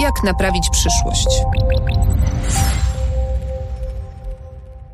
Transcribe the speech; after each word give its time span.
Jak 0.00 0.22
naprawić 0.24 0.70
przyszłość? 0.70 1.28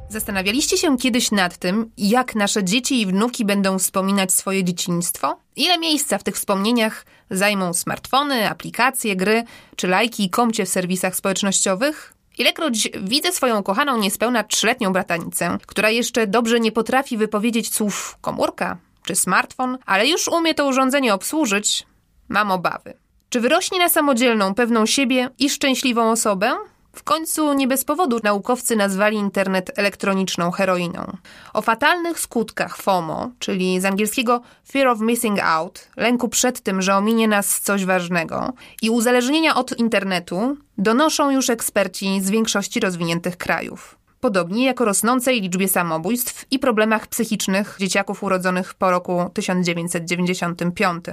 Zastanawialiście 0.09 0.77
się 0.77 0.97
kiedyś 0.99 1.31
nad 1.31 1.57
tym, 1.57 1.91
jak 1.99 2.35
nasze 2.35 2.65
dzieci 2.65 3.01
i 3.01 3.07
wnuki 3.07 3.45
będą 3.45 3.79
wspominać 3.79 4.33
swoje 4.33 4.65
dzieciństwo? 4.65 5.41
Ile 5.57 5.79
miejsca 5.79 6.19
w 6.19 6.23
tych 6.23 6.35
wspomnieniach 6.35 7.07
zajmą 7.31 7.75
smartfony, 7.75 8.51
aplikacje, 8.51 9.17
gry 9.17 9.45
czy 9.77 9.89
lajki 9.89 10.25
i 10.25 10.31
komcie 10.31 10.67
w 10.67 10.69
serwisach 10.69 11.17
społecznościowych? 11.17 12.15
Ilekroć 12.39 12.89
widzę 13.03 13.33
swoją 13.33 13.63
kochaną 13.63 13.99
niespełna 13.99 14.45
trzyletnią 14.45 14.93
bratanicę, 14.93 15.59
która 15.67 15.91
jeszcze 15.91 16.27
dobrze 16.27 16.61
nie 16.61 16.73
potrafi 16.73 17.17
wypowiedzieć 17.17 17.75
słów 17.75 18.19
komórka 18.21 18.77
czy 19.05 19.15
smartfon, 19.15 19.79
ale 19.87 20.07
już 20.07 20.29
umie 20.29 20.55
to 20.55 20.67
urządzenie 20.67 21.15
obsłużyć, 21.15 21.87
mam 22.29 22.51
obawy. 22.51 23.06
Czy 23.29 23.41
wyrośnie 23.41 23.79
na 23.79 23.89
samodzielną, 23.89 24.55
pewną 24.55 24.87
siebie 24.87 25.31
i 25.39 25.51
szczęśliwą 25.51 26.11
osobę? 26.11 26.57
W 26.93 27.03
końcu 27.03 27.53
nie 27.53 27.69
bez 27.69 27.85
powodu 27.85 28.21
naukowcy 28.23 28.77
nazwali 28.77 29.17
internet 29.17 29.71
elektroniczną 29.79 30.51
heroiną. 30.51 31.17
O 31.55 31.63
fatalnych 31.63 32.21
skutkach 32.21 32.77
FOMO, 32.77 33.31
czyli 33.39 33.81
z 33.81 33.85
angielskiego 33.85 34.41
Fear 34.71 34.89
of 34.89 35.01
Missing 35.01 35.41
Out, 35.41 35.89
lęku 35.97 36.29
przed 36.29 36.61
tym, 36.61 36.83
że 36.83 36.97
ominie 36.97 37.29
nas 37.29 37.61
coś 37.61 37.85
ważnego, 37.85 38.53
i 38.83 38.91
uzależnienia 38.91 39.55
od 39.55 39.79
internetu 39.79 40.57
donoszą 40.79 41.31
już 41.31 41.51
eksperci 41.51 42.21
z 42.21 42.31
większości 42.31 42.81
rozwiniętych 42.81 43.37
krajów. 43.37 43.99
Podobnie 44.21 44.65
jak 44.65 44.81
o 44.81 44.85
rosnącej 44.85 45.41
liczbie 45.41 45.69
samobójstw 45.69 46.47
i 46.51 46.59
problemach 46.59 47.07
psychicznych 47.07 47.77
dzieciaków 47.81 48.23
urodzonych 48.23 48.75
po 48.75 48.91
roku 48.91 49.31
1995 49.35 51.05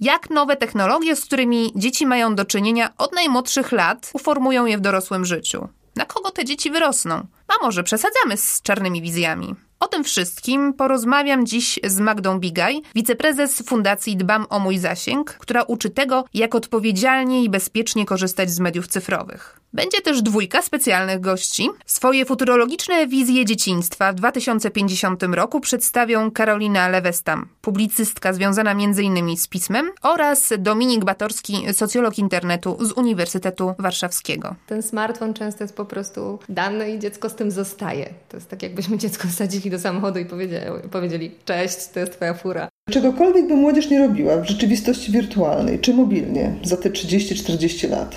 jak 0.00 0.30
nowe 0.30 0.56
technologie, 0.56 1.16
z 1.16 1.24
którymi 1.24 1.72
dzieci 1.76 2.06
mają 2.06 2.34
do 2.34 2.44
czynienia 2.44 2.92
od 2.98 3.12
najmłodszych 3.14 3.72
lat, 3.72 4.10
uformują 4.12 4.66
je 4.66 4.78
w 4.78 4.80
dorosłym 4.80 5.24
życiu. 5.24 5.68
Na 5.96 6.04
kogo 6.04 6.30
te 6.30 6.44
dzieci 6.44 6.70
wyrosną? 6.70 7.26
A 7.48 7.64
może 7.64 7.82
przesadzamy 7.82 8.36
z 8.36 8.62
czarnymi 8.62 9.02
wizjami? 9.02 9.54
O 9.80 9.88
tym 9.88 10.04
wszystkim 10.04 10.74
porozmawiam 10.74 11.46
dziś 11.46 11.78
z 11.84 12.00
Magdą 12.00 12.38
Bigaj, 12.40 12.82
wiceprezes 12.94 13.62
Fundacji 13.62 14.16
Dbam 14.16 14.46
o 14.50 14.58
mój 14.58 14.78
zasięg, 14.78 15.32
która 15.32 15.62
uczy 15.62 15.90
tego, 15.90 16.24
jak 16.34 16.54
odpowiedzialnie 16.54 17.44
i 17.44 17.50
bezpiecznie 17.50 18.06
korzystać 18.06 18.50
z 18.50 18.60
mediów 18.60 18.88
cyfrowych. 18.88 19.60
Będzie 19.72 20.00
też 20.00 20.22
dwójka 20.22 20.62
specjalnych 20.62 21.20
gości. 21.20 21.68
Swoje 21.86 22.24
futurologiczne 22.24 23.06
wizje 23.06 23.44
dzieciństwa 23.44 24.12
w 24.12 24.14
2050 24.14 25.22
roku 25.22 25.60
przedstawią 25.60 26.30
Karolina 26.30 26.88
Lewestam, 26.88 27.48
publicystka 27.60 28.32
związana 28.32 28.70
m.in. 28.70 29.36
z 29.36 29.48
pismem, 29.48 29.90
oraz 30.02 30.52
Dominik 30.58 31.04
Batorski, 31.04 31.64
socjolog 31.72 32.18
internetu 32.18 32.76
z 32.80 32.92
Uniwersytetu 32.92 33.74
Warszawskiego. 33.78 34.54
Ten 34.66 34.82
smartfon 34.82 35.34
często 35.34 35.64
jest 35.64 35.76
po 35.76 35.84
prostu 35.84 36.38
dany 36.48 36.90
i 36.90 36.98
dziecko 36.98 37.28
z 37.28 37.34
tym 37.34 37.50
zostaje. 37.50 38.14
To 38.28 38.36
jest 38.36 38.48
tak, 38.48 38.62
jakbyśmy 38.62 38.98
dziecko 38.98 39.28
wsadzili 39.28 39.65
do 39.70 39.78
samochodu 39.78 40.18
i 40.18 40.24
powiedzieli, 40.24 40.64
powiedzieli 40.90 41.30
cześć, 41.44 41.88
to 41.88 42.00
jest 42.00 42.12
twoja 42.12 42.34
fura. 42.34 42.68
Czegokolwiek 42.90 43.48
by 43.48 43.54
młodzież 43.56 43.90
nie 43.90 43.98
robiła 43.98 44.36
w 44.36 44.48
rzeczywistości 44.48 45.12
wirtualnej 45.12 45.78
czy 45.78 45.94
mobilnie 45.94 46.54
za 46.62 46.76
te 46.76 46.90
30-40 46.90 47.90
lat, 47.90 48.16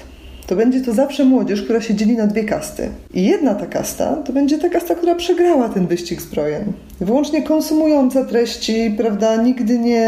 to 0.50 0.55
będzie 0.55 0.81
to 0.81 0.94
zawsze 0.94 1.25
młodzież, 1.25 1.64
która 1.64 1.81
się 1.81 1.95
dzieli 1.95 2.17
na 2.17 2.28
dwie 2.28 2.44
kasty. 2.44 2.89
I 3.14 3.25
jedna 3.25 3.55
ta 3.55 3.66
kasta 3.66 4.16
to 4.25 4.33
będzie 4.33 4.58
ta 4.58 4.69
kasta, 4.69 4.95
która 4.95 5.16
przegrała 5.16 5.69
ten 5.69 5.88
wyścig 5.88 6.22
zbrojen. 6.22 6.73
Wyłącznie 7.02 7.44
konsumująca 7.44 8.25
treści, 8.25 8.95
prawda, 8.97 9.44
nigdy 9.44 9.80
nie 9.80 10.03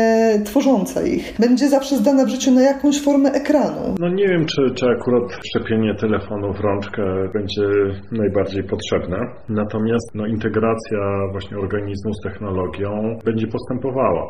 tworząca 0.46 1.02
ich. 1.02 1.34
Będzie 1.40 1.70
zawsze 1.70 1.96
zdana 1.98 2.26
w 2.26 2.30
życiu 2.30 2.52
na 2.52 2.62
jakąś 2.62 3.02
formę 3.02 3.32
ekranu. 3.32 3.96
No 4.00 4.10
nie 4.10 4.28
wiem, 4.28 4.46
czy, 4.46 4.62
czy 4.76 4.86
akurat 4.86 5.24
szczepienie 5.46 5.96
telefonu 5.96 6.54
w 6.54 6.60
rączkę 6.60 7.04
będzie 7.34 7.68
najbardziej 8.12 8.64
potrzebne. 8.64 9.18
Natomiast 9.50 10.12
no, 10.16 10.28
integracja 10.28 11.00
właśnie 11.32 11.58
organizmu 11.58 12.14
z 12.14 12.24
technologią 12.24 13.18
będzie 13.26 13.48
postępowała. 13.48 14.30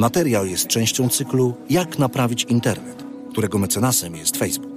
Materiał 0.00 0.46
jest 0.46 0.66
częścią 0.66 1.08
cyklu 1.08 1.54
Jak 1.70 1.98
naprawić 1.98 2.44
internet, 2.44 3.04
którego 3.30 3.58
mecenasem 3.58 4.16
jest 4.16 4.36
Facebook. 4.36 4.72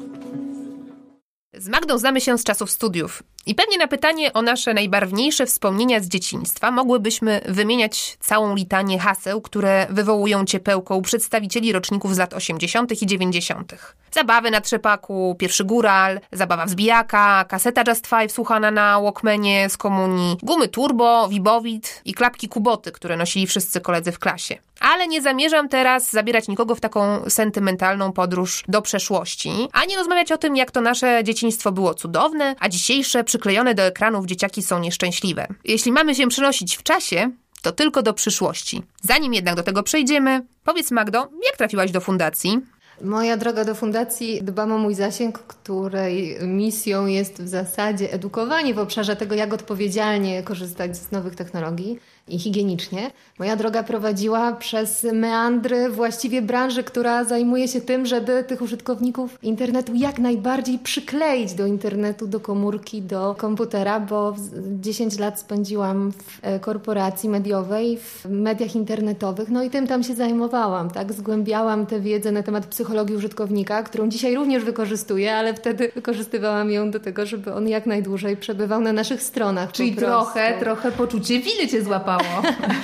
Z 1.54 1.68
Magdą 1.68 1.98
znamy 1.98 2.22
się 2.22 2.38
z 2.38 2.44
czasów 2.44 2.72
studiów. 2.72 3.24
I 3.46 3.56
pewnie 3.56 3.78
na 3.78 3.88
pytanie 3.88 4.34
o 4.34 4.42
nasze 4.42 4.74
najbarwniejsze 4.74 5.46
wspomnienia 5.46 6.00
z 6.00 6.08
dzieciństwa 6.08 6.72
mogłybyśmy 6.72 7.42
wymieniać 7.46 8.18
całą 8.20 8.56
litanię 8.56 9.00
haseł, 9.00 9.42
które 9.42 9.88
wywołują 9.90 10.46
ciepełko 10.46 10.96
u 10.96 11.02
przedstawicieli 11.02 11.72
roczników 11.72 12.16
z 12.16 12.18
lat 12.18 12.34
80. 12.34 13.02
i 13.02 13.06
90. 13.06 13.74
Zabawy 14.14 14.52
na 14.52 14.62
trzepaku, 14.62 15.36
pierwszy 15.40 15.64
góral, 15.64 16.20
zabawa 16.32 16.66
wzbijaka, 16.66 17.46
kaseta 17.46 17.84
Just 17.88 18.08
Five 18.08 18.32
słuchana 18.32 18.72
na 18.72 19.02
Walkmanie 19.02 19.70
z 19.70 19.78
komunii, 19.78 20.38
gumy 20.44 20.68
turbo, 20.68 21.28
wibowit 21.28 22.02
i 22.06 22.14
klapki 22.14 22.48
kuboty, 22.48 22.92
które 22.92 23.18
nosili 23.18 23.48
wszyscy 23.48 23.82
koledzy 23.82 24.12
w 24.12 24.20
klasie. 24.20 24.58
Ale 24.80 25.08
nie 25.08 25.22
zamierzam 25.22 25.70
teraz 25.70 26.12
zabierać 26.12 26.48
nikogo 26.48 26.76
w 26.76 26.80
taką 26.80 27.30
sentymentalną 27.30 28.12
podróż 28.12 28.64
do 28.68 28.82
przeszłości, 28.82 29.52
ani 29.72 29.96
rozmawiać 29.96 30.32
o 30.32 30.38
tym, 30.38 30.56
jak 30.56 30.72
to 30.72 30.82
nasze 30.82 31.24
dzieciństwo 31.24 31.72
było 31.72 31.94
cudowne, 31.94 32.56
a 32.60 32.70
dzisiejsze 32.70 33.24
przyklejone 33.34 33.76
do 33.76 33.84
ekranów 33.84 34.26
dzieciaki 34.26 34.64
są 34.64 34.80
nieszczęśliwe. 34.80 35.48
Jeśli 35.66 35.92
mamy 35.92 36.16
się 36.16 36.28
przenosić 36.28 36.78
w 36.78 36.84
czasie, 36.84 37.32
to 37.62 37.72
tylko 37.72 38.02
do 38.04 38.14
przyszłości. 38.14 38.84
Zanim 39.02 39.34
jednak 39.34 39.56
do 39.56 39.64
tego 39.64 39.84
przejdziemy, 39.84 40.42
powiedz 40.64 40.92
Magdo, 40.92 41.20
jak 41.46 41.58
trafiłaś 41.58 41.92
do 41.92 42.02
fundacji? 42.02 42.62
Moja 43.02 43.38
droga 43.38 43.66
do 43.66 43.76
fundacji 43.76 44.44
Dbam 44.44 44.72
o 44.72 44.78
mój 44.78 44.96
zasięg, 44.96 45.40
której 45.40 46.38
misją 46.42 47.06
jest 47.06 47.42
w 47.42 47.48
zasadzie 47.48 48.14
edukowanie 48.14 48.74
w 48.74 48.80
obszarze 48.80 49.16
tego, 49.16 49.36
jak 49.36 49.54
odpowiedzialnie 49.54 50.44
korzystać 50.44 50.98
z 50.98 51.12
nowych 51.12 51.36
technologii 51.36 52.00
i 52.28 52.40
higienicznie. 52.40 53.12
Moja 53.40 53.56
droga 53.56 53.84
prowadziła 53.84 54.52
przez 54.52 55.04
meandry 55.14 55.90
właściwie 55.90 56.42
branży, 56.42 56.84
która 56.84 57.24
zajmuje 57.24 57.68
się 57.68 57.82
tym, 57.82 58.06
żeby 58.06 58.44
tych 58.44 58.62
użytkowników 58.62 59.44
internetu 59.44 59.96
jak 59.96 60.20
najbardziej 60.20 60.80
przykleić 60.80 61.54
do 61.54 61.66
internetu, 61.66 62.28
do 62.28 62.40
komórki, 62.40 63.02
do 63.02 63.36
komputera, 63.38 64.00
bo 64.00 64.36
10 64.82 65.20
lat 65.20 65.40
spędziłam 65.40 66.12
w 66.12 66.40
e, 66.42 66.60
korporacji 66.60 67.30
mediowej, 67.30 67.98
w 67.98 68.26
mediach 68.30 68.76
internetowych, 68.76 69.50
no 69.50 69.64
i 69.64 69.70
tym 69.70 69.88
tam 69.88 70.04
się 70.04 70.16
zajmowałam, 70.16 70.90
tak? 70.90 71.14
Zgłębiałam 71.14 71.86
tę 71.86 72.00
wiedzę 72.00 72.32
na 72.32 72.44
temat 72.44 72.66
psychologii 72.66 73.16
użytkownika, 73.16 73.84
którą 73.84 74.10
dzisiaj 74.10 74.36
również 74.36 74.64
wykorzystuję, 74.64 75.36
ale 75.36 75.54
wtedy 75.54 75.92
wykorzystywałam 75.96 76.72
ją 76.72 76.92
do 76.92 77.00
tego, 77.00 77.26
żeby 77.26 77.54
on 77.54 77.68
jak 77.68 77.86
najdłużej 77.86 78.38
przebywał 78.38 78.82
na 78.82 78.94
naszych 78.94 79.24
stronach. 79.24 79.72
Czyli 79.72 79.96
trochę, 79.96 80.60
trochę 80.60 80.92
poczucie 80.92 81.40
winy 81.40 81.68
cię 81.68 81.84
złapało 81.84 82.13
zadziałało. 82.18 82.42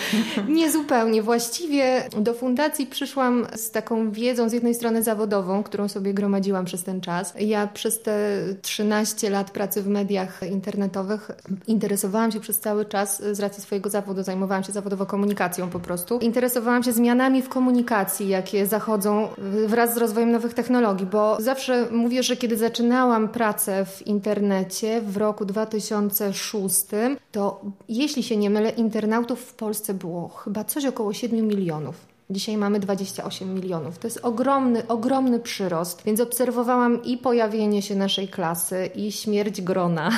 Nie 0.60 0.72
zupełnie. 0.72 1.22
Właściwie 1.22 2.04
do 2.18 2.34
fundacji 2.34 2.88
przyszłam 2.88 3.48
z 3.56 3.72
taką 3.72 4.12
wiedzą, 4.12 4.50
z 4.50 4.54
jednej 4.54 4.76
strony 4.76 5.04
zawodową, 5.04 5.64
którą 5.64 5.88
sobie 5.88 6.14
gromadziłam 6.14 6.66
przez 6.66 6.84
ten 6.84 7.02
czas. 7.02 7.34
Ja 7.40 7.68
przez 7.68 8.02
te 8.02 8.40
13 8.62 9.30
lat 9.30 9.52
pracy 9.52 9.82
w 9.82 9.88
mediach 9.88 10.42
internetowych 10.52 11.32
interesowałam 11.68 12.32
się 12.32 12.40
przez 12.40 12.60
cały 12.60 12.86
czas 12.86 13.24
z 13.32 13.40
racji 13.40 13.64
swojego 13.64 13.90
zawodu, 13.90 14.24
zajmowałam 14.24 14.64
się 14.64 14.72
zawodowo 14.72 15.06
komunikacją 15.06 15.70
po 15.70 15.80
prostu. 15.80 16.20
Interesowałam 16.20 16.84
się 16.84 16.92
zmianami 16.92 17.42
w 17.42 17.50
komunikacji, 17.50 18.28
jakie 18.28 18.66
zachodzą 18.66 19.28
wraz 19.68 19.94
z 19.94 19.98
rozwojem 19.98 20.32
nowych 20.32 20.54
technologii, 20.54 21.06
bo 21.06 21.38
zawsze 21.40 21.88
mówię, 21.92 22.24
że 22.24 22.38
kiedy 22.38 22.58
zaczynałam 22.58 23.30
pracę 23.30 23.86
w 23.86 24.08
internecie 24.08 25.02
w 25.02 25.18
roku 25.18 25.46
2006, 25.46 26.86
to 27.32 27.62
jeśli 27.90 28.24
się 28.24 28.38
nie 28.38 28.50
mylę, 28.50 28.70
internautów 29.20 29.50
w 29.50 29.54
Polsce 29.54 29.94
było 29.94 30.30
chyba 30.30 30.64
coś 30.64 30.86
około 30.86 31.14
7 31.14 31.48
milionów. 31.48 32.09
Dzisiaj 32.32 32.58
mamy 32.58 32.80
28 32.80 33.54
milionów. 33.54 33.98
To 33.98 34.08
jest 34.08 34.20
ogromny, 34.24 34.88
ogromny 34.88 35.40
przyrost, 35.40 36.02
więc 36.06 36.20
obserwowałam 36.20 37.04
i 37.04 37.18
pojawienie 37.18 37.82
się 37.82 37.96
naszej 37.96 38.28
klasy, 38.28 38.90
i 38.96 39.12
śmierć 39.12 39.62
grona, 39.62 40.12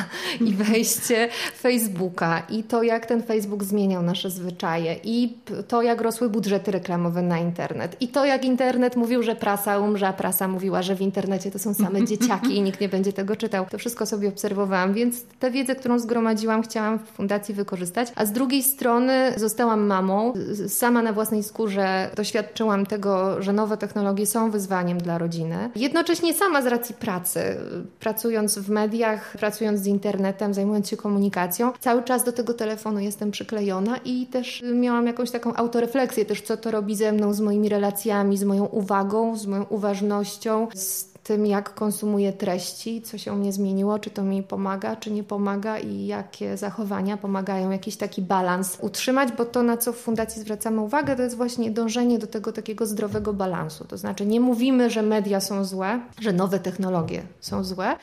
i 0.48 0.54
wejście 0.54 1.30
Facebooka, 1.58 2.44
i 2.50 2.64
to, 2.64 2.84
jak 2.84 3.06
ten 3.06 3.24
Facebook 3.24 3.64
zmieniał 3.64 4.04
nasze 4.04 4.30
zwyczaje, 4.30 4.96
i 5.04 5.38
to, 5.68 5.82
jak 5.82 6.02
rosły 6.02 6.30
budżety 6.30 6.72
reklamowe 6.72 7.22
na 7.22 7.40
internet, 7.40 7.98
i 8.00 8.08
to, 8.08 8.26
jak 8.26 8.46
internet 8.46 8.96
mówił, 8.96 9.24
że 9.24 9.36
prasa 9.36 9.80
umrze, 9.80 10.08
a 10.08 10.14
prasa 10.14 10.48
mówiła, 10.48 10.82
że 10.82 10.96
w 10.96 11.02
internecie 11.02 11.52
to 11.52 11.60
są 11.60 11.74
same 11.74 12.06
dzieciaki 12.10 12.58
i 12.58 12.62
nikt 12.62 12.82
nie 12.82 12.90
będzie 12.90 13.14
tego 13.14 13.36
czytał. 13.36 13.66
To 13.66 13.78
wszystko 13.78 14.06
sobie 14.06 14.30
obserwowałam, 14.30 14.94
więc 14.94 15.24
tę 15.40 15.52
wiedzę, 15.52 15.76
którą 15.76 16.00
zgromadziłam, 16.00 16.62
chciałam 16.62 17.00
w 17.00 17.08
fundacji 17.08 17.56
wykorzystać. 17.56 18.12
A 18.16 18.26
z 18.26 18.32
drugiej 18.32 18.64
strony 18.64 19.34
zostałam 19.38 19.88
mamą, 19.88 20.34
sama 20.68 21.02
na 21.02 21.14
własnej 21.14 21.44
skórze 21.44 22.01
doświadczyłam 22.16 22.86
tego, 22.86 23.42
że 23.42 23.54
nowe 23.54 23.78
technologie 23.78 24.26
są 24.26 24.52
wyzwaniem 24.52 24.98
dla 24.98 25.18
rodziny. 25.18 25.70
Jednocześnie 25.76 26.34
sama 26.34 26.62
z 26.62 26.66
racji 26.66 26.96
pracy, 26.96 27.58
pracując 28.00 28.60
w 28.60 28.70
mediach, 28.70 29.36
pracując 29.40 29.80
z 29.80 29.88
internetem, 29.88 30.54
zajmując 30.54 30.90
się 30.90 30.98
komunikacją, 30.98 31.74
cały 31.80 32.04
czas 32.04 32.24
do 32.24 32.32
tego 32.32 32.54
telefonu 32.54 33.00
jestem 33.00 33.32
przyklejona 33.32 33.98
i 34.06 34.28
też 34.28 34.64
miałam 34.74 35.08
jakąś 35.08 35.32
taką 35.32 35.56
autorefleksję 35.56 36.26
też, 36.26 36.42
co 36.42 36.58
to 36.58 36.72
robi 36.72 36.96
ze 36.96 37.12
mną, 37.12 37.34
z 37.34 37.42
moimi 37.42 37.70
relacjami, 37.70 38.38
z 38.38 38.44
moją 38.44 38.66
uwagą, 38.66 39.38
z 39.38 39.48
moją 39.48 39.64
uważnością, 39.64 40.68
z 40.74 41.11
tym, 41.32 41.46
jak 41.46 41.74
konsumuję 41.74 42.34
treści, 42.34 43.02
co 43.02 43.18
się 43.18 43.34
u 43.34 43.36
mnie 43.36 43.54
zmieniło, 43.54 44.00
czy 44.00 44.10
to 44.10 44.24
mi 44.24 44.44
pomaga, 44.44 44.96
czy 44.96 45.12
nie 45.12 45.24
pomaga 45.24 45.80
i 45.80 46.06
jakie 46.06 46.58
zachowania 46.58 47.18
pomagają 47.18 47.72
jakiś 47.72 47.98
taki 47.98 48.22
balans 48.22 48.78
utrzymać, 48.82 49.32
bo 49.32 49.46
to, 49.46 49.64
na 49.64 49.78
co 49.78 49.94
w 49.94 49.98
Fundacji 49.98 50.42
zwracamy 50.42 50.82
uwagę, 50.82 51.16
to 51.16 51.22
jest 51.22 51.38
właśnie 51.38 51.72
dążenie 51.72 52.20
do 52.20 52.28
tego 52.28 52.52
takiego 52.52 52.86
zdrowego 52.86 53.34
balansu. 53.34 53.86
To 53.86 53.98
znaczy, 53.98 54.26
nie 54.26 54.40
mówimy, 54.40 54.90
że 54.90 55.02
media 55.02 55.40
są 55.40 55.66
złe, 55.66 56.00
że 56.20 56.34
nowe 56.34 56.60
technologie 56.60 57.24
są 57.42 57.64
złe, 57.64 57.96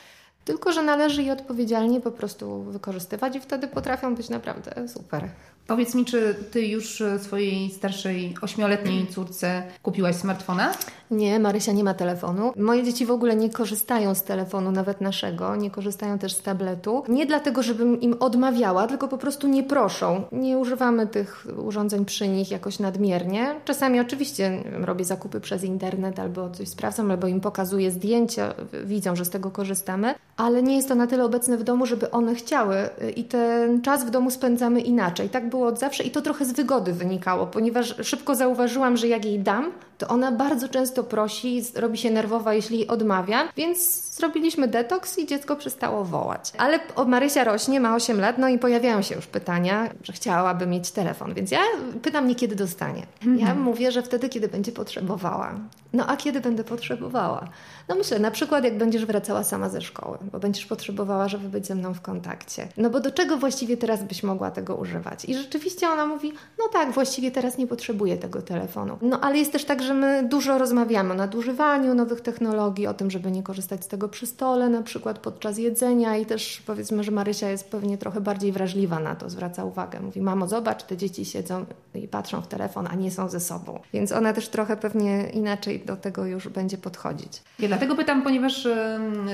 tylko 0.45 0.73
że 0.73 0.83
należy 0.83 1.23
je 1.23 1.33
odpowiedzialnie 1.33 2.01
po 2.01 2.11
prostu 2.11 2.63
wykorzystywać 2.63 3.35
i 3.35 3.39
wtedy 3.39 3.67
potrafią 3.67 4.15
być 4.15 4.29
naprawdę 4.29 4.87
super. 4.87 5.29
Powiedz 5.69 5.95
mi, 5.95 6.05
czy 6.05 6.35
ty 6.51 6.67
już 6.67 7.03
swojej 7.19 7.69
starszej 7.71 8.35
ośmioletniej 8.41 9.07
córce 9.07 9.63
kupiłaś 9.83 10.15
smartfona? 10.15 10.71
Nie, 11.11 11.39
Marysia 11.39 11.71
nie 11.71 11.83
ma 11.83 11.93
telefonu. 11.93 12.53
Moje 12.57 12.83
dzieci 12.83 13.05
w 13.05 13.11
ogóle 13.11 13.35
nie 13.35 13.49
korzystają 13.49 14.15
z 14.15 14.23
telefonu, 14.23 14.71
nawet 14.71 15.01
naszego, 15.01 15.55
nie 15.55 15.71
korzystają 15.71 16.19
też 16.19 16.33
z 16.33 16.41
tabletu. 16.41 17.03
Nie 17.07 17.25
dlatego, 17.25 17.63
żebym 17.63 18.01
im 18.01 18.15
odmawiała, 18.19 18.87
tylko 18.87 19.07
po 19.07 19.17
prostu 19.17 19.47
nie 19.47 19.63
proszą. 19.63 20.23
Nie 20.31 20.57
używamy 20.57 21.07
tych 21.07 21.47
urządzeń 21.65 22.05
przy 22.05 22.27
nich 22.27 22.51
jakoś 22.51 22.79
nadmiernie. 22.79 23.55
Czasami 23.65 23.99
oczywiście 23.99 24.63
robię 24.81 25.05
zakupy 25.05 25.39
przez 25.39 25.63
internet 25.63 26.19
albo 26.19 26.49
coś 26.49 26.67
sprawdzam, 26.67 27.11
albo 27.11 27.27
im 27.27 27.41
pokazuję 27.41 27.91
zdjęcia, 27.91 28.53
widzą, 28.85 29.15
że 29.15 29.25
z 29.25 29.29
tego 29.29 29.51
korzystamy, 29.51 30.15
ale 30.37 30.63
nie 30.63 30.75
jest 30.75 30.87
to 30.87 30.95
na 30.95 31.07
tyle 31.07 31.25
obecne 31.25 31.57
w 31.57 31.63
domu, 31.63 31.85
żeby 31.85 32.11
one 32.11 32.35
chciały 32.35 32.75
i 33.15 33.23
ten 33.23 33.81
czas 33.81 34.05
w 34.05 34.09
domu 34.09 34.31
spędzamy 34.31 34.81
inaczej. 34.81 35.29
Tak 35.29 35.49
było 35.49 35.58
od 35.67 35.79
zawsze 35.79 36.03
i 36.03 36.11
to 36.11 36.21
trochę 36.21 36.45
z 36.45 36.51
wygody 36.51 36.93
wynikało, 36.93 37.47
ponieważ 37.47 37.95
szybko 38.03 38.35
zauważyłam, 38.35 38.97
że 38.97 39.07
jak 39.07 39.25
jej 39.25 39.39
dam, 39.39 39.71
to 39.99 40.07
ona 40.07 40.31
bardzo 40.31 40.69
często 40.69 41.03
prosi, 41.03 41.63
robi 41.75 41.97
się 41.97 42.11
nerwowa, 42.11 42.53
jeśli 42.53 42.87
odmawia, 42.87 43.49
więc 43.57 44.09
zrobiliśmy 44.15 44.67
detoks 44.67 45.17
i 45.17 45.27
dziecko 45.27 45.55
przestało 45.55 46.05
wołać. 46.05 46.51
Ale 46.57 46.79
Marysia 47.07 47.43
rośnie, 47.43 47.79
ma 47.79 47.95
8 47.95 48.19
lat, 48.19 48.37
no 48.37 48.49
i 48.49 48.59
pojawiają 48.59 49.01
się 49.01 49.15
już 49.15 49.27
pytania, 49.27 49.89
że 50.03 50.13
chciałaby 50.13 50.67
mieć 50.67 50.91
telefon, 50.91 51.33
więc 51.33 51.51
ja 51.51 51.61
pytam 52.01 52.27
nie 52.27 52.35
kiedy 52.35 52.55
dostanie. 52.55 53.05
Ja 53.21 53.31
mhm. 53.31 53.61
mówię, 53.61 53.91
że 53.91 54.01
wtedy, 54.01 54.29
kiedy 54.29 54.47
będzie 54.47 54.71
potrzebowała. 54.71 55.55
No 55.93 56.07
a 56.07 56.17
kiedy 56.17 56.41
będę 56.41 56.63
potrzebowała? 56.63 57.49
No 57.87 57.95
myślę, 57.95 58.19
na 58.19 58.31
przykład 58.31 58.63
jak 58.63 58.77
będziesz 58.77 59.05
wracała 59.05 59.43
sama 59.43 59.69
ze 59.69 59.81
szkoły, 59.81 60.17
bo 60.31 60.39
będziesz 60.39 60.65
potrzebowała, 60.65 61.27
żeby 61.27 61.49
być 61.49 61.67
ze 61.67 61.75
mną 61.75 61.93
w 61.93 62.01
kontakcie. 62.01 62.67
No 62.77 62.89
bo 62.89 62.99
do 62.99 63.11
czego 63.11 63.37
właściwie 63.37 63.77
teraz 63.77 64.03
byś 64.03 64.23
mogła 64.23 64.51
tego 64.51 64.75
używać? 64.75 65.25
I 65.25 65.35
rzeczywiście 65.35 65.89
ona 65.89 66.05
mówi, 66.05 66.33
no 66.59 66.65
tak, 66.73 66.91
właściwie 66.91 67.31
teraz 67.31 67.57
nie 67.57 67.67
potrzebuję 67.67 68.17
tego 68.17 68.41
telefonu. 68.41 68.97
No 69.01 69.19
ale 69.19 69.37
jest 69.37 69.51
też 69.51 69.65
tak, 69.65 69.83
że 69.83 69.88
my 69.93 70.27
dużo 70.29 70.57
rozmawiamy 70.57 71.11
o 71.11 71.15
nadużywaniu 71.15 71.95
nowych 71.95 72.21
technologii, 72.21 72.87
o 72.87 72.93
tym, 72.93 73.11
żeby 73.11 73.31
nie 73.31 73.43
korzystać 73.43 73.83
z 73.83 73.87
tego 73.87 74.09
przy 74.09 74.25
stole, 74.25 74.69
na 74.69 74.83
przykład 74.83 75.19
podczas 75.19 75.57
jedzenia 75.57 76.17
i 76.17 76.25
też 76.25 76.63
powiedzmy, 76.65 77.03
że 77.03 77.11
Marysia 77.11 77.49
jest 77.49 77.71
pewnie 77.71 77.97
trochę 77.97 78.21
bardziej 78.21 78.51
wrażliwa 78.51 78.99
na 78.99 79.15
to, 79.15 79.29
zwraca 79.29 79.65
uwagę. 79.65 79.99
Mówi, 79.99 80.21
mamo, 80.21 80.47
zobacz, 80.47 80.83
te 80.83 80.97
dzieci 80.97 81.25
siedzą 81.25 81.65
i 81.95 82.07
patrzą 82.07 82.41
w 82.41 82.47
telefon, 82.47 82.87
a 82.91 82.95
nie 82.95 83.11
są 83.11 83.29
ze 83.29 83.39
sobą. 83.39 83.79
Więc 83.93 84.11
ona 84.11 84.33
też 84.33 84.49
trochę 84.49 84.77
pewnie 84.77 85.29
inaczej 85.33 85.79
do 85.79 85.95
tego 85.95 86.25
już 86.25 86.47
będzie 86.47 86.77
podchodzić. 86.77 87.41
Ja 87.59 87.67
dlatego 87.67 87.95
pytam, 87.95 88.21
ponieważ 88.21 88.67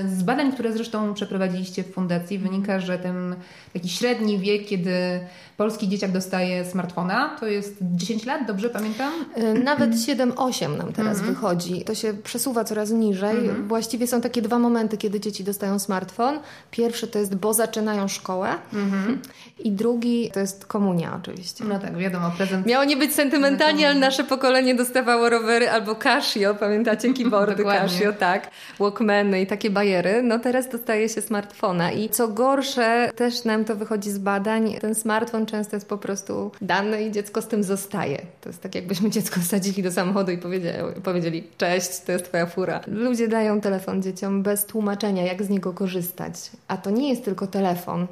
z 0.08 0.24
badań, 0.24 0.52
które 0.52 0.74
zresztą 0.74 1.14
przeprowadziliście 1.14 1.84
w 1.84 1.94
fundacji, 1.94 2.38
wynika, 2.38 2.80
że 2.80 3.00
ten 3.00 3.36
taki 3.74 3.90
średni 3.90 4.40
wiek, 4.40 4.66
kiedy 4.66 5.20
polski 5.58 5.90
dzieciak 5.90 6.12
dostaje 6.12 6.66
smartfona, 6.66 7.38
to 7.40 7.48
jest 7.48 7.78
10 7.82 8.26
lat, 8.26 8.48
dobrze 8.48 8.70
pamiętam? 8.70 9.14
Y, 9.38 9.64
nawet 9.64 9.92
7-8 9.92 10.45
nam 10.78 10.94
teraz 10.94 11.18
-hmm. 11.18 11.26
wychodzi. 11.26 11.84
To 11.84 11.96
się 11.96 12.14
przesuwa 12.14 12.64
coraz 12.64 12.92
niżej. 12.92 13.38
-hmm. 13.38 13.68
Właściwie 13.68 14.08
są 14.08 14.22
takie 14.22 14.42
dwa 14.42 14.60
momenty, 14.60 14.98
kiedy 14.98 15.20
dzieci 15.20 15.44
dostają 15.44 15.80
smartfon. 15.80 16.40
Pierwszy 16.72 17.08
to 17.08 17.20
jest, 17.20 17.36
bo 17.36 17.54
zaczynają 17.54 18.08
szkołę 18.08 18.50
-hmm. 18.74 19.18
I 19.60 19.72
drugi 19.72 20.32
to 20.34 20.40
jest 20.40 20.66
komunia 20.66 21.20
oczywiście. 21.22 21.64
No 21.64 21.80
tak, 21.80 21.98
wiadomo, 21.98 22.32
prezent. 22.38 22.66
Miało 22.66 22.86
nie 22.86 22.98
być 22.98 23.14
sentymentalnie, 23.14 23.88
ale 23.88 24.00
nasze 24.00 24.24
pokolenie 24.24 24.76
dostawało 24.76 25.30
rowery 25.30 25.70
albo 25.70 25.96
Casio, 25.96 26.56
pamiętacie 26.56 27.14
keyboardy 27.14 27.64
Casio, 27.74 28.14
tak, 28.14 28.52
Walkmany 28.80 29.42
i 29.42 29.48
takie 29.48 29.70
bajery. 29.70 30.24
No 30.24 30.40
teraz 30.40 30.70
dostaje 30.70 31.10
się 31.10 31.22
smartfona 31.22 31.92
i 31.92 32.10
co 32.10 32.28
gorsze, 32.28 33.12
też 33.16 33.44
nam 33.44 33.66
to 33.66 33.76
wychodzi 33.76 34.12
z 34.12 34.18
badań, 34.18 34.74
ten 34.82 34.96
smartfon 34.96 35.46
często 35.46 35.76
jest 35.76 35.90
po 35.90 35.98
prostu 35.98 36.52
dany 36.62 37.04
i 37.04 37.12
dziecko 37.12 37.42
z 37.42 37.48
tym 37.48 37.64
zostaje. 37.64 38.18
To 38.42 38.50
jest 38.50 38.62
tak 38.62 38.76
jakbyśmy 38.76 39.10
dziecko 39.10 39.40
wsadzili 39.40 39.84
do 39.84 39.92
samochodu 39.92 40.32
i 40.32 40.38
powiedzieli, 40.38 40.78
powiedzieli 41.04 41.44
cześć, 41.58 42.00
to 42.00 42.12
jest 42.12 42.26
twoja 42.26 42.46
fura. 42.46 42.82
Ludzie 42.88 43.28
dają 43.28 43.62
telefon 43.62 44.04
dzieciom 44.04 44.44
bez 44.44 44.66
tłumaczenia, 44.66 45.24
jak 45.24 45.44
z 45.44 45.50
niego 45.50 45.74
korzystać. 45.74 46.34
A 46.68 46.78
to 46.78 46.90
nie 46.90 47.10
jest 47.10 47.26
tylko 47.26 47.48
telefon 47.48 48.08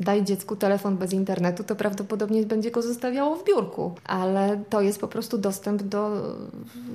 daj 0.00 0.24
dziecku 0.24 0.56
telefon 0.56 0.96
bez 0.96 1.12
internetu, 1.12 1.64
to 1.64 1.76
prawdopodobnie 1.76 2.42
będzie 2.42 2.70
go 2.70 2.82
zostawiało 2.82 3.36
w 3.36 3.44
biurku. 3.44 3.94
Ale 4.04 4.60
to 4.68 4.80
jest 4.80 5.00
po 5.00 5.08
prostu 5.08 5.38
dostęp 5.38 5.82
do 5.82 6.10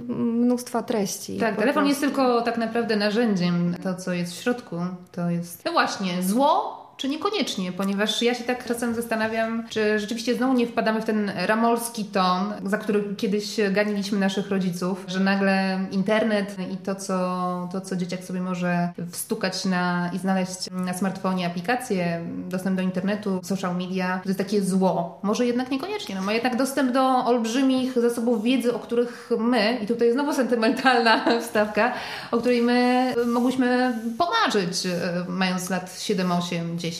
mnóstwa 0.07 0.83
treści. 0.83 1.37
Tak, 1.37 1.55
telefon 1.55 1.73
prostu. 1.73 1.89
jest 1.89 2.01
tylko 2.01 2.41
tak 2.41 2.57
naprawdę 2.57 2.95
narzędziem. 2.95 3.75
To, 3.83 3.95
co 3.95 4.13
jest 4.13 4.33
w 4.33 4.41
środku, 4.41 4.75
to 5.11 5.29
jest. 5.29 5.65
No 5.65 5.71
właśnie, 5.71 6.23
zło 6.23 6.82
czy 7.03 7.09
niekoniecznie, 7.09 7.71
ponieważ 7.71 8.21
ja 8.21 8.33
się 8.33 8.43
tak 8.43 8.65
czasem 8.65 8.95
zastanawiam, 8.95 9.63
czy 9.69 9.99
rzeczywiście 9.99 10.35
znowu 10.35 10.53
nie 10.53 10.67
wpadamy 10.67 11.01
w 11.01 11.05
ten 11.05 11.31
ramolski 11.35 12.05
ton, 12.05 12.53
za 12.65 12.77
który 12.77 13.03
kiedyś 13.17 13.57
ganiliśmy 13.71 14.19
naszych 14.19 14.49
rodziców, 14.49 15.05
że 15.07 15.19
nagle 15.19 15.79
internet 15.91 16.55
i 16.73 16.77
to, 16.77 16.95
co, 16.95 17.69
to, 17.71 17.81
co 17.81 17.95
dzieciak 17.95 18.23
sobie 18.23 18.41
może 18.41 18.89
wstukać 19.11 19.65
na, 19.65 20.11
i 20.13 20.19
znaleźć 20.19 20.69
na 20.71 20.93
smartfonie 20.93 21.47
aplikacje, 21.47 22.21
dostęp 22.49 22.75
do 22.75 22.81
internetu, 22.81 23.39
social 23.43 23.75
media, 23.75 24.19
to 24.23 24.29
jest 24.29 24.39
takie 24.39 24.61
zło. 24.61 25.19
Może 25.23 25.45
jednak 25.45 25.71
niekoniecznie, 25.71 26.15
no 26.15 26.21
ma 26.21 26.33
jednak 26.33 26.57
dostęp 26.57 26.91
do 26.91 27.25
olbrzymich 27.25 27.93
zasobów 27.99 28.43
wiedzy, 28.43 28.73
o 28.73 28.79
których 28.79 29.29
my, 29.39 29.77
i 29.81 29.87
tutaj 29.87 30.13
znowu 30.13 30.33
sentymentalna 30.33 31.25
wstawka, 31.41 31.93
o 32.31 32.37
której 32.37 32.61
my 32.61 33.13
mogłyśmy 33.27 33.93
pomarzyć, 34.17 34.85
e, 34.85 35.25
mając 35.27 35.69
lat 35.69 35.99
7, 35.99 36.31
8, 36.31 36.79
10. 36.79 36.92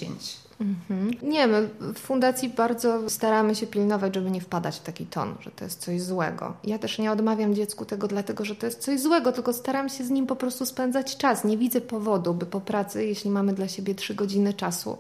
Mhm. 0.62 1.12
Nie, 1.22 1.48
my 1.48 1.70
w 1.80 2.00
fundacji 2.00 2.50
bardzo 2.50 3.10
staramy 3.10 3.56
się 3.56 3.68
pilnować, 3.68 4.16
żeby 4.16 4.32
nie 4.32 4.42
wpadać 4.42 4.78
w 4.78 4.84
taki 4.84 5.06
ton, 5.06 5.36
że 5.40 5.52
to 5.52 5.64
jest 5.64 5.82
coś 5.82 6.02
złego. 6.02 6.54
Ja 6.64 6.80
też 6.80 7.00
nie 7.00 7.12
odmawiam 7.12 7.56
dziecku 7.56 7.86
tego 7.86 8.08
dlatego, 8.08 8.46
że 8.46 8.56
to 8.56 8.66
jest 8.66 8.82
coś 8.82 9.00
złego, 9.00 9.32
tylko 9.32 9.54
staram 9.54 9.90
się 9.90 10.04
z 10.04 10.10
nim 10.10 10.28
po 10.28 10.36
prostu 10.36 10.66
spędzać 10.66 11.18
czas. 11.18 11.44
Nie 11.44 11.58
widzę 11.58 11.82
powodu, 11.82 12.34
by 12.34 12.46
po 12.46 12.62
pracy, 12.62 13.06
jeśli 13.06 13.30
mamy 13.30 13.54
dla 13.54 13.68
siebie 13.68 13.96
trzy 13.96 14.16
godziny 14.16 14.54
czasu, 14.54 14.98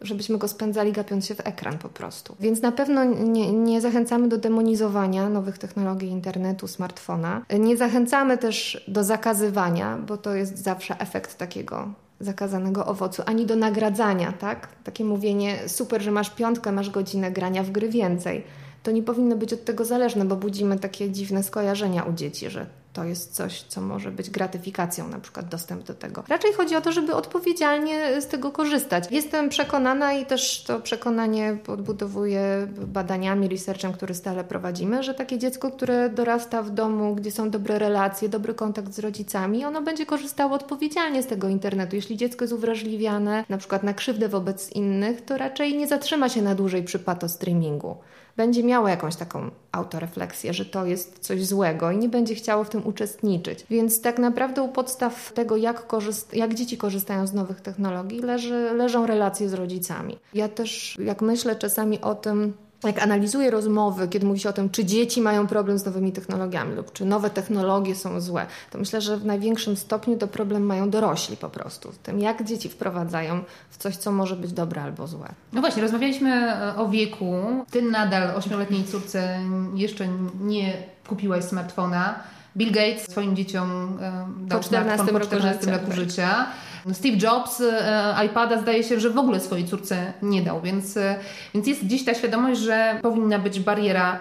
żebyśmy 0.00 0.38
go 0.38 0.48
spędzali 0.48 0.92
gapiąc 0.92 1.26
się 1.26 1.34
w 1.34 1.46
ekran 1.46 1.78
po 1.78 1.88
prostu. 1.88 2.36
Więc 2.40 2.62
na 2.62 2.72
pewno 2.72 3.04
nie, 3.04 3.52
nie 3.52 3.80
zachęcamy 3.80 4.28
do 4.28 4.38
demonizowania 4.38 5.28
nowych 5.28 5.58
technologii 5.58 6.08
internetu, 6.08 6.68
smartfona. 6.68 7.42
Nie 7.58 7.76
zachęcamy 7.76 8.38
też 8.38 8.84
do 8.88 9.04
zakazywania, 9.04 9.98
bo 9.98 10.16
to 10.16 10.34
jest 10.34 10.58
zawsze 10.58 11.00
efekt 11.00 11.38
takiego 11.38 11.88
zakazanego 12.20 12.86
owocu, 12.86 13.22
ani 13.26 13.46
do 13.46 13.56
nagradzania, 13.56 14.32
tak? 14.32 14.68
Takie 14.84 15.04
mówienie, 15.04 15.58
super, 15.66 16.02
że 16.02 16.10
masz 16.10 16.30
piątkę, 16.30 16.72
masz 16.72 16.90
godzinę 16.90 17.30
grania 17.30 17.62
w 17.62 17.70
gry 17.70 17.88
więcej. 17.88 18.44
To 18.82 18.90
nie 18.90 19.02
powinno 19.02 19.36
być 19.36 19.52
od 19.52 19.64
tego 19.64 19.84
zależne, 19.84 20.24
bo 20.24 20.36
budzimy 20.36 20.78
takie 20.78 21.10
dziwne 21.10 21.42
skojarzenia 21.42 22.02
u 22.02 22.12
dzieci, 22.12 22.50
że 22.50 22.66
to 22.96 23.04
jest 23.04 23.34
coś, 23.34 23.62
co 23.62 23.80
może 23.80 24.10
być 24.10 24.30
gratyfikacją, 24.30 25.08
na 25.08 25.20
przykład 25.20 25.48
dostęp 25.48 25.82
do 25.82 25.94
tego. 25.94 26.24
Raczej 26.28 26.52
chodzi 26.52 26.76
o 26.76 26.80
to, 26.80 26.92
żeby 26.92 27.14
odpowiedzialnie 27.14 28.20
z 28.20 28.26
tego 28.26 28.50
korzystać. 28.50 29.04
Jestem 29.10 29.48
przekonana 29.48 30.12
i 30.12 30.26
też 30.26 30.62
to 30.62 30.80
przekonanie 30.80 31.58
podbudowuję 31.64 32.66
badaniami, 32.86 33.48
researchem, 33.48 33.92
który 33.92 34.14
stale 34.14 34.44
prowadzimy, 34.44 35.02
że 35.02 35.14
takie 35.14 35.38
dziecko, 35.38 35.70
które 35.70 36.10
dorasta 36.10 36.62
w 36.62 36.70
domu, 36.70 37.14
gdzie 37.14 37.30
są 37.30 37.50
dobre 37.50 37.78
relacje, 37.78 38.28
dobry 38.28 38.54
kontakt 38.54 38.92
z 38.92 38.98
rodzicami, 38.98 39.64
ono 39.64 39.82
będzie 39.82 40.06
korzystało 40.06 40.54
odpowiedzialnie 40.54 41.22
z 41.22 41.26
tego 41.26 41.48
internetu. 41.48 41.96
Jeśli 41.96 42.16
dziecko 42.16 42.44
jest 42.44 42.54
uwrażliwiane 42.54 43.44
na 43.48 43.58
przykład 43.58 43.82
na 43.82 43.94
krzywdę 43.94 44.28
wobec 44.28 44.72
innych, 44.72 45.24
to 45.24 45.38
raczej 45.38 45.76
nie 45.76 45.86
zatrzyma 45.86 46.28
się 46.28 46.42
na 46.42 46.54
dłużej 46.54 46.82
przy 46.82 47.00
streamingu 47.28 47.96
będzie 48.36 48.64
miało 48.64 48.88
jakąś 48.88 49.16
taką 49.16 49.50
autorefleksję, 49.72 50.54
że 50.54 50.64
to 50.64 50.86
jest 50.86 51.18
coś 51.18 51.46
złego 51.46 51.90
i 51.90 51.98
nie 51.98 52.08
będzie 52.08 52.34
chciało 52.34 52.64
w 52.64 52.70
tym 52.70 52.86
uczestniczyć. 52.86 53.66
Więc 53.70 54.00
tak 54.00 54.18
naprawdę 54.18 54.62
u 54.62 54.68
podstaw 54.68 55.32
tego, 55.32 55.56
jak, 55.56 55.86
korzyst- 55.86 56.36
jak 56.36 56.54
dzieci 56.54 56.76
korzystają 56.76 57.26
z 57.26 57.32
nowych 57.32 57.60
technologii, 57.60 58.20
leży, 58.20 58.70
leżą 58.74 59.06
relacje 59.06 59.48
z 59.48 59.54
rodzicami. 59.54 60.18
Ja 60.34 60.48
też, 60.48 60.96
jak 61.04 61.22
myślę 61.22 61.56
czasami 61.56 62.00
o 62.00 62.14
tym, 62.14 62.52
jak 62.84 63.02
analizuję 63.02 63.50
rozmowy, 63.50 64.08
kiedy 64.08 64.26
mówi 64.26 64.40
się 64.40 64.48
o 64.48 64.52
tym, 64.52 64.70
czy 64.70 64.84
dzieci 64.84 65.20
mają 65.20 65.46
problem 65.46 65.78
z 65.78 65.84
nowymi 65.84 66.12
technologiami 66.12 66.74
lub 66.74 66.92
czy 66.92 67.04
nowe 67.04 67.30
technologie 67.30 67.94
są 67.94 68.20
złe, 68.20 68.46
to 68.70 68.78
myślę, 68.78 69.00
że 69.00 69.16
w 69.16 69.24
największym 69.24 69.76
stopniu 69.76 70.16
to 70.16 70.28
problem 70.28 70.62
mają 70.62 70.90
dorośli 70.90 71.36
po 71.36 71.48
prostu. 71.48 71.92
W 71.92 71.98
tym, 71.98 72.20
jak 72.20 72.44
dzieci 72.44 72.68
wprowadzają 72.68 73.44
w 73.70 73.76
coś, 73.76 73.96
co 73.96 74.12
może 74.12 74.36
być 74.36 74.52
dobre 74.52 74.82
albo 74.82 75.06
złe. 75.06 75.28
No 75.52 75.60
właśnie, 75.60 75.82
rozmawialiśmy 75.82 76.30
e, 76.30 76.76
o 76.76 76.88
wieku. 76.88 77.34
Ty 77.70 77.82
nadal 77.82 78.36
ośmioletniej 78.36 78.84
córce 78.84 79.40
jeszcze 79.74 80.08
nie 80.40 80.82
kupiłaś 81.08 81.44
smartfona. 81.44 82.14
Bill 82.56 82.72
Gates 82.72 83.10
swoim 83.10 83.36
dzieciom 83.36 83.98
e, 84.02 84.28
dał 84.46 84.58
po 84.58 84.64
14, 84.64 85.06
po 85.06 85.20
14 85.20 85.70
roku 85.70 85.92
życia. 85.92 86.46
Steve 86.92 87.16
Jobs 87.16 87.60
e, 87.60 88.26
iPada 88.26 88.60
zdaje 88.60 88.84
się, 88.84 89.00
że 89.00 89.10
w 89.10 89.18
ogóle 89.18 89.40
swojej 89.40 89.66
córce 89.66 90.12
nie 90.22 90.42
dał, 90.42 90.60
więc, 90.60 90.96
e, 90.96 91.16
więc 91.54 91.66
jest 91.66 91.84
gdzieś 91.84 92.04
ta 92.04 92.14
świadomość, 92.14 92.60
że 92.60 92.98
powinna 93.02 93.38
być 93.38 93.60
bariera, 93.60 94.18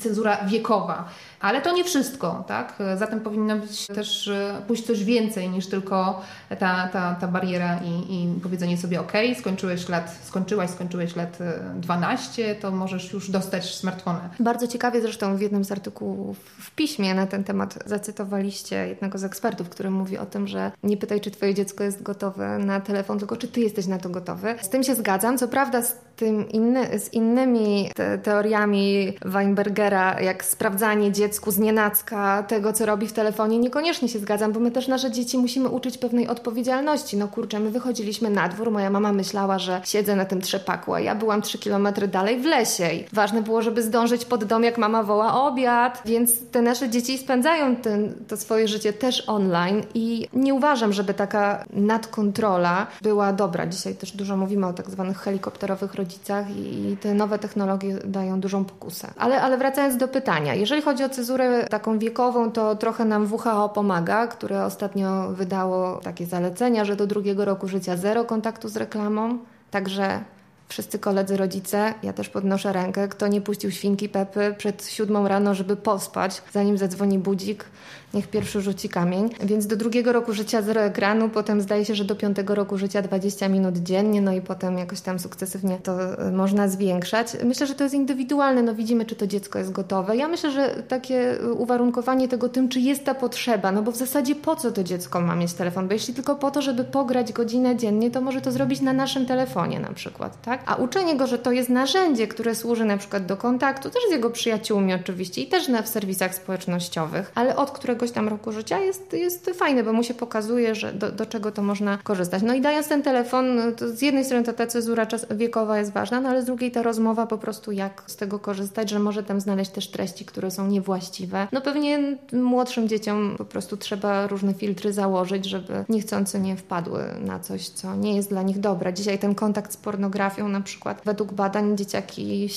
cenzura 0.00 0.44
wiekowa. 0.46 1.08
Ale 1.42 1.62
to 1.62 1.72
nie 1.72 1.84
wszystko, 1.84 2.44
tak? 2.48 2.74
Zatem 2.96 3.20
powinno 3.20 3.56
być 3.56 3.86
też 3.86 4.28
e, 4.28 4.62
pójść 4.66 4.86
coś 4.86 5.04
więcej 5.04 5.48
niż 5.48 5.66
tylko 5.66 6.22
ta, 6.58 6.88
ta, 6.88 7.14
ta 7.20 7.28
bariera 7.28 7.80
i, 7.84 8.14
i 8.14 8.40
powiedzenie 8.42 8.78
sobie 8.78 9.00
ok, 9.00 9.12
skończyłeś 9.40 9.88
lat, 9.88 10.16
skończyłaś, 10.24 10.70
skończyłeś 10.70 11.16
lat 11.16 11.38
12, 11.76 12.54
to 12.54 12.70
możesz 12.70 13.12
już 13.12 13.30
dostać 13.30 13.74
smartfona. 13.74 14.30
Bardzo 14.40 14.68
ciekawie 14.68 15.00
zresztą 15.00 15.36
w 15.36 15.40
jednym 15.40 15.64
z 15.64 15.72
artykułów 15.72 16.38
w 16.38 16.70
piśmie 16.70 17.14
na 17.14 17.26
ten 17.26 17.44
temat 17.44 17.78
zacytowaliście 17.86 18.88
jednego 18.88 19.18
z 19.18 19.24
ekspertów, 19.24 19.68
który 19.68 19.90
mówi 19.90 20.18
o 20.18 20.26
tym, 20.26 20.48
że 20.48 20.72
nie 20.82 20.96
pytaj, 20.96 21.20
czy 21.20 21.30
twoje 21.30 21.54
dziecko 21.54 21.84
jest 21.84 22.02
gotowe 22.02 22.58
na 22.58 22.80
telefon, 22.80 23.18
tylko 23.18 23.36
czy 23.36 23.48
ty 23.48 23.60
jesteś 23.60 23.86
na 23.86 23.98
to 23.98 24.08
gotowy. 24.08 24.54
Z 24.60 24.68
tym 24.68 24.82
się 24.82 24.94
zgadzam. 24.94 25.38
Co 25.38 25.48
prawda 25.48 25.82
tym 26.16 26.48
inny, 26.48 26.98
z 26.98 27.12
innymi 27.12 27.90
te, 27.94 28.18
teoriami 28.18 29.12
Weinbergera, 29.24 30.20
jak 30.20 30.44
sprawdzanie 30.44 31.12
dziecku 31.12 31.50
z 31.50 31.58
nienacka 31.58 32.42
tego, 32.42 32.72
co 32.72 32.86
robi 32.86 33.06
w 33.06 33.12
telefonie, 33.12 33.58
niekoniecznie 33.58 34.08
się 34.08 34.18
zgadzam, 34.18 34.52
bo 34.52 34.60
my 34.60 34.70
też 34.70 34.88
nasze 34.88 35.10
dzieci 35.10 35.38
musimy 35.38 35.68
uczyć 35.68 35.98
pewnej 35.98 36.28
odpowiedzialności. 36.28 37.16
No 37.16 37.28
kurczę, 37.28 37.60
my 37.60 37.70
wychodziliśmy 37.70 38.30
na 38.30 38.48
dwór, 38.48 38.70
moja 38.70 38.90
mama 38.90 39.12
myślała, 39.12 39.58
że 39.58 39.80
siedzę 39.84 40.16
na 40.16 40.24
tym 40.24 40.40
trzepaku, 40.40 40.94
a 40.94 41.00
ja 41.00 41.14
byłam 41.14 41.42
trzy 41.42 41.58
kilometry 41.58 42.08
dalej 42.08 42.40
w 42.40 42.44
lesie 42.44 42.92
i 42.92 43.04
ważne 43.12 43.42
było, 43.42 43.62
żeby 43.62 43.82
zdążyć 43.82 44.24
pod 44.24 44.44
dom, 44.44 44.64
jak 44.64 44.78
mama 44.78 45.02
woła 45.02 45.46
obiad, 45.46 46.02
więc 46.04 46.50
te 46.50 46.62
nasze 46.62 46.88
dzieci 46.88 47.18
spędzają 47.18 47.76
ten, 47.76 48.14
to 48.28 48.36
swoje 48.36 48.68
życie 48.68 48.92
też 48.92 49.28
online 49.28 49.82
i 49.94 50.28
nie 50.32 50.54
uważam, 50.54 50.92
żeby 50.92 51.14
taka 51.14 51.64
nadkontrola 51.72 52.86
była 53.02 53.32
dobra. 53.32 53.66
Dzisiaj 53.66 53.94
też 53.94 54.12
dużo 54.12 54.36
mówimy 54.36 54.66
o 54.66 54.72
tak 54.72 54.90
zwanych 54.90 55.18
helikopterowych 55.18 55.94
rodzicach 56.02 56.50
i 56.50 56.96
te 57.00 57.14
nowe 57.14 57.38
technologie 57.38 57.98
dają 58.04 58.40
dużą 58.40 58.64
pokusę. 58.64 59.08
Ale, 59.16 59.42
ale 59.42 59.58
wracając 59.58 59.96
do 59.96 60.08
pytania, 60.08 60.54
jeżeli 60.54 60.82
chodzi 60.82 61.04
o 61.04 61.08
cezurę 61.08 61.64
taką 61.64 61.98
wiekową, 61.98 62.52
to 62.52 62.76
trochę 62.76 63.04
nam 63.04 63.32
WHO 63.32 63.68
pomaga, 63.68 64.26
które 64.26 64.64
ostatnio 64.64 65.28
wydało 65.28 66.00
takie 66.02 66.26
zalecenia, 66.26 66.84
że 66.84 66.96
do 66.96 67.06
drugiego 67.06 67.44
roku 67.44 67.68
życia 67.68 67.96
zero 67.96 68.24
kontaktu 68.24 68.68
z 68.68 68.76
reklamą. 68.76 69.38
Także 69.70 70.20
wszyscy 70.68 70.98
koledzy 70.98 71.36
rodzice, 71.36 71.94
ja 72.02 72.12
też 72.12 72.28
podnoszę 72.28 72.72
rękę, 72.72 73.08
kto 73.08 73.28
nie 73.28 73.40
puścił 73.40 73.70
świnki 73.70 74.08
Pepy 74.08 74.54
przed 74.58 74.86
siódmą 74.86 75.28
rano, 75.28 75.54
żeby 75.54 75.76
pospać, 75.76 76.42
zanim 76.52 76.78
zadzwoni 76.78 77.18
budzik, 77.18 77.64
niech 78.14 78.28
pierwszy 78.28 78.60
rzuci 78.60 78.88
kamień. 78.88 79.30
Więc 79.44 79.66
do 79.66 79.76
drugiego 79.76 80.12
roku 80.12 80.32
życia 80.32 80.62
zero 80.62 80.80
ekranu, 80.80 81.28
potem 81.28 81.60
zdaje 81.60 81.84
się, 81.84 81.94
że 81.94 82.04
do 82.04 82.16
piątego 82.16 82.54
roku 82.54 82.78
życia 82.78 83.02
20 83.02 83.48
minut 83.48 83.78
dziennie, 83.78 84.22
no 84.22 84.32
i 84.32 84.40
potem 84.40 84.78
jakoś 84.78 85.00
tam 85.00 85.18
sukcesywnie 85.18 85.78
to 85.82 86.18
e, 86.18 86.32
można 86.32 86.68
zwiększać. 86.68 87.36
Myślę, 87.44 87.66
że 87.66 87.74
to 87.74 87.84
jest 87.84 87.94
indywidualne, 87.94 88.62
no 88.62 88.74
widzimy, 88.74 89.06
czy 89.06 89.16
to 89.16 89.26
dziecko 89.26 89.58
jest 89.58 89.72
gotowe. 89.72 90.16
Ja 90.16 90.28
myślę, 90.28 90.50
że 90.50 90.82
takie 90.88 91.38
uwarunkowanie 91.58 92.28
tego 92.28 92.48
tym, 92.48 92.68
czy 92.68 92.80
jest 92.80 93.04
ta 93.04 93.14
potrzeba, 93.14 93.72
no 93.72 93.82
bo 93.82 93.92
w 93.92 93.96
zasadzie 93.96 94.34
po 94.34 94.56
co 94.56 94.72
to 94.72 94.84
dziecko 94.84 95.20
ma 95.20 95.36
mieć 95.36 95.52
telefon? 95.52 95.88
Bo 95.88 95.92
jeśli 95.92 96.14
tylko 96.14 96.36
po 96.36 96.50
to, 96.50 96.62
żeby 96.62 96.84
pograć 96.84 97.32
godzinę 97.32 97.76
dziennie, 97.76 98.10
to 98.10 98.20
może 98.20 98.40
to 98.40 98.52
zrobić 98.52 98.80
na 98.80 98.92
naszym 98.92 99.26
telefonie 99.26 99.80
na 99.80 99.92
przykład, 99.92 100.42
tak? 100.42 100.62
A 100.66 100.74
uczenie 100.74 101.16
go, 101.16 101.26
że 101.26 101.38
to 101.38 101.52
jest 101.52 101.68
narzędzie, 101.68 102.26
które 102.26 102.54
służy 102.54 102.84
na 102.84 102.96
przykład 102.96 103.26
do 103.26 103.36
kontaktu, 103.36 103.90
też 103.90 104.02
z 104.08 104.12
jego 104.12 104.30
przyjaciółmi 104.30 104.94
oczywiście 104.94 105.42
i 105.42 105.46
też 105.46 105.68
na, 105.68 105.82
w 105.82 105.88
serwisach 105.88 106.34
społecznościowych, 106.34 107.32
ale 107.34 107.56
od 107.56 107.70
którego 107.70 108.01
któregoś 108.02 108.14
tam 108.14 108.28
roku 108.28 108.52
życia 108.52 108.78
jest, 108.78 109.12
jest 109.12 109.50
fajne, 109.54 109.82
bo 109.82 109.92
mu 109.92 110.02
się 110.02 110.14
pokazuje, 110.14 110.74
że 110.74 110.92
do, 110.92 111.12
do 111.12 111.26
czego 111.26 111.52
to 111.52 111.62
można 111.62 111.98
korzystać. 111.98 112.42
No 112.42 112.54
i 112.54 112.60
dając 112.60 112.88
ten 112.88 113.02
telefon, 113.02 113.60
z 113.94 114.02
jednej 114.02 114.24
strony 114.24 114.44
ta, 114.44 114.52
ta 114.52 114.66
cezura 114.66 115.06
czas, 115.06 115.26
wiekowa 115.30 115.78
jest 115.78 115.92
ważna, 115.92 116.20
no 116.20 116.28
ale 116.28 116.42
z 116.42 116.44
drugiej 116.44 116.70
ta 116.70 116.82
rozmowa 116.82 117.26
po 117.26 117.38
prostu 117.38 117.72
jak 117.72 118.02
z 118.06 118.16
tego 118.16 118.38
korzystać, 118.38 118.90
że 118.90 118.98
może 118.98 119.22
tam 119.22 119.40
znaleźć 119.40 119.70
też 119.70 119.90
treści, 119.90 120.24
które 120.24 120.50
są 120.50 120.66
niewłaściwe. 120.66 121.48
No 121.52 121.60
pewnie 121.60 122.16
młodszym 122.32 122.88
dzieciom 122.88 123.34
po 123.38 123.44
prostu 123.44 123.76
trzeba 123.76 124.26
różne 124.26 124.54
filtry 124.54 124.92
założyć, 124.92 125.46
żeby 125.46 125.84
niechcący 125.88 126.40
nie 126.40 126.56
wpadły 126.56 127.04
na 127.20 127.38
coś, 127.40 127.68
co 127.68 127.96
nie 127.96 128.16
jest 128.16 128.28
dla 128.28 128.42
nich 128.42 128.60
dobre. 128.60 128.94
Dzisiaj 128.94 129.18
ten 129.18 129.34
kontakt 129.34 129.72
z 129.72 129.76
pornografią 129.76 130.48
na 130.48 130.60
przykład 130.60 131.02
według 131.04 131.32
badań 131.32 131.76
dzieciaki, 131.76 132.48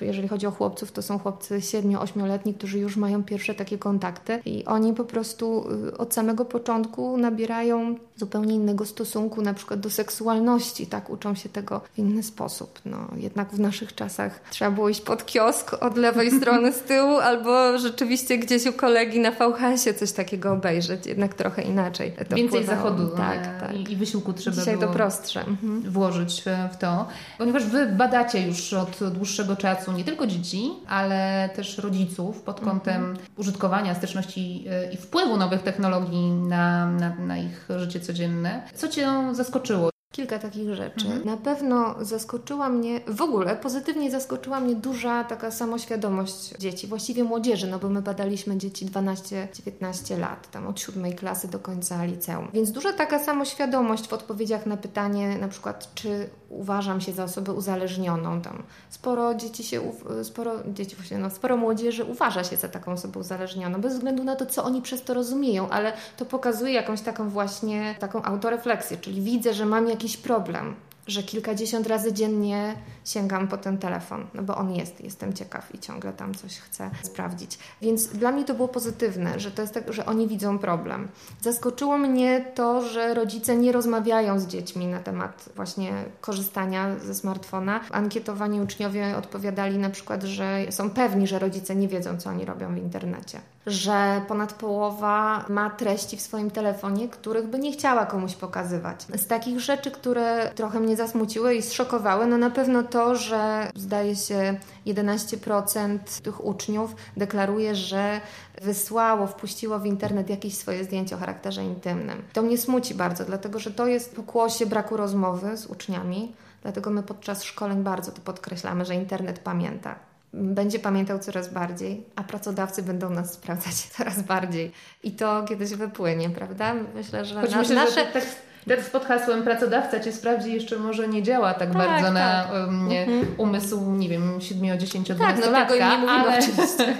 jeżeli 0.00 0.28
chodzi 0.28 0.46
o 0.46 0.50
chłopców, 0.50 0.92
to 0.92 1.02
są 1.02 1.18
chłopcy 1.18 1.58
7-8-letni, 1.58 2.54
którzy 2.54 2.78
już 2.78 2.96
mają 2.96 3.24
pierwsze 3.24 3.54
takie 3.54 3.78
kontakty 3.78 4.40
i 4.44 4.64
oni 4.64 4.79
oni 4.80 4.94
po 4.94 5.04
prostu 5.04 5.66
y, 5.88 5.98
od 5.98 6.14
samego 6.14 6.44
początku 6.44 7.16
nabierają 7.16 7.96
zupełnie 8.16 8.54
innego 8.54 8.86
stosunku 8.86 9.42
na 9.42 9.54
przykład 9.54 9.80
do 9.80 9.90
seksualności, 9.90 10.86
tak? 10.86 11.10
Uczą 11.10 11.34
się 11.34 11.48
tego 11.48 11.80
w 11.94 11.98
inny 11.98 12.22
sposób. 12.22 12.80
No, 12.84 12.96
jednak 13.16 13.52
w 13.52 13.60
naszych 13.60 13.94
czasach 13.94 14.40
trzeba 14.50 14.70
było 14.70 14.88
iść 14.88 15.00
pod 15.00 15.26
kiosk 15.26 15.74
od 15.80 15.96
lewej 15.96 16.30
strony 16.40 16.72
z 16.72 16.80
tyłu 16.80 17.18
albo 17.18 17.78
rzeczywiście 17.78 18.38
gdzieś 18.38 18.66
u 18.66 18.72
kolegi 18.72 19.20
na 19.20 19.30
VHS-ie 19.30 19.94
coś 19.94 20.12
takiego 20.12 20.52
obejrzeć. 20.52 21.06
Jednak 21.06 21.34
trochę 21.34 21.62
inaczej 21.62 22.12
to 22.28 22.36
Więcej 22.36 22.64
zachodu 22.64 23.08
tak, 23.08 23.60
tak. 23.60 23.90
i 23.90 23.96
wysiłku 23.96 24.32
trzeba 24.32 24.56
Dzisiaj 24.56 24.76
było 24.76 24.86
to 24.86 24.92
prostsze. 24.92 25.40
Mhm. 25.40 25.90
włożyć 25.90 26.44
w 26.72 26.76
to. 26.76 27.06
Ponieważ 27.38 27.64
wy 27.64 27.86
badacie 27.86 28.46
już 28.46 28.72
od 28.72 28.98
dłuższego 29.12 29.56
czasu 29.56 29.92
nie 29.92 30.04
tylko 30.04 30.26
dzieci, 30.26 30.70
ale 30.88 31.50
też 31.56 31.78
rodziców 31.78 32.42
pod 32.42 32.60
kątem 32.60 32.96
mhm. 32.96 33.26
użytkowania, 33.36 33.94
styczności 33.94 34.64
i 34.92 34.96
wpływu 34.96 35.36
nowych 35.36 35.62
technologii 35.62 36.30
na, 36.30 36.86
na, 36.86 37.14
na 37.14 37.38
ich 37.38 37.68
życie 37.76 38.00
codzienne. 38.00 38.62
Co 38.74 38.88
Cię 38.88 39.08
zaskoczyło? 39.32 39.90
Kilka 40.12 40.38
takich 40.38 40.74
rzeczy. 40.74 41.06
Mhm. 41.06 41.24
Na 41.24 41.36
pewno 41.36 41.94
zaskoczyła 42.00 42.68
mnie, 42.68 43.00
w 43.06 43.22
ogóle 43.22 43.56
pozytywnie 43.56 44.10
zaskoczyła 44.10 44.60
mnie 44.60 44.74
duża 44.74 45.24
taka 45.24 45.50
samoświadomość 45.50 46.54
dzieci, 46.58 46.86
właściwie 46.86 47.24
młodzieży, 47.24 47.66
no 47.66 47.78
bo 47.78 47.88
my 47.88 48.02
badaliśmy 48.02 48.56
dzieci 48.56 48.86
12-19 48.86 50.18
lat, 50.18 50.50
tam 50.50 50.66
od 50.66 50.80
siódmej 50.80 51.14
klasy 51.14 51.48
do 51.48 51.58
końca 51.58 52.04
liceum. 52.04 52.48
Więc 52.54 52.72
duża 52.72 52.92
taka 52.92 53.18
samoświadomość 53.18 54.08
w 54.08 54.12
odpowiedziach 54.12 54.66
na 54.66 54.76
pytanie, 54.76 55.38
na 55.38 55.48
przykład, 55.48 55.94
czy 55.94 56.30
uważam 56.50 57.00
się 57.00 57.12
za 57.12 57.24
osobę 57.24 57.52
uzależnioną. 57.52 58.40
Tam 58.42 58.62
sporo 58.90 59.34
dzieci 59.34 59.64
się, 59.64 59.92
sporo 60.22 60.52
dzieci 60.66 60.96
właśnie, 60.96 61.18
no, 61.18 61.30
sporo 61.30 61.56
młodzieży 61.56 62.04
uważa 62.04 62.44
się 62.44 62.56
za 62.56 62.68
taką 62.68 62.92
osobę 62.92 63.20
uzależnioną, 63.20 63.80
bez 63.80 63.94
względu 63.94 64.24
na 64.24 64.36
to, 64.36 64.46
co 64.46 64.64
oni 64.64 64.82
przez 64.82 65.02
to 65.02 65.14
rozumieją, 65.14 65.68
ale 65.68 65.92
to 66.16 66.24
pokazuje 66.24 66.72
jakąś 66.72 67.00
taką 67.00 67.28
właśnie 67.28 67.94
taką 67.98 68.22
autorefleksję, 68.22 68.96
czyli 68.96 69.22
widzę, 69.22 69.54
że 69.54 69.66
mam 69.66 69.88
jakiś 69.88 70.16
problem, 70.16 70.74
że 71.10 71.22
kilkadziesiąt 71.22 71.86
razy 71.86 72.12
dziennie 72.12 72.74
sięgam 73.04 73.48
po 73.48 73.56
ten 73.56 73.78
telefon, 73.78 74.26
no 74.34 74.42
bo 74.42 74.56
on 74.56 74.74
jest, 74.74 75.00
jestem 75.00 75.32
ciekaw 75.32 75.74
i 75.74 75.78
ciągle 75.78 76.12
tam 76.12 76.34
coś 76.34 76.58
chcę 76.58 76.90
sprawdzić. 77.02 77.58
Więc 77.82 78.06
dla 78.06 78.32
mnie 78.32 78.44
to 78.44 78.54
było 78.54 78.68
pozytywne, 78.68 79.40
że 79.40 79.50
to 79.50 79.62
jest 79.62 79.74
tak, 79.74 79.92
że 79.92 80.06
oni 80.06 80.28
widzą 80.28 80.58
problem. 80.58 81.08
Zaskoczyło 81.40 81.98
mnie 81.98 82.44
to, 82.54 82.82
że 82.82 83.14
rodzice 83.14 83.56
nie 83.56 83.72
rozmawiają 83.72 84.40
z 84.40 84.46
dziećmi 84.46 84.86
na 84.86 85.00
temat 85.00 85.48
właśnie 85.56 85.92
korzystania 86.20 86.98
ze 86.98 87.14
smartfona. 87.14 87.80
Ankietowani 87.90 88.60
uczniowie 88.60 89.16
odpowiadali 89.16 89.78
na 89.78 89.90
przykład, 89.90 90.22
że 90.22 90.58
są 90.70 90.90
pewni, 90.90 91.26
że 91.26 91.38
rodzice 91.38 91.76
nie 91.76 91.88
wiedzą, 91.88 92.18
co 92.18 92.30
oni 92.30 92.44
robią 92.44 92.74
w 92.74 92.78
internecie. 92.78 93.40
Że 93.66 94.22
ponad 94.28 94.52
połowa 94.52 95.44
ma 95.48 95.70
treści 95.70 96.16
w 96.16 96.20
swoim 96.20 96.50
telefonie, 96.50 97.08
których 97.08 97.46
by 97.46 97.58
nie 97.58 97.72
chciała 97.72 98.06
komuś 98.06 98.34
pokazywać. 98.34 99.06
Z 99.14 99.26
takich 99.26 99.60
rzeczy, 99.60 99.90
które 99.90 100.50
trochę 100.54 100.80
mnie 100.80 100.96
zasmuciły 101.00 101.54
i 101.54 101.62
zszokowały, 101.62 102.26
no 102.26 102.38
na 102.38 102.50
pewno 102.50 102.82
to, 102.82 103.16
że 103.16 103.70
zdaje 103.74 104.16
się 104.16 104.58
11% 104.86 105.98
tych 106.22 106.44
uczniów 106.44 106.94
deklaruje, 107.16 107.74
że 107.74 108.20
wysłało, 108.62 109.26
wpuściło 109.26 109.78
w 109.78 109.86
internet 109.86 110.30
jakieś 110.30 110.54
swoje 110.54 110.84
zdjęcie 110.84 111.16
o 111.16 111.18
charakterze 111.18 111.64
intymnym. 111.64 112.22
To 112.32 112.42
mnie 112.42 112.58
smuci 112.58 112.94
bardzo, 112.94 113.24
dlatego 113.24 113.58
że 113.58 113.70
to 113.70 113.86
jest 113.86 114.16
pokłosie 114.16 114.66
braku 114.66 114.96
rozmowy 114.96 115.56
z 115.56 115.66
uczniami. 115.66 116.32
Dlatego 116.62 116.90
my 116.90 117.02
podczas 117.02 117.44
szkoleń 117.44 117.82
bardzo 117.82 118.12
to 118.12 118.20
podkreślamy, 118.20 118.84
że 118.84 118.94
internet 118.94 119.38
pamięta 119.38 119.94
będzie 120.32 120.78
pamiętał 120.78 121.18
coraz 121.18 121.52
bardziej, 121.52 122.04
a 122.16 122.22
pracodawcy 122.22 122.82
będą 122.82 123.10
nas 123.10 123.32
sprawdzać 123.32 123.74
coraz 123.96 124.22
bardziej. 124.22 124.72
I 125.02 125.12
to 125.12 125.44
kiedyś 125.48 125.70
wypłynie, 125.70 126.30
prawda? 126.30 126.74
Myślę, 126.94 127.24
że 127.24 127.40
Choć 127.40 127.50
na, 127.50 127.58
myślę, 127.58 127.74
nasze... 127.74 128.12
Że 128.12 128.49
tak 128.60 128.76
Tekst 128.76 128.92
pod 128.92 129.04
hasłem 129.04 129.42
pracodawca 129.42 130.00
cię 130.00 130.12
sprawdzi 130.12 130.52
jeszcze 130.52 130.76
może 130.76 131.08
nie 131.08 131.22
działa 131.22 131.54
tak, 131.54 131.58
tak 131.58 131.72
bardzo 131.72 132.04
tak. 132.04 132.14
na 132.14 132.46
um, 132.52 132.88
mhm. 132.92 133.26
umysł, 133.38 133.90
nie 133.90 134.08
wiem, 134.08 134.40
7, 134.40 134.78
10, 134.78 135.12
12 135.12 135.42
tak, 135.42 135.52
no 135.52 135.66
tego 135.66 135.90
nie 135.90 135.98
mówimy 135.98 136.12
ale, 136.12 136.38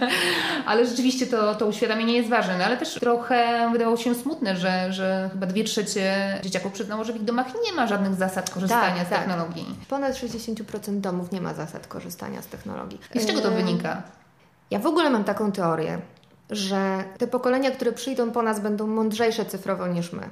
ale 0.66 0.86
rzeczywiście 0.86 1.26
to, 1.26 1.54
to 1.54 1.66
uświadomienie 1.66 2.16
jest 2.16 2.28
ważne, 2.28 2.58
no, 2.58 2.64
ale 2.64 2.76
też 2.76 2.94
trochę 2.94 3.68
wydawało 3.72 3.96
się 3.96 4.14
smutne, 4.14 4.56
że, 4.56 4.92
że 4.92 5.30
chyba 5.32 5.46
dwie 5.46 5.64
trzecie 5.64 6.38
dzieciaków 6.42 6.72
przyznało, 6.72 7.04
że 7.04 7.12
w 7.12 7.16
ich 7.16 7.24
domach 7.24 7.46
nie 7.66 7.72
ma 7.72 7.86
żadnych 7.86 8.14
zasad 8.14 8.50
korzystania 8.50 8.96
tak, 8.96 9.06
z 9.06 9.10
tak. 9.10 9.18
technologii. 9.18 9.66
Ponad 9.88 10.12
60% 10.12 11.00
domów 11.00 11.32
nie 11.32 11.40
ma 11.40 11.54
zasad 11.54 11.86
korzystania 11.86 12.42
z 12.42 12.46
technologii. 12.46 13.00
I 13.14 13.20
z 13.20 13.26
czego 13.26 13.40
to 13.40 13.50
wynika? 13.50 14.02
Ja 14.70 14.78
w 14.78 14.86
ogóle 14.86 15.10
mam 15.10 15.24
taką 15.24 15.52
teorię, 15.52 15.98
że 16.50 17.04
te 17.18 17.26
pokolenia, 17.26 17.70
które 17.70 17.92
przyjdą 17.92 18.30
po 18.30 18.42
nas, 18.42 18.60
będą 18.60 18.86
mądrzejsze 18.86 19.44
cyfrowo 19.44 19.86
niż 19.86 20.12
my. 20.12 20.30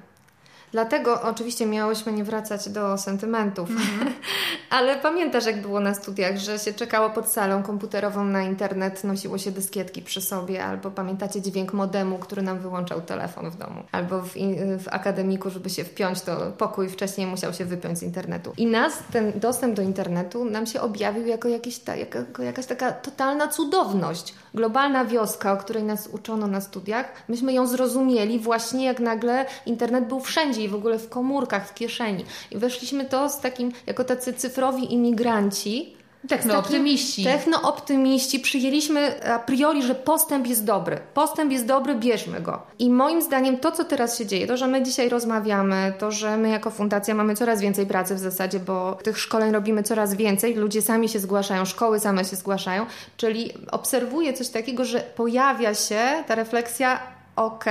Dlatego 0.72 1.22
oczywiście 1.22 1.66
miałyśmy 1.66 2.12
nie 2.12 2.24
wracać 2.24 2.68
do 2.68 2.98
sentymentów, 2.98 3.70
mm-hmm. 3.70 4.10
ale 4.70 4.96
pamiętasz 4.96 5.46
jak 5.46 5.62
było 5.62 5.80
na 5.80 5.94
studiach, 5.94 6.36
że 6.36 6.58
się 6.58 6.72
czekało 6.72 7.10
pod 7.10 7.28
salą 7.28 7.62
komputerową 7.62 8.24
na 8.24 8.42
internet, 8.42 9.04
nosiło 9.04 9.38
się 9.38 9.50
dyskietki 9.50 10.02
przy 10.02 10.20
sobie, 10.20 10.64
albo 10.64 10.90
pamiętacie 10.90 11.42
dźwięk 11.42 11.72
modemu, 11.72 12.18
który 12.18 12.42
nam 12.42 12.58
wyłączał 12.58 13.00
telefon 13.00 13.50
w 13.50 13.56
domu, 13.56 13.82
albo 13.92 14.22
w, 14.22 14.32
w 14.78 14.88
akademiku, 14.90 15.50
żeby 15.50 15.70
się 15.70 15.84
wpiąć, 15.84 16.20
to 16.20 16.52
pokój 16.58 16.88
wcześniej 16.88 17.26
musiał 17.26 17.52
się 17.52 17.64
wypiąć 17.64 17.98
z 17.98 18.02
internetu. 18.02 18.52
I 18.56 18.66
nas 18.66 18.92
ten 19.12 19.32
dostęp 19.40 19.74
do 19.74 19.82
internetu 19.82 20.44
nam 20.44 20.66
się 20.66 20.80
objawił 20.80 21.26
jako, 21.26 21.48
jakieś 21.48 21.78
ta, 21.78 21.96
jako 21.96 22.42
jakaś 22.42 22.66
taka 22.66 22.92
totalna 22.92 23.48
cudowność. 23.48 24.34
Globalna 24.54 25.04
wioska, 25.04 25.52
o 25.52 25.56
której 25.56 25.82
nas 25.82 26.08
uczono 26.12 26.46
na 26.46 26.60
studiach, 26.60 27.12
myśmy 27.28 27.52
ją 27.52 27.66
zrozumieli 27.66 28.38
właśnie 28.38 28.84
jak 28.84 29.00
nagle 29.00 29.46
internet 29.66 30.08
był 30.08 30.20
wszędzie 30.20 30.64
i 30.64 30.68
w 30.68 30.74
ogóle 30.74 30.98
w 30.98 31.08
komórkach, 31.08 31.68
w 31.68 31.74
kieszeni. 31.74 32.24
I 32.50 32.56
weszliśmy 32.56 33.04
to 33.04 33.28
z 33.28 33.40
takim, 33.40 33.72
jako 33.86 34.04
tacy 34.04 34.32
cyfrowi 34.32 34.94
imigranci, 34.94 35.97
Technooptymiści. 36.28 37.24
Technooptymiści. 37.24 38.40
Przyjęliśmy 38.40 39.24
a 39.32 39.38
priori, 39.38 39.82
że 39.82 39.94
postęp 39.94 40.46
jest 40.46 40.64
dobry. 40.64 40.98
Postęp 41.14 41.52
jest 41.52 41.66
dobry, 41.66 41.94
bierzmy 41.94 42.40
go. 42.40 42.62
I 42.78 42.90
moim 42.90 43.22
zdaniem 43.22 43.58
to, 43.58 43.72
co 43.72 43.84
teraz 43.84 44.18
się 44.18 44.26
dzieje, 44.26 44.46
to, 44.46 44.56
że 44.56 44.66
my 44.66 44.82
dzisiaj 44.82 45.08
rozmawiamy, 45.08 45.92
to, 45.98 46.10
że 46.10 46.36
my 46.36 46.48
jako 46.48 46.70
fundacja 46.70 47.14
mamy 47.14 47.36
coraz 47.36 47.60
więcej 47.60 47.86
pracy 47.86 48.14
w 48.14 48.18
zasadzie, 48.18 48.60
bo 48.60 48.98
tych 49.02 49.18
szkoleń 49.18 49.52
robimy 49.52 49.82
coraz 49.82 50.14
więcej, 50.14 50.54
ludzie 50.54 50.82
sami 50.82 51.08
się 51.08 51.18
zgłaszają, 51.18 51.64
szkoły 51.64 52.00
same 52.00 52.24
się 52.24 52.36
zgłaszają, 52.36 52.86
czyli 53.16 53.52
obserwuję 53.70 54.32
coś 54.32 54.48
takiego, 54.48 54.84
że 54.84 55.00
pojawia 55.00 55.74
się 55.74 56.00
ta 56.26 56.34
refleksja 56.34 57.17
ok, 57.38 57.64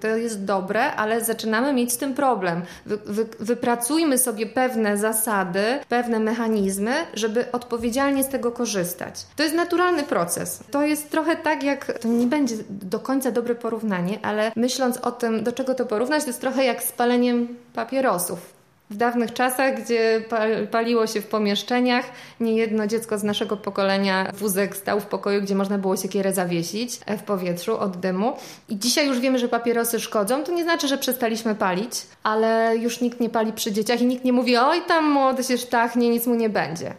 to 0.00 0.06
jest 0.06 0.44
dobre, 0.44 0.92
ale 0.92 1.24
zaczynamy 1.24 1.72
mieć 1.72 1.92
z 1.92 1.96
tym 1.96 2.14
problem. 2.14 2.62
Wy, 2.86 2.96
wy, 2.96 3.26
wypracujmy 3.40 4.18
sobie 4.18 4.46
pewne 4.46 4.96
zasady, 4.96 5.64
pewne 5.88 6.18
mechanizmy, 6.20 6.92
żeby 7.14 7.52
odpowiedzialnie 7.52 8.24
z 8.24 8.28
tego 8.28 8.52
korzystać. 8.52 9.26
To 9.36 9.42
jest 9.42 9.54
naturalny 9.54 10.02
proces. 10.02 10.60
To 10.70 10.82
jest 10.82 11.10
trochę 11.10 11.36
tak, 11.36 11.62
jak 11.62 11.98
to 11.98 12.08
nie 12.08 12.26
będzie 12.26 12.54
do 12.70 13.00
końca 13.00 13.30
dobre 13.30 13.54
porównanie, 13.54 14.18
ale 14.22 14.52
myśląc 14.56 14.96
o 14.98 15.12
tym, 15.12 15.44
do 15.44 15.52
czego 15.52 15.74
to 15.74 15.86
porównać, 15.86 16.22
to 16.22 16.28
jest 16.28 16.40
trochę 16.40 16.64
jak 16.64 16.82
z 16.82 16.92
paleniem 16.92 17.48
papierosów 17.74 18.59
w 18.90 18.96
dawnych 18.96 19.32
czasach, 19.32 19.82
gdzie 19.82 20.22
paliło 20.70 21.06
się 21.06 21.20
w 21.20 21.26
pomieszczeniach, 21.26 22.04
niejedno 22.40 22.86
dziecko 22.86 23.18
z 23.18 23.22
naszego 23.22 23.56
pokolenia 23.56 24.32
wózek 24.34 24.76
stał 24.76 25.00
w 25.00 25.06
pokoju, 25.06 25.42
gdzie 25.42 25.54
można 25.54 25.78
było 25.78 25.96
siekierę 25.96 26.32
zawiesić 26.32 27.00
w 27.18 27.22
powietrzu 27.22 27.78
od 27.78 27.96
dymu. 27.96 28.32
I 28.68 28.78
dzisiaj 28.78 29.06
już 29.06 29.20
wiemy, 29.20 29.38
że 29.38 29.48
papierosy 29.48 30.00
szkodzą. 30.00 30.44
To 30.44 30.52
nie 30.52 30.62
znaczy, 30.62 30.88
że 30.88 30.98
przestaliśmy 30.98 31.54
palić, 31.54 31.92
ale 32.22 32.76
już 32.76 33.00
nikt 33.00 33.20
nie 33.20 33.30
pali 33.30 33.52
przy 33.52 33.72
dzieciach 33.72 34.00
i 34.00 34.06
nikt 34.06 34.24
nie 34.24 34.32
mówi, 34.32 34.56
oj 34.56 34.82
tam 34.88 35.10
młody 35.10 35.44
się 35.44 35.58
sztachnie, 35.58 36.08
nic 36.08 36.26
mu 36.26 36.34
nie 36.34 36.48
będzie. 36.48 36.94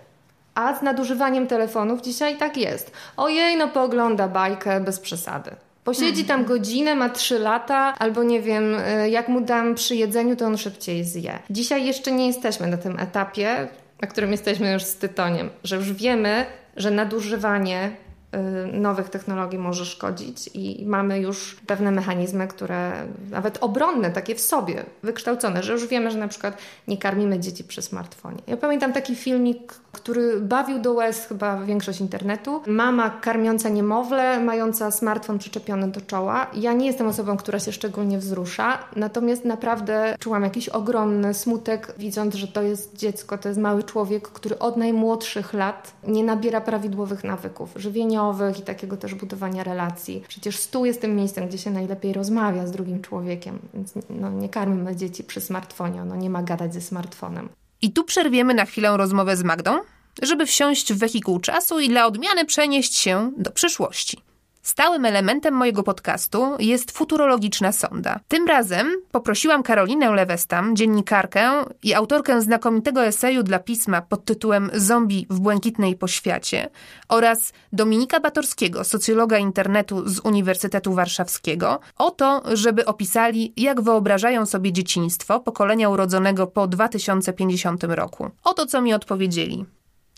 A 0.56 0.76
z 0.76 0.82
nadużywaniem 0.82 1.48
telefonów 1.48 2.02
dzisiaj 2.02 2.38
tak 2.38 2.58
jest. 2.58 2.92
Ojej, 3.18 3.58
no 3.58 3.68
poogląda 3.68 4.28
bajkę 4.28 4.80
bez 4.80 5.00
przesady. 5.00 5.52
Posiedzi 5.84 6.26
tam 6.26 6.46
godzinę, 6.46 6.96
ma 6.96 7.10
trzy 7.10 7.40
lata, 7.40 7.96
albo 8.00 8.24
nie 8.24 8.42
wiem, 8.42 8.76
y, 8.76 9.10
jak 9.10 9.28
mu 9.28 9.42
dam 9.42 9.76
przy 9.76 9.96
jedzeniu, 9.96 10.36
to 10.36 10.46
on 10.46 10.58
szybciej 10.58 11.04
zje. 11.04 11.40
Dzisiaj 11.50 11.86
jeszcze 11.86 12.12
nie 12.12 12.28
jesteśmy 12.28 12.68
na 12.68 12.78
tym 12.78 13.00
etapie, 13.00 13.68
na 14.02 14.08
którym 14.08 14.32
jesteśmy 14.32 14.72
już 14.72 14.84
z 14.84 14.96
tytoniem, 14.96 15.50
że 15.64 15.76
już 15.76 15.94
wiemy, 15.94 16.46
że 16.76 16.92
nadużywanie 16.92 17.92
Y, 18.36 18.78
nowych 18.78 19.10
technologii 19.10 19.60
może 19.60 19.86
szkodzić 19.86 20.50
i 20.54 20.86
mamy 20.86 21.20
już 21.20 21.58
pewne 21.68 21.92
mechanizmy, 21.92 22.48
które 22.48 22.92
nawet 23.30 23.58
obronne, 23.62 24.12
takie 24.12 24.36
w 24.36 24.42
sobie, 24.42 24.84
wykształcone, 25.04 25.64
że 25.64 25.74
już 25.74 25.88
wiemy, 25.88 26.12
że 26.12 26.18
na 26.18 26.28
przykład 26.28 26.58
nie 26.88 26.98
karmimy 26.98 27.40
dzieci 27.40 27.64
przy 27.64 27.82
smartfonie. 27.82 28.42
Ja 28.48 28.58
pamiętam 28.58 28.94
taki 28.94 29.16
filmik, 29.16 29.74
który 29.92 30.40
bawił 30.40 30.80
do 30.80 30.94
łez 30.94 31.26
chyba 31.26 31.62
większość 31.62 32.02
internetu. 32.02 32.62
Mama 32.68 33.10
karmiąca 33.10 33.70
niemowlę, 33.70 34.40
mająca 34.40 34.92
smartfon 34.92 35.40
przyczepiony 35.40 35.88
do 35.88 36.02
czoła. 36.02 36.48
Ja 36.54 36.74
nie 36.74 36.86
jestem 36.86 37.08
osobą, 37.08 37.38
która 37.38 37.60
się 37.60 37.72
szczególnie 37.72 38.18
wzrusza, 38.18 38.78
natomiast 38.96 39.46
naprawdę 39.46 40.16
czułam 40.20 40.44
jakiś 40.44 40.70
ogromny 40.70 41.34
smutek, 41.34 41.94
widząc, 41.98 42.36
że 42.36 42.48
to 42.48 42.62
jest 42.62 42.98
dziecko, 42.98 43.38
to 43.38 43.50
jest 43.50 43.60
mały 43.60 43.84
człowiek, 43.84 44.28
który 44.28 44.60
od 44.60 44.78
najmłodszych 44.78 45.54
lat 45.54 45.94
nie 46.08 46.24
nabiera 46.24 46.62
prawidłowych 46.62 47.24
nawyków 47.24 47.70
żywienia 47.76 48.22
i 48.60 48.62
takiego 48.62 48.98
też 48.98 49.16
budowania 49.16 49.64
relacji. 49.64 50.24
Przecież 50.28 50.58
stół 50.58 50.86
jest 50.86 51.02
tym 51.02 51.16
miejscem, 51.16 51.48
gdzie 51.48 51.58
się 51.58 51.72
najlepiej 51.72 52.14
rozmawia 52.14 52.68
z 52.68 52.72
drugim 52.72 53.02
człowiekiem, 53.02 53.60
więc 53.74 53.94
no, 54.10 54.30
nie 54.30 54.50
karmimy 54.50 54.96
dzieci 54.96 55.24
przy 55.24 55.42
smartfonie, 55.42 56.02
ono 56.02 56.16
nie 56.16 56.30
ma 56.30 56.44
gadać 56.44 56.74
ze 56.74 56.82
smartfonem. 56.82 57.50
I 57.82 57.94
tu 57.94 58.04
przerwiemy 58.04 58.54
na 58.54 58.66
chwilę 58.66 58.98
rozmowę 58.98 59.38
z 59.38 59.44
Magdą, 59.44 59.80
żeby 60.22 60.46
wsiąść 60.46 60.94
w 60.94 60.98
wehikuł 60.98 61.40
czasu 61.40 61.80
i 61.80 61.90
dla 61.90 62.06
odmiany 62.06 62.46
przenieść 62.46 62.98
się 62.98 63.32
do 63.38 63.52
przyszłości. 63.52 64.18
Stałym 64.62 65.06
elementem 65.06 65.54
mojego 65.54 65.84
podcastu 65.84 66.56
jest 66.60 66.92
futurologiczna 66.92 67.72
sonda. 67.72 68.20
Tym 68.28 68.48
razem 68.48 68.88
poprosiłam 69.12 69.64
Karolinę 69.64 70.12
Lewestam, 70.12 70.76
dziennikarkę 70.76 71.52
i 71.84 71.94
autorkę 71.94 72.42
znakomitego 72.42 73.06
eseju 73.06 73.44
dla 73.44 73.60
pisma 73.60 74.02
pod 74.02 74.26
tytułem 74.26 74.72
Zombie 74.74 75.28
w 75.30 75.40
błękitnej 75.40 75.96
poświacie 75.96 76.70
oraz 77.10 77.54
Dominika 77.74 78.20
Batorskiego, 78.20 78.84
socjologa 78.84 79.38
internetu 79.38 80.10
z 80.10 80.20
Uniwersytetu 80.20 80.94
Warszawskiego, 80.94 81.80
o 81.98 82.12
to, 82.12 82.44
żeby 82.54 82.86
opisali, 82.86 83.54
jak 83.58 83.82
wyobrażają 83.82 84.46
sobie 84.46 84.74
dzieciństwo 84.74 85.40
pokolenia 85.40 85.90
urodzonego 85.90 86.48
po 86.48 86.68
2050 86.68 87.84
roku. 87.84 88.30
Oto 88.44 88.66
co 88.66 88.82
mi 88.82 88.94
odpowiedzieli. 88.94 89.66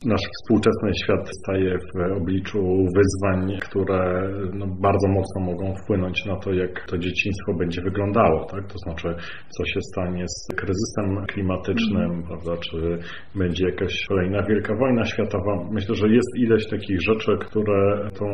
Nasz 0.06 0.22
współczesny 0.22 0.92
świat 1.04 1.30
staje 1.40 1.78
w 1.78 2.22
obliczu 2.22 2.62
wyzwań, 2.98 3.58
które 3.62 4.30
no, 4.54 4.68
bardzo 4.68 5.08
mocno 5.08 5.42
mogą 5.42 5.76
wpłynąć 5.76 6.26
na 6.26 6.36
to, 6.36 6.54
jak 6.54 6.86
to 6.88 6.98
dzieciństwo 6.98 7.54
będzie 7.60 7.82
wyglądało. 7.82 8.46
Tak? 8.46 8.68
To 8.68 8.78
znaczy, 8.78 9.08
co 9.50 9.66
się 9.66 9.80
stanie 9.82 10.26
z 10.28 10.56
kryzysem 10.56 11.26
klimatycznym, 11.28 12.12
mm. 12.12 12.24
prawda? 12.24 12.58
czy 12.58 12.98
będzie 13.36 13.66
jakaś 13.66 14.06
kolejna 14.08 14.44
wielka 14.50 14.76
wojna 14.76 15.06
światowa. 15.06 15.54
Myślę, 15.72 15.96
że 15.96 16.08
jest 16.08 16.32
ileś 16.38 16.68
takich 16.70 17.02
rzeczy, 17.02 17.32
które 17.40 18.10
tą 18.20 18.26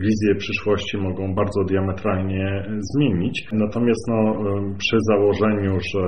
wizję 0.00 0.34
przyszłości 0.34 0.96
mogą 0.96 1.34
bardzo 1.34 1.64
diametralnie 1.64 2.64
zmienić. 2.94 3.48
Natomiast 3.52 4.08
no, 4.08 4.34
przy 4.78 4.96
założeniu, 5.10 5.78
że 5.94 6.02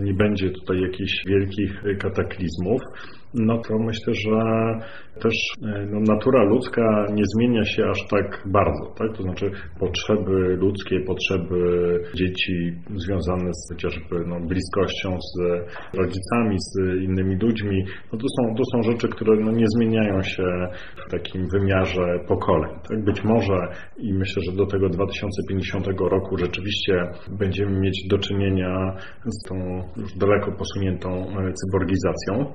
nie 0.00 0.14
będzie 0.14 0.50
tutaj 0.50 0.80
jakichś 0.80 1.12
wielkich 1.26 1.82
kataklizmów, 1.98 2.80
no 3.34 3.58
to 3.58 3.78
myślę, 3.78 4.14
że 4.14 4.40
też 5.20 5.34
e, 5.62 5.86
no, 5.90 6.00
natura 6.14 6.44
ludzka 6.44 7.06
nie 7.14 7.22
zmienia 7.36 7.64
się 7.64 7.84
aż 7.90 7.98
tak 8.10 8.42
bardzo, 8.46 8.94
tak? 8.98 9.16
To 9.16 9.22
znaczy 9.22 9.50
potrzeby 9.80 10.56
ludzkie, 10.56 11.00
potrzeby 11.00 11.60
dzieci 12.14 12.72
związane 12.96 13.50
z 13.54 13.72
chociażby 13.72 14.24
no, 14.26 14.40
bliskością 14.40 15.18
z 15.20 15.40
rodzicami, 15.96 16.56
z 16.58 17.02
innymi 17.02 17.36
ludźmi, 17.36 17.84
no 18.12 18.18
to 18.18 18.26
są, 18.36 18.54
to 18.54 18.62
są 18.72 18.82
rzeczy, 18.92 19.08
które 19.08 19.44
no, 19.44 19.52
nie 19.52 19.66
zmieniają 19.76 20.22
się 20.22 20.44
w 21.06 21.10
takim 21.10 21.46
wymiarze 21.52 22.18
pokoleń. 22.28 22.70
Tak? 22.88 23.04
Być 23.04 23.24
może 23.24 23.68
i 23.98 24.12
myślę, 24.12 24.42
że 24.42 24.56
do 24.56 24.66
tego 24.66 24.88
2050 24.88 25.86
roku 25.98 26.36
rzeczywiście 26.38 27.08
będziemy 27.38 27.80
mieć 27.80 28.06
do 28.08 28.18
czynienia 28.18 28.96
z 29.24 29.48
tą 29.48 29.54
już 29.96 30.14
daleko 30.14 30.52
posuniętą 30.52 31.08
e, 31.10 31.52
cyborgizacją. 31.52 32.52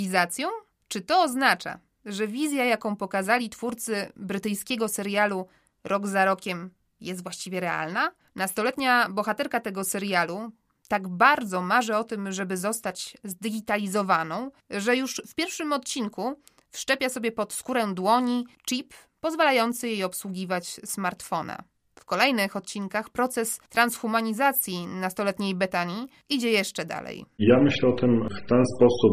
Cyborgizacją? 0.00 0.48
Czy 0.88 1.00
to 1.00 1.22
oznacza, 1.22 1.78
że 2.04 2.26
wizja, 2.26 2.64
jaką 2.64 2.96
pokazali 2.96 3.50
twórcy 3.50 4.12
brytyjskiego 4.16 4.88
serialu 4.88 5.46
Rok 5.84 6.06
za 6.06 6.24
rokiem, 6.24 6.70
jest 7.00 7.22
właściwie 7.22 7.60
realna? 7.60 8.12
Nastoletnia 8.34 9.08
bohaterka 9.08 9.60
tego 9.60 9.84
serialu 9.84 10.52
tak 10.88 11.08
bardzo 11.08 11.62
marzy 11.62 11.96
o 11.96 12.04
tym, 12.04 12.32
żeby 12.32 12.56
zostać 12.56 13.16
zdigitalizowaną, 13.24 14.50
że 14.70 14.96
już 14.96 15.22
w 15.26 15.34
pierwszym 15.34 15.72
odcinku 15.72 16.40
wszczepia 16.70 17.08
sobie 17.08 17.32
pod 17.32 17.52
skórę 17.52 17.94
dłoni 17.94 18.46
chip 18.66 18.94
pozwalający 19.20 19.88
jej 19.88 20.04
obsługiwać 20.04 20.80
smartfona 20.84 21.64
kolejnych 22.04 22.56
odcinkach 22.56 23.10
proces 23.10 23.60
transhumanizacji 23.70 24.86
nastoletniej 25.00 25.54
Betanii 25.54 26.08
idzie 26.30 26.50
jeszcze 26.50 26.84
dalej. 26.84 27.24
Ja 27.38 27.60
myślę 27.62 27.88
o 27.88 27.92
tym 27.92 28.28
w 28.28 28.48
ten 28.48 28.62
sposób. 28.76 29.12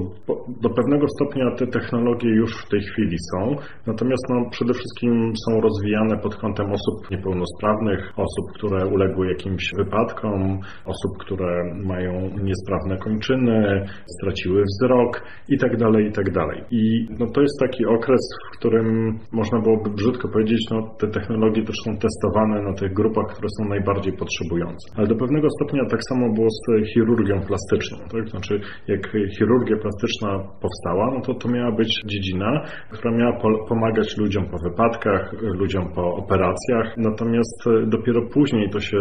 Do 0.61 0.69
pewnego 0.69 1.07
stopnia 1.07 1.55
te 1.59 1.67
technologie 1.67 2.29
już 2.29 2.51
w 2.57 2.69
tej 2.69 2.81
chwili 2.81 3.17
są, 3.31 3.55
natomiast 3.87 4.23
no, 4.29 4.49
przede 4.49 4.73
wszystkim 4.73 5.33
są 5.45 5.61
rozwijane 5.61 6.17
pod 6.17 6.35
kątem 6.35 6.71
osób 6.71 7.11
niepełnosprawnych, 7.11 8.13
osób, 8.15 8.45
które 8.55 8.87
uległy 8.87 9.27
jakimś 9.27 9.71
wypadkom, 9.77 10.59
osób, 10.85 11.11
które 11.19 11.73
mają 11.83 12.11
niesprawne 12.43 12.97
kończyny, 12.97 13.87
straciły 14.17 14.63
wzrok 14.63 15.21
itd. 15.49 15.77
Tak 15.77 16.03
itd. 16.03 16.31
Tak 16.33 16.71
I 16.71 17.07
no, 17.19 17.25
to 17.33 17.41
jest 17.41 17.59
taki 17.59 17.85
okres, 17.85 18.21
w 18.47 18.57
którym 18.57 19.19
można 19.31 19.59
byłoby 19.59 19.89
brzydko 19.89 20.27
powiedzieć, 20.27 20.61
no, 20.71 20.95
te 20.99 21.07
technologie 21.07 21.63
też 21.63 21.75
są 21.85 21.97
testowane 21.97 22.61
na 22.61 22.73
tych 22.79 22.93
grupach, 22.93 23.27
które 23.33 23.47
są 23.57 23.69
najbardziej 23.69 24.13
potrzebujące. 24.13 24.85
Ale 24.95 25.07
do 25.07 25.15
pewnego 25.15 25.47
stopnia 25.57 25.83
tak 25.89 26.01
samo 26.09 26.33
było 26.33 26.47
z 26.49 26.63
chirurgią 26.93 27.35
plastyczną. 27.49 27.97
Tak? 28.11 28.29
Znaczy, 28.29 28.59
jak 28.87 29.01
chirurgia 29.37 29.77
plastyczna 29.77 30.29
powstała, 30.61 31.05
no 31.13 31.21
to 31.21 31.33
to 31.33 31.49
miała 31.49 31.71
być 31.71 31.91
dziedzina, 32.05 32.49
która 32.91 33.11
miała 33.17 33.33
po 33.41 33.47
pomagać 33.69 34.17
ludziom 34.17 34.45
po 34.45 34.57
wypadkach, 34.69 35.33
ludziom 35.41 35.85
po 35.95 36.03
operacjach. 36.15 36.97
Natomiast 36.97 37.59
dopiero 37.87 38.21
później 38.33 38.69
to 38.69 38.79
się 38.79 38.97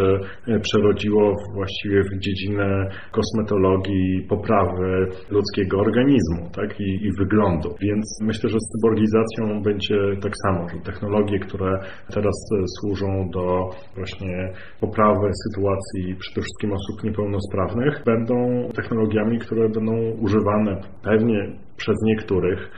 e, 0.48 0.60
przerodziło 0.60 1.34
właściwie 1.54 2.02
w 2.02 2.18
dziedzinę 2.18 2.88
kosmetologii, 3.12 4.26
poprawy 4.28 5.06
ludzkiego 5.30 5.78
organizmu 5.78 6.50
tak? 6.56 6.80
I, 6.80 7.06
i 7.06 7.12
wyglądu. 7.18 7.74
Więc 7.82 8.18
myślę, 8.22 8.50
że 8.50 8.58
z 8.60 8.68
cyborgizacją 8.68 9.62
będzie 9.62 9.96
tak 10.22 10.32
samo, 10.46 10.68
że 10.68 10.80
technologie, 10.80 11.38
które 11.38 11.78
teraz 12.14 12.34
e, 12.52 12.62
służą 12.80 13.28
do 13.32 13.55
właśnie 13.96 14.52
poprawy 14.80 15.30
sytuacji 15.48 16.16
przede 16.18 16.40
wszystkim 16.40 16.72
osób 16.72 17.04
niepełnosprawnych 17.04 18.02
będą 18.06 18.68
technologiami, 18.74 19.38
które 19.38 19.68
będą 19.68 19.92
używane 20.20 20.80
pewnie 21.02 21.52
przez 21.76 21.96
niektórych, 22.02 22.70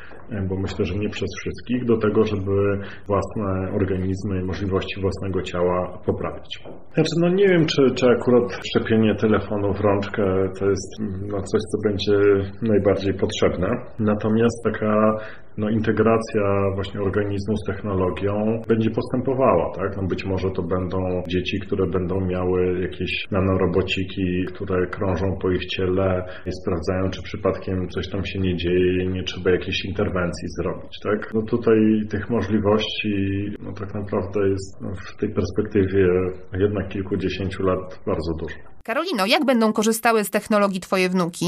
bo 0.49 0.57
myślę, 0.57 0.85
że 0.85 0.95
nie 0.95 1.09
przez 1.09 1.29
wszystkich, 1.41 1.85
do 1.85 1.97
tego, 1.97 2.25
żeby 2.25 2.79
własne 3.07 3.73
organizmy 3.73 4.41
i 4.41 4.45
możliwości 4.45 5.01
własnego 5.01 5.43
ciała 5.43 5.99
poprawić. 6.07 6.59
Znaczy, 6.95 7.11
no 7.21 7.29
nie 7.29 7.49
wiem, 7.49 7.67
czy, 7.67 7.95
czy 7.95 8.07
akurat 8.07 8.61
szczepienie 8.69 9.15
telefonu 9.15 9.75
w 9.75 9.81
rączkę 9.81 10.23
to 10.59 10.69
jest 10.71 10.93
no, 11.01 11.43
coś, 11.43 11.61
co 11.71 11.89
będzie 11.89 12.17
najbardziej 12.63 13.15
potrzebne. 13.15 13.69
Natomiast 13.99 14.65
taka 14.65 15.19
no, 15.59 15.71
integracja 15.71 16.43
właśnie 16.75 17.01
organizmu 17.01 17.57
z 17.57 17.65
technologią 17.67 18.63
będzie 18.69 18.91
postępowała, 18.91 19.73
tak? 19.75 19.97
No, 19.97 20.03
być 20.03 20.25
może 20.25 20.51
to 20.51 20.63
będą 20.63 21.23
dzieci, 21.29 21.61
które 21.61 21.87
będą 21.87 22.21
miały 22.21 22.81
jakieś 22.81 23.25
nanorobociki, 23.31 24.45
które 24.49 24.87
krążą 24.87 25.39
po 25.43 25.51
ich 25.51 25.67
ciele 25.67 26.25
i 26.47 26.51
sprawdzają, 26.63 27.11
czy 27.11 27.23
przypadkiem 27.23 27.89
coś 27.89 28.09
tam 28.09 28.25
się 28.25 28.39
nie 28.39 28.57
dzieje 28.57 29.05
i 29.05 29.09
nie 29.09 29.23
trzeba 29.23 29.51
jakiejś 29.51 29.85
interwencji 29.85 30.49
zrobić, 30.59 30.99
tak? 31.03 31.35
No 31.35 31.43
tutaj 31.43 31.79
tych 32.11 32.31
możliwości 32.31 33.09
no 33.61 33.73
tak 33.73 33.95
naprawdę 33.95 34.49
jest 34.49 34.81
no, 34.81 34.89
w 35.15 35.17
tej 35.21 35.29
perspektywie 35.29 36.09
jednak 36.59 36.89
kilkudziesięciu 36.89 37.63
lat 37.63 38.01
bardzo 38.07 38.33
dużo. 38.41 38.57
Karolino, 38.85 39.27
jak 39.27 39.45
będą 39.45 39.73
korzystały 39.73 40.25
z 40.25 40.31
technologii 40.31 40.81
Twoje 40.81 41.09
wnuki? 41.09 41.47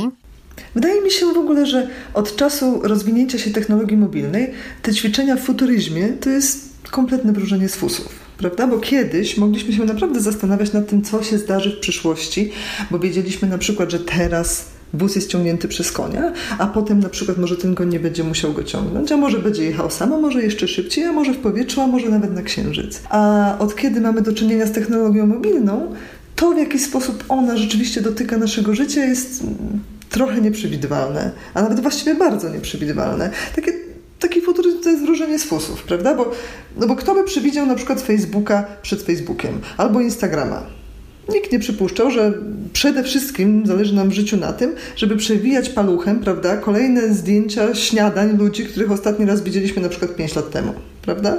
Wydaje 0.74 1.02
mi 1.02 1.10
się 1.10 1.26
w 1.26 1.38
ogóle, 1.38 1.66
że 1.66 1.88
od 2.14 2.36
czasu 2.36 2.80
rozwinięcia 2.82 3.38
się 3.38 3.50
technologii 3.50 3.96
mobilnej 3.96 4.50
te 4.82 4.94
ćwiczenia 4.94 5.36
w 5.36 5.40
futuryzmie 5.40 6.08
to 6.08 6.30
jest 6.30 6.70
kompletne 6.90 7.32
wróżenie 7.32 7.68
z 7.68 7.76
fusów. 7.76 8.08
Prawda? 8.38 8.66
Bo 8.66 8.78
kiedyś 8.78 9.36
mogliśmy 9.36 9.72
się 9.72 9.84
naprawdę 9.84 10.20
zastanawiać 10.20 10.72
nad 10.72 10.88
tym, 10.88 11.02
co 11.02 11.22
się 11.22 11.38
zdarzy 11.38 11.76
w 11.76 11.80
przyszłości, 11.80 12.50
bo 12.90 12.98
wiedzieliśmy 12.98 13.48
na 13.48 13.58
przykład, 13.58 13.90
że 13.90 13.98
teraz 13.98 14.64
wóz 14.94 15.16
jest 15.16 15.30
ciągnięty 15.30 15.68
przez 15.68 15.92
konia, 15.92 16.32
a 16.58 16.66
potem 16.66 17.00
na 17.00 17.08
przykład 17.08 17.38
może 17.38 17.56
ten 17.56 17.74
koń 17.74 17.88
nie 17.88 18.00
będzie 18.00 18.24
musiał 18.24 18.52
go 18.52 18.64
ciągnąć, 18.64 19.12
a 19.12 19.16
może 19.16 19.38
będzie 19.38 19.64
jechał 19.64 19.90
sam, 19.90 20.12
a 20.12 20.18
może 20.18 20.42
jeszcze 20.42 20.68
szybciej, 20.68 21.04
a 21.04 21.12
może 21.12 21.32
w 21.32 21.38
powietrzu, 21.38 21.80
a 21.80 21.86
może 21.86 22.08
nawet 22.08 22.34
na 22.34 22.42
księżyc. 22.42 23.00
A 23.10 23.56
od 23.58 23.76
kiedy 23.76 24.00
mamy 24.00 24.22
do 24.22 24.32
czynienia 24.32 24.66
z 24.66 24.72
technologią 24.72 25.26
mobilną, 25.26 25.94
to 26.36 26.50
w 26.50 26.58
jaki 26.58 26.78
sposób 26.78 27.24
ona 27.28 27.56
rzeczywiście 27.56 28.00
dotyka 28.00 28.36
naszego 28.36 28.74
życia 28.74 29.04
jest 29.04 29.44
trochę 30.10 30.40
nieprzewidywalne, 30.40 31.30
a 31.54 31.62
nawet 31.62 31.80
właściwie 31.80 32.14
bardzo 32.14 32.48
nieprzewidywalne. 32.48 33.30
Takie, 33.56 33.72
taki 34.18 34.40
futuryzm 34.40 34.82
to 34.82 34.90
jest 34.90 35.02
wróżenie 35.02 35.38
z 35.38 35.44
fusów, 35.44 35.82
prawda? 35.82 36.14
Bo, 36.14 36.32
no 36.76 36.86
bo 36.86 36.96
kto 36.96 37.14
by 37.14 37.24
przewidział 37.24 37.66
na 37.66 37.74
przykład 37.74 38.00
Facebooka 38.00 38.64
przed 38.82 39.02
Facebookiem 39.02 39.60
albo 39.76 40.00
Instagrama? 40.00 40.62
Nikt 41.34 41.52
nie 41.52 41.58
przypuszczał, 41.58 42.10
że 42.10 42.32
przede 42.72 43.02
wszystkim 43.02 43.66
zależy 43.66 43.94
nam 43.94 44.08
w 44.08 44.12
życiu 44.12 44.36
na 44.36 44.52
tym, 44.52 44.74
żeby 44.96 45.16
przewijać 45.16 45.68
paluchem, 45.68 46.20
prawda, 46.20 46.56
kolejne 46.56 47.14
zdjęcia 47.14 47.74
śniadań 47.74 48.36
ludzi, 48.36 48.64
których 48.64 48.90
ostatni 48.90 49.26
raz 49.26 49.42
widzieliśmy 49.42 49.82
na 49.82 49.88
przykład 49.88 50.16
5 50.16 50.36
lat 50.36 50.50
temu, 50.50 50.72
prawda? 51.02 51.36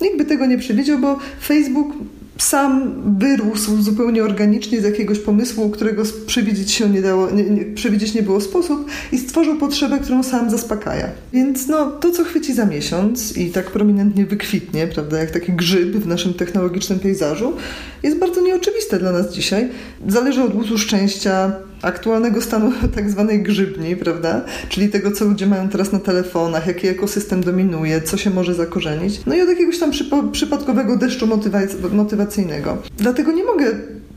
Nikt 0.00 0.18
by 0.18 0.24
tego 0.24 0.46
nie 0.46 0.58
przewidział, 0.58 0.98
bo 0.98 1.18
Facebook 1.42 1.92
sam 2.38 2.94
wyrósł 3.18 3.82
zupełnie 3.82 4.24
organicznie 4.24 4.80
z 4.80 4.84
jakiegoś 4.84 5.18
pomysłu, 5.18 5.70
którego 5.70 6.02
przewidzieć 6.26 6.70
się 6.70 6.90
nie 6.90 7.02
dało, 7.02 7.30
nie, 7.30 7.44
nie, 7.44 7.64
przewidzieć 7.64 8.14
nie 8.14 8.22
było 8.22 8.40
sposób 8.40 8.90
i 9.12 9.18
stworzył 9.18 9.56
potrzebę, 9.56 9.98
którą 9.98 10.22
sam 10.22 10.50
zaspokaja. 10.50 11.10
Więc 11.32 11.66
no, 11.66 11.90
to, 11.90 12.10
co 12.10 12.24
chwyci 12.24 12.54
za 12.54 12.66
miesiąc 12.66 13.36
i 13.36 13.50
tak 13.50 13.70
prominentnie 13.70 14.26
wykwitnie, 14.26 14.86
prawda, 14.86 15.18
jak 15.18 15.30
taki 15.30 15.52
grzyb 15.52 15.96
w 15.96 16.06
naszym 16.06 16.34
technologicznym 16.34 16.98
pejzażu, 16.98 17.52
jest 18.02 18.18
bardzo 18.18 18.40
nieoczywiste 18.40 18.98
dla 18.98 19.12
nas 19.12 19.34
dzisiaj. 19.34 19.68
Zależy 20.08 20.42
od 20.42 20.54
łusu 20.54 20.78
szczęścia, 20.78 21.52
aktualnego 21.82 22.42
stanu 22.42 22.72
tak 22.94 23.10
zwanej 23.10 23.42
grzybni, 23.42 23.96
prawda? 23.96 24.44
Czyli 24.68 24.88
tego, 24.88 25.12
co 25.12 25.24
ludzie 25.24 25.46
mają 25.46 25.68
teraz 25.68 25.92
na 25.92 25.98
telefonach, 25.98 26.66
jaki 26.66 26.88
ekosystem 26.88 27.40
dominuje, 27.40 28.02
co 28.02 28.16
się 28.16 28.30
może 28.30 28.54
zakorzenić. 28.54 29.20
No 29.26 29.34
i 29.34 29.42
od 29.42 29.48
jakiegoś 29.48 29.78
tam 29.78 29.90
przypadkowego 30.32 30.96
deszczu 30.96 31.28
motywacyjnego. 31.92 32.78
Dlatego 32.96 33.32
nie 33.32 33.44
mogę 33.44 33.66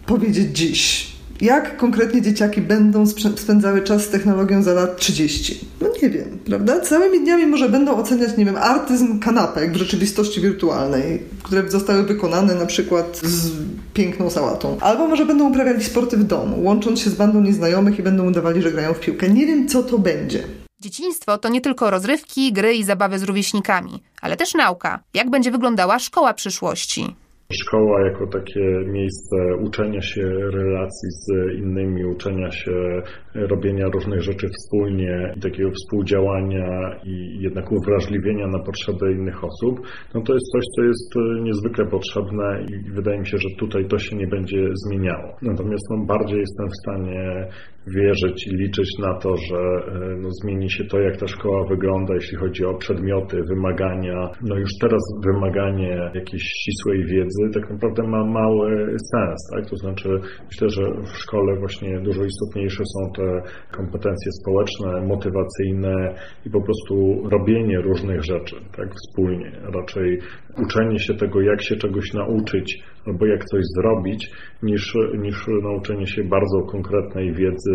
powiedzieć 0.06 0.58
dziś, 0.58 1.11
jak 1.42 1.78
konkretnie 1.78 2.22
dzieciaki 2.22 2.62
będą 2.62 3.06
spędzały 3.36 3.82
czas 3.82 4.04
z 4.04 4.10
technologią 4.10 4.64
za 4.64 4.74
lat 4.74 4.98
30? 4.98 5.60
No 5.82 5.88
nie 6.04 6.10
wiem, 6.10 6.40
prawda? 6.46 6.80
Całymi 6.80 7.20
dniami 7.20 7.46
może 7.46 7.70
będą 7.70 7.96
oceniać, 7.96 8.38
nie 8.38 8.46
wiem, 8.46 8.56
artyzm 8.56 9.20
kanapek 9.20 9.74
w 9.74 9.76
rzeczywistości 9.76 10.42
wirtualnej, 10.42 11.24
które 11.44 11.70
zostały 11.70 12.04
wykonane 12.04 12.56
na 12.56 12.66
przykład 12.66 13.18
z 13.24 13.52
piękną 13.94 14.30
sałatą. 14.30 14.78
Albo 14.80 15.08
może 15.08 15.26
będą 15.26 15.50
uprawiali 15.50 15.84
sporty 15.84 16.18
w 16.18 16.24
domu, 16.24 16.64
łącząc 16.64 17.00
się 17.00 17.10
z 17.10 17.16
bandą 17.16 17.42
nieznajomych 17.42 18.00
i 18.00 18.04
będą 18.04 18.28
udawali, 18.28 18.62
że 18.62 18.72
grają 18.72 18.94
w 18.94 19.00
piłkę. 19.00 19.30
Nie 19.30 19.48
wiem, 19.48 19.68
co 19.68 19.84
to 19.84 20.00
będzie. 20.00 20.44
Dzieciństwo 20.82 21.38
to 21.38 21.50
nie 21.50 21.62
tylko 21.62 21.90
rozrywki, 21.90 22.54
gry 22.54 22.74
i 22.74 22.84
zabawy 22.84 23.20
z 23.20 23.24
rówieśnikami, 23.24 24.04
ale 24.22 24.38
też 24.38 24.54
nauka. 24.54 25.00
Jak 25.14 25.30
będzie 25.30 25.52
wyglądała 25.52 26.00
szkoła 26.00 26.34
przyszłości? 26.34 27.16
Szkoła 27.52 28.02
jako 28.02 28.28
takie 28.28 28.62
miejsce 28.86 29.38
uczenia 29.62 30.02
się 30.02 30.22
relacji 30.52 31.10
z 31.10 31.54
innymi, 31.58 32.06
uczenia 32.06 32.52
się 32.52 33.02
robienia 33.36 33.88
różnych 33.88 34.22
rzeczy 34.22 34.48
wspólnie 34.48 35.34
takiego 35.42 35.72
współdziałania 35.72 37.00
i 37.04 37.40
jednak 37.42 37.72
uwrażliwienia 37.72 38.48
na 38.48 38.60
potrzeby 38.60 39.12
innych 39.12 39.44
osób, 39.44 39.80
no 40.14 40.22
to 40.22 40.34
jest 40.34 40.46
coś, 40.46 40.64
co 40.76 40.84
jest 40.84 41.16
niezwykle 41.44 41.86
potrzebne 41.86 42.66
i 42.70 42.92
wydaje 42.92 43.20
mi 43.20 43.28
się, 43.28 43.38
że 43.38 43.50
tutaj 43.60 43.86
to 43.86 43.98
się 44.00 44.16
nie 44.16 44.28
będzie 44.28 44.68
zmieniało. 44.74 45.38
Natomiast 45.42 45.90
no, 45.90 46.06
bardziej 46.06 46.40
jestem 46.40 46.68
w 46.68 46.78
stanie 46.84 47.48
wierzyć 47.88 48.48
i 48.48 48.56
liczyć 48.56 48.90
na 49.00 49.14
to, 49.20 49.38
że 49.38 49.58
e, 49.58 50.16
no, 50.22 50.30
zmieni 50.32 50.70
się 50.70 50.84
to, 50.86 51.00
jak 51.00 51.18
ta 51.18 51.28
szkoła 51.28 51.68
wygląda, 51.68 52.14
jeśli 52.14 52.38
chodzi 52.38 52.66
o 52.66 52.74
przedmioty, 52.74 53.38
wymagania. 53.50 54.30
No 54.42 54.56
już 54.58 54.70
teraz 54.82 55.02
wymaganie 55.26 56.12
jakiejś 56.14 56.44
ścisłej 56.44 57.06
wiedzy 57.06 57.44
tak 57.54 57.70
naprawdę 57.70 58.04
ma 58.04 58.26
mały 58.26 58.86
sens, 58.88 59.50
tak? 59.56 59.70
To 59.70 59.76
znaczy 59.76 60.10
myślę, 60.46 60.70
że 60.70 60.84
w 61.14 61.18
szkole 61.18 61.60
właśnie 61.60 62.00
dużo 62.00 62.24
istotniejsze 62.24 62.84
są 62.86 63.12
te 63.12 63.42
kompetencje 63.78 64.32
społeczne, 64.32 65.08
motywacyjne 65.08 66.16
i 66.46 66.50
po 66.50 66.62
prostu 66.62 67.24
robienie 67.30 67.82
różnych 67.82 68.24
rzeczy, 68.24 68.56
tak? 68.78 68.90
Wspólnie. 68.96 69.52
Raczej 69.76 70.20
uczenie 70.66 71.00
się 71.00 71.14
tego, 71.14 71.42
jak 71.42 71.62
się 71.64 71.76
czegoś 71.76 72.14
nauczyć 72.14 72.84
albo 73.06 73.26
jak 73.26 73.46
coś 73.46 73.62
zrobić, 73.78 74.32
niż, 74.64 74.94
niż 75.18 75.48
nauczenie 75.64 76.08
się 76.08 76.24
bardzo 76.24 76.62
konkretnej 76.62 77.34
wiedzy, 77.34 77.71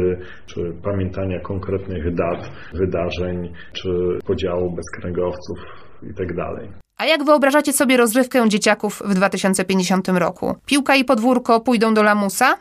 czy 0.46 0.60
pamiętania 0.84 1.40
konkretnych 1.40 2.14
dat, 2.14 2.50
wydarzeń, 2.74 3.52
czy 3.72 3.88
podziału 4.26 4.76
bezkręgowców 4.76 5.58
itd. 6.02 6.34
Tak 6.34 6.80
A 6.98 7.06
jak 7.06 7.24
wyobrażacie 7.24 7.72
sobie 7.72 7.96
rozrywkę 7.96 8.48
dzieciaków 8.48 9.02
w 9.04 9.14
2050 9.14 10.08
roku? 10.08 10.54
Piłka 10.66 10.96
i 10.96 11.04
podwórko 11.04 11.60
pójdą 11.60 11.94
do 11.94 12.02
lamusa? 12.02 12.56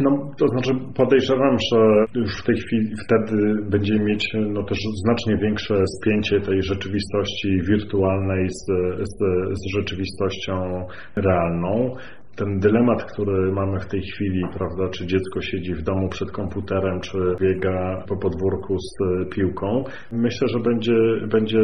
No, 0.00 0.30
to 0.38 0.48
znaczy 0.48 0.70
podejrzewam, 0.94 1.56
że 1.72 2.04
już 2.14 2.42
w 2.42 2.44
tej 2.46 2.56
chwili 2.56 2.94
wtedy 3.04 3.54
będziemy 3.70 4.04
mieć 4.04 4.24
no, 4.34 4.62
też 4.64 4.78
znacznie 5.04 5.36
większe 5.36 5.74
spięcie 6.00 6.40
tej 6.40 6.62
rzeczywistości 6.62 7.62
wirtualnej 7.62 8.48
z, 8.50 8.66
z, 9.02 9.18
z 9.52 9.76
rzeczywistością 9.76 10.86
realną 11.16 11.96
ten 12.36 12.58
dylemat, 12.58 13.04
który 13.12 13.52
mamy 13.52 13.80
w 13.80 13.86
tej 13.86 14.02
chwili, 14.02 14.42
prawda, 14.58 14.88
czy 14.88 15.06
dziecko 15.06 15.40
siedzi 15.40 15.74
w 15.74 15.82
domu 15.82 16.08
przed 16.08 16.30
komputerem, 16.30 17.00
czy 17.00 17.18
biega 17.40 18.04
po 18.08 18.16
podwórku 18.16 18.76
z 18.78 18.92
e, 19.02 19.26
piłką, 19.26 19.84
myślę, 20.12 20.48
że 20.48 20.60
będzie, 20.60 20.96
będzie 21.30 21.60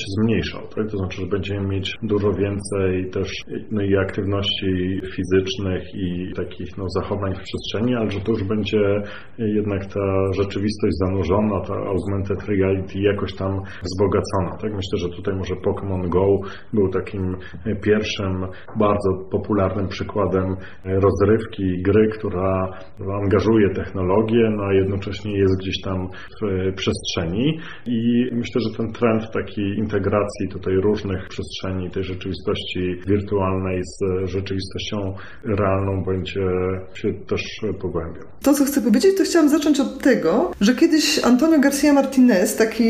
się 0.00 0.06
zmniejszał. 0.18 0.60
Tak? 0.76 0.90
To 0.90 0.96
znaczy, 0.96 1.20
że 1.22 1.26
będziemy 1.26 1.68
mieć 1.68 1.96
dużo 2.02 2.32
więcej 2.32 3.10
też 3.10 3.28
no, 3.70 3.82
i 3.82 3.96
aktywności 3.96 5.00
fizycznych 5.16 5.94
i 5.94 6.32
takich 6.36 6.78
no, 6.78 6.84
zachowań 6.88 7.34
w 7.34 7.42
przestrzeni, 7.42 7.94
ale 7.94 8.10
że 8.10 8.20
to 8.20 8.32
już 8.32 8.44
będzie 8.44 9.02
jednak 9.38 9.86
ta 9.86 10.32
rzeczywistość 10.32 10.94
zanurzona, 11.04 11.60
ta 11.60 11.74
augmented 11.74 12.48
reality 12.48 12.98
jakoś 12.98 13.34
tam 13.34 13.60
wzbogacona. 13.82 14.56
Tak? 14.60 14.72
Myślę, 14.72 14.98
że 14.98 15.08
tutaj 15.08 15.34
może 15.34 15.54
Pokémon 15.54 16.08
Go 16.08 16.26
był 16.72 16.88
takim 16.88 17.36
pierwszym 17.82 18.46
bardzo 18.78 19.10
popularnym 19.30 19.88
przykładem 19.88 20.13
przykładem 20.14 20.56
rozrywki, 20.84 21.82
gry, 21.82 22.08
która 22.08 22.78
angażuje 23.22 23.70
technologię, 23.74 24.50
no 24.56 24.64
a 24.64 24.74
jednocześnie 24.74 25.38
jest 25.38 25.58
gdzieś 25.58 25.80
tam 25.84 26.08
w 26.42 26.74
przestrzeni. 26.76 27.58
I 27.86 28.28
myślę, 28.32 28.60
że 28.60 28.76
ten 28.76 28.92
trend 28.92 29.22
takiej 29.32 29.78
integracji 29.78 30.48
tutaj 30.52 30.74
różnych 30.74 31.28
przestrzeni, 31.28 31.90
tej 31.90 32.04
rzeczywistości 32.04 32.96
wirtualnej 33.06 33.80
z 33.84 34.30
rzeczywistością 34.30 35.14
realną 35.44 36.04
będzie 36.04 36.46
się 36.94 37.14
też 37.26 37.42
pogłębiał. 37.80 38.24
To, 38.42 38.54
co 38.54 38.64
chcę 38.64 38.82
powiedzieć, 38.82 39.16
to 39.18 39.24
chciałam 39.24 39.48
zacząć 39.48 39.80
od 39.80 39.98
tego, 39.98 40.50
że 40.60 40.74
kiedyś 40.74 41.24
Antonio 41.24 41.60
Garcia 41.60 41.92
Martinez, 41.92 42.56
taki 42.56 42.84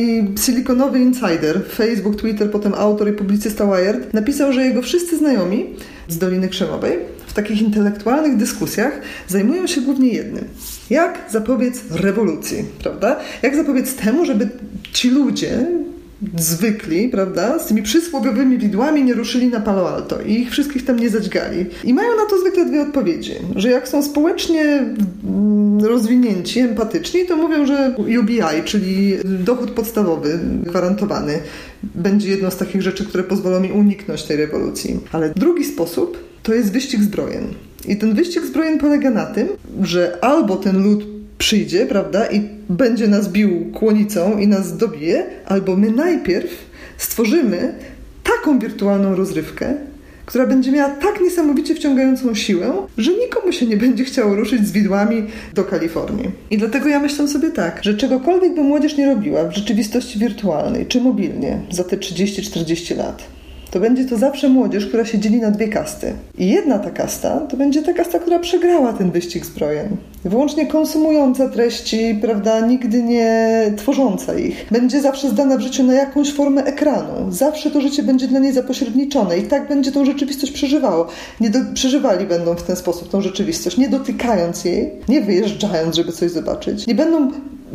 silikonowy 0.46 0.98
insider, 0.98 1.62
Facebook, 1.68 2.16
Twitter, 2.16 2.50
potem 2.50 2.74
autor 2.74 3.08
i 3.08 3.12
publicysta 3.12 3.64
Wired, 3.66 4.14
napisał, 4.14 4.52
że 4.52 4.62
jego 4.62 4.82
wszyscy 4.82 5.16
znajomi 5.16 5.66
z 6.08 6.18
Doliny 6.18 6.48
Krzemowej 6.48 6.98
w 7.26 7.32
takich 7.32 7.62
intelektualnych 7.62 8.36
dyskusjach 8.36 9.00
zajmują 9.28 9.66
się 9.66 9.80
głównie 9.80 10.08
jednym. 10.08 10.44
Jak 10.90 11.18
zapobiec 11.30 11.80
rewolucji, 11.90 12.64
prawda? 12.78 13.20
Jak 13.42 13.56
zapobiec 13.56 13.94
temu, 13.94 14.24
żeby 14.24 14.48
ci 14.92 15.10
ludzie, 15.10 15.66
zwykli, 16.38 17.08
prawda, 17.08 17.58
z 17.58 17.66
tymi 17.66 17.82
przysłowiowymi 17.82 18.58
widłami 18.58 19.04
nie 19.04 19.14
ruszyli 19.14 19.48
na 19.48 19.60
Palo 19.60 19.94
Alto 19.94 20.20
i 20.20 20.32
ich 20.32 20.50
wszystkich 20.50 20.84
tam 20.84 20.98
nie 20.98 21.10
zadźgali. 21.10 21.66
I 21.84 21.94
mają 21.94 22.08
na 22.16 22.26
to 22.30 22.40
zwykle 22.40 22.64
dwie 22.66 22.82
odpowiedzi, 22.82 23.34
że 23.56 23.70
jak 23.70 23.88
są 23.88 24.02
społecznie 24.02 24.84
rozwinięci, 25.88 26.60
empatyczni, 26.60 27.26
to 27.26 27.36
mówią, 27.36 27.66
że 27.66 27.94
UBI, 28.20 28.62
czyli 28.64 29.16
dochód 29.24 29.70
podstawowy 29.70 30.38
gwarantowany, 30.62 31.38
będzie 31.82 32.30
jedną 32.30 32.50
z 32.50 32.56
takich 32.56 32.82
rzeczy, 32.82 33.04
które 33.04 33.24
pozwolą 33.24 33.60
mi 33.60 33.72
uniknąć 33.72 34.22
tej 34.22 34.36
rewolucji. 34.36 35.00
Ale 35.12 35.30
drugi 35.30 35.64
sposób 35.64 36.18
to 36.42 36.54
jest 36.54 36.72
wyścig 36.72 37.02
zbrojen. 37.02 37.44
I 37.88 37.96
ten 37.96 38.14
wyścig 38.14 38.44
zbrojen 38.44 38.78
polega 38.78 39.10
na 39.10 39.26
tym, 39.26 39.48
że 39.82 40.24
albo 40.24 40.56
ten 40.56 40.82
lud 40.82 41.04
przyjdzie, 41.38 41.86
prawda, 41.86 42.26
i 42.26 42.48
będzie 42.68 43.08
nas 43.08 43.28
bił 43.28 43.70
kłonicą 43.74 44.38
i 44.38 44.46
nas 44.46 44.76
dobije, 44.76 45.26
albo 45.46 45.76
my 45.76 45.90
najpierw 45.90 46.50
stworzymy 46.96 47.74
taką 48.22 48.58
wirtualną 48.58 49.16
rozrywkę, 49.16 49.74
która 50.26 50.46
będzie 50.46 50.72
miała 50.72 50.90
tak 50.90 51.20
niesamowicie 51.20 51.74
wciągającą 51.74 52.34
siłę, 52.34 52.72
że 52.98 53.12
nikomu 53.12 53.52
się 53.52 53.66
nie 53.66 53.76
będzie 53.76 54.04
chciało 54.04 54.34
ruszyć 54.34 54.66
z 54.66 54.72
widłami 54.72 55.26
do 55.54 55.64
Kalifornii. 55.64 56.30
I 56.50 56.58
dlatego 56.58 56.88
ja 56.88 57.00
myślę 57.00 57.28
sobie 57.28 57.50
tak, 57.50 57.84
że 57.84 57.94
czegokolwiek 57.94 58.54
by 58.54 58.62
młodzież 58.62 58.96
nie 58.96 59.06
robiła 59.06 59.44
w 59.44 59.54
rzeczywistości 59.54 60.18
wirtualnej 60.18 60.86
czy 60.86 61.00
mobilnie 61.00 61.58
za 61.70 61.84
te 61.84 61.96
30-40 61.96 62.96
lat, 62.96 63.22
to 63.74 63.80
będzie 63.80 64.04
to 64.04 64.18
zawsze 64.18 64.48
młodzież, 64.48 64.86
która 64.86 65.04
się 65.04 65.18
dzieli 65.18 65.40
na 65.40 65.50
dwie 65.50 65.68
kasty. 65.68 66.12
I 66.38 66.48
jedna 66.48 66.78
ta 66.78 66.90
kasta 66.90 67.40
to 67.40 67.56
będzie 67.56 67.82
ta 67.82 67.92
kasta, 67.92 68.18
która 68.18 68.38
przegrała 68.38 68.92
ten 68.92 69.10
wyścig 69.10 69.46
zbrojen. 69.46 69.88
Wyłącznie 70.24 70.66
konsumująca 70.66 71.48
treści, 71.48 72.18
prawda, 72.20 72.66
nigdy 72.66 73.02
nie 73.02 73.72
tworząca 73.76 74.34
ich. 74.38 74.66
Będzie 74.70 75.00
zawsze 75.00 75.30
zdana 75.30 75.56
w 75.56 75.60
życiu 75.60 75.82
na 75.82 75.94
jakąś 75.94 76.32
formę 76.32 76.64
ekranu. 76.64 77.32
Zawsze 77.32 77.70
to 77.70 77.80
życie 77.80 78.02
będzie 78.02 78.28
dla 78.28 78.38
niej 78.38 78.52
zapośredniczone 78.52 79.38
i 79.38 79.42
tak 79.42 79.68
będzie 79.68 79.92
tą 79.92 80.04
rzeczywistość 80.04 80.52
przeżywało. 80.52 81.06
Nie 81.40 81.50
do, 81.50 81.58
przeżywali 81.74 82.26
będą 82.26 82.54
w 82.54 82.62
ten 82.62 82.76
sposób 82.76 83.10
tą 83.10 83.20
rzeczywistość, 83.20 83.76
nie 83.76 83.88
dotykając 83.88 84.64
jej, 84.64 84.90
nie 85.08 85.20
wyjeżdżając, 85.20 85.96
żeby 85.96 86.12
coś 86.12 86.30
zobaczyć. 86.30 86.86
Nie 86.86 86.94
będą 86.94 87.30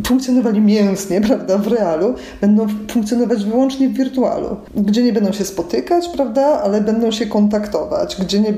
funkcjonowali 0.07 0.61
mięsnie, 0.61 1.21
prawda, 1.27 1.57
w 1.57 1.67
realu, 1.67 2.13
będą 2.41 2.67
funkcjonować 2.91 3.45
wyłącznie 3.45 3.89
w 3.89 3.93
wirtualu, 3.93 4.57
gdzie 4.75 5.03
nie 5.03 5.13
będą 5.13 5.31
się 5.31 5.45
spotykać, 5.45 6.07
prawda, 6.07 6.61
ale 6.63 6.81
będą 6.81 7.11
się 7.11 7.25
kontaktować, 7.25 8.17
gdzie 8.19 8.39
nie, 8.39 8.53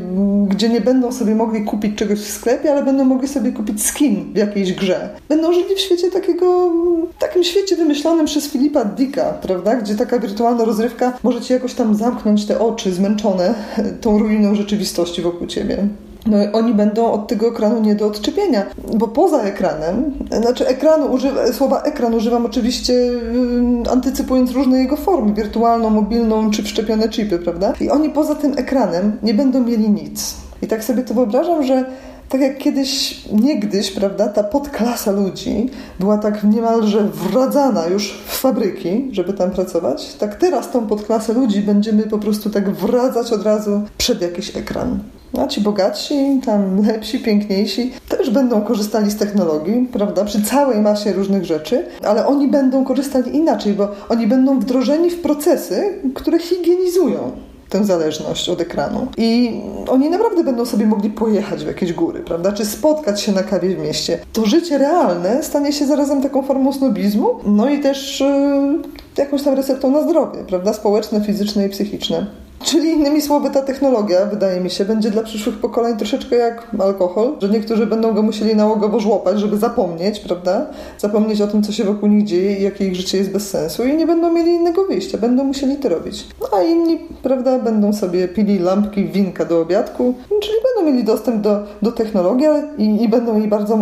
gdzie 0.47 0.69
nie 0.69 0.82
będą 0.82 1.12
sobie 1.12 1.36
mogli 1.36 1.65
kupić 1.65 1.97
czegoś 1.97 2.19
w 2.19 2.32
sklepie, 2.32 2.71
ale 2.71 2.84
będą 2.84 3.06
mogli 3.06 3.27
sobie 3.27 3.51
kupić 3.51 3.86
skin 3.86 4.34
w 4.34 4.38
jakiejś 4.38 4.73
grze. 4.73 5.10
Będą 5.30 5.54
żyli 5.54 5.75
w 5.75 5.80
świecie 5.80 6.12
takiego, 6.12 6.71
takim 7.19 7.43
świecie 7.43 7.75
wymyślonym 7.75 8.25
przez 8.25 8.47
Filipa 8.47 8.86
Dicka, 8.86 9.34
prawda, 9.41 9.75
gdzie 9.75 9.95
taka 9.95 10.19
wirtualna 10.19 10.65
rozrywka 10.65 11.13
może 11.23 11.41
ci 11.41 11.54
jakoś 11.54 11.73
tam 11.73 11.95
zamknąć 11.95 12.45
te 12.45 12.60
oczy 12.60 12.93
zmęczone 12.93 13.54
tą 14.01 14.19
ruiną 14.19 14.56
rzeczywistości 14.56 15.21
wokół 15.21 15.47
ciebie 15.47 15.88
no 16.26 16.38
oni 16.54 16.74
będą 16.74 17.12
od 17.12 17.28
tego 17.28 17.48
ekranu 17.48 17.82
nie 17.82 17.96
do 17.96 18.08
odczepienia, 18.08 18.66
bo 18.98 19.08
poza 19.08 19.42
ekranem, 19.42 20.14
znaczy 20.42 20.68
ekranu 20.68 21.12
używa, 21.14 21.54
słowa 21.54 21.82
ekran 21.82 22.14
używam 22.14 22.46
oczywiście 22.46 22.94
yy, 22.94 23.92
antycypując 23.92 24.52
różne 24.52 24.80
jego 24.80 24.98
formy, 24.98 25.34
wirtualną, 25.34 25.90
mobilną 25.90 26.52
czy 26.52 26.64
wszczepione 26.64 27.10
chipy, 27.10 27.40
prawda? 27.40 27.74
I 27.82 27.90
oni 27.90 28.10
poza 28.10 28.36
tym 28.36 28.54
ekranem 28.58 29.18
nie 29.24 29.34
będą 29.34 29.64
mieli 29.64 29.90
nic. 29.90 30.36
I 30.62 30.68
tak 30.68 30.84
sobie 30.84 31.04
to 31.04 31.14
wyobrażam, 31.14 31.64
że 31.64 31.86
tak 32.32 32.41
jak 32.41 32.58
kiedyś, 32.58 33.22
niegdyś, 33.32 33.91
prawda, 33.91 34.28
ta 34.28 34.44
podklasa 34.44 35.12
ludzi 35.12 35.70
była 36.00 36.17
tak 36.17 36.44
niemalże 36.44 37.04
wradzana 37.04 37.88
już 37.88 38.12
w 38.28 38.38
fabryki, 38.38 39.08
żeby 39.12 39.34
tam 39.34 39.52
pracować, 39.52 40.13
tak 40.13 40.36
teraz 40.36 40.72
tą 40.72 40.88
podklasę 40.88 41.34
ludzi 41.34 41.62
będziemy 41.62 42.04
po 42.04 42.20
prostu 42.20 42.50
tak 42.50 42.70
wradzać 42.70 43.34
od 43.34 43.44
razu 43.44 43.82
przed 43.98 44.22
jakiś 44.22 44.58
ekran. 44.58 45.00
A 45.39 45.48
ci 45.48 45.62
bogatsi, 45.62 46.41
tam 46.46 46.86
lepsi, 46.88 47.20
piękniejsi 47.20 47.91
też 48.10 48.30
będą 48.30 48.62
korzystali 48.62 49.12
z 49.12 49.15
technologii, 49.15 49.89
prawda, 49.94 50.26
przy 50.26 50.41
całej 50.41 50.82
masie 50.82 51.13
różnych 51.13 51.46
rzeczy, 51.46 51.86
ale 52.04 52.28
oni 52.28 52.48
będą 52.48 52.86
korzystali 52.86 53.36
inaczej, 53.36 53.74
bo 53.74 53.88
oni 54.10 54.28
będą 54.28 54.60
wdrożeni 54.60 55.10
w 55.10 55.22
procesy, 55.22 55.84
które 56.15 56.39
higienizują 56.39 57.32
tę 57.72 57.86
zależność 57.86 58.50
od 58.50 58.62
ekranu. 58.62 59.08
I 59.18 59.62
oni 59.88 60.10
naprawdę 60.10 60.44
będą 60.44 60.66
sobie 60.66 60.86
mogli 60.86 61.10
pojechać 61.10 61.64
w 61.64 61.68
jakieś 61.68 61.94
góry, 61.94 62.20
prawda? 62.20 62.52
Czy 62.52 62.66
spotkać 62.66 63.22
się 63.22 63.32
na 63.32 63.44
kawie 63.44 63.76
w 63.76 63.80
mieście. 63.80 64.20
To 64.34 64.46
życie 64.46 64.78
realne 64.78 65.44
stanie 65.44 65.74
się 65.74 65.86
zarazem 65.86 66.22
taką 66.22 66.44
formą 66.44 66.74
snobizmu, 66.74 67.40
no 67.46 67.70
i 67.70 67.80
też 67.80 68.20
yy, 68.20 68.80
jakąś 69.18 69.44
tam 69.44 69.54
receptą 69.54 69.92
na 69.92 70.04
zdrowie, 70.04 70.44
prawda? 70.48 70.74
Społeczne, 70.74 71.22
fizyczne 71.22 71.66
i 71.66 71.70
psychiczne. 71.70 72.26
Czyli 72.63 72.89
innymi 72.89 73.21
słowy, 73.21 73.50
ta 73.50 73.62
technologia, 73.62 74.26
wydaje 74.26 74.62
mi 74.62 74.69
się, 74.69 74.86
będzie 74.86 75.12
dla 75.12 75.24
przyszłych 75.24 75.58
pokoleń 75.58 75.97
troszeczkę 75.97 76.36
jak 76.36 76.67
alkohol, 76.80 77.36
że 77.41 77.50
niektórzy 77.50 77.86
będą 77.86 78.13
go 78.13 78.21
musieli 78.21 78.56
nałogowo 78.56 79.00
żłopać, 79.00 79.39
żeby 79.39 79.58
zapomnieć, 79.58 80.19
prawda? 80.19 80.65
Zapomnieć 80.97 81.41
o 81.41 81.47
tym, 81.47 81.63
co 81.63 81.71
się 81.71 81.84
wokół 81.84 82.10
nich 82.10 82.26
dzieje 82.26 82.58
i 82.58 82.63
jakie 82.63 82.88
ich 82.88 82.95
życie 82.95 83.17
jest 83.17 83.32
bez 83.32 83.50
sensu 83.50 83.84
i 83.84 83.95
nie 83.95 84.08
będą 84.08 84.34
mieli 84.34 84.52
innego 84.52 84.86
wyjścia, 84.86 85.17
będą 85.17 85.43
musieli 85.43 85.76
to 85.76 85.89
robić. 85.89 86.28
No 86.41 86.47
a 86.58 86.63
inni, 86.63 87.00
prawda, 87.24 87.60
będą 87.60 87.93
sobie 87.93 88.28
pili 88.28 88.60
lampki, 88.60 89.06
winka 89.06 89.45
do 89.45 89.62
obiadku, 89.62 90.13
czyli 90.41 90.58
będą 90.63 90.91
mieli 90.91 91.04
dostęp 91.04 91.41
do, 91.41 91.63
do 91.82 91.91
technologii 91.91 92.47
i, 92.78 93.04
i 93.04 93.10
będą 93.10 93.39
jej 93.39 93.47
bardzo 93.47 93.78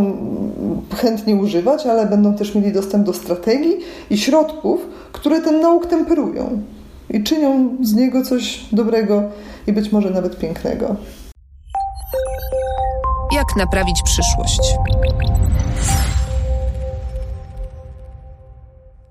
chętnie 0.96 1.36
używać, 1.36 1.86
ale 1.86 2.06
będą 2.06 2.34
też 2.34 2.56
mieli 2.56 2.72
dostęp 2.72 3.06
do 3.06 3.14
strategii 3.14 3.78
i 4.10 4.18
środków, 4.18 4.88
które 5.12 5.42
ten 5.42 5.62
nauk 5.62 5.86
temperują 5.86 6.62
i 7.10 7.24
czynią 7.24 7.78
z 7.82 7.94
niego 7.94 8.24
coś 8.24 8.66
dobrego 8.72 9.24
i 9.68 9.74
być 9.74 9.92
może 9.92 10.10
nawet 10.10 10.40
pięknego. 10.40 10.96
Jak 13.32 13.56
naprawić 13.56 14.02
przyszłość? 14.04 14.60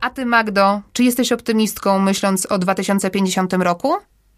A 0.01 0.11
ty, 0.11 0.27
Magdo, 0.27 0.81
czy 0.93 1.05
jesteś 1.05 1.33
optymistką, 1.33 1.99
myśląc 1.99 2.47
o 2.47 2.59
2050 2.59 3.53
roku? 3.53 3.95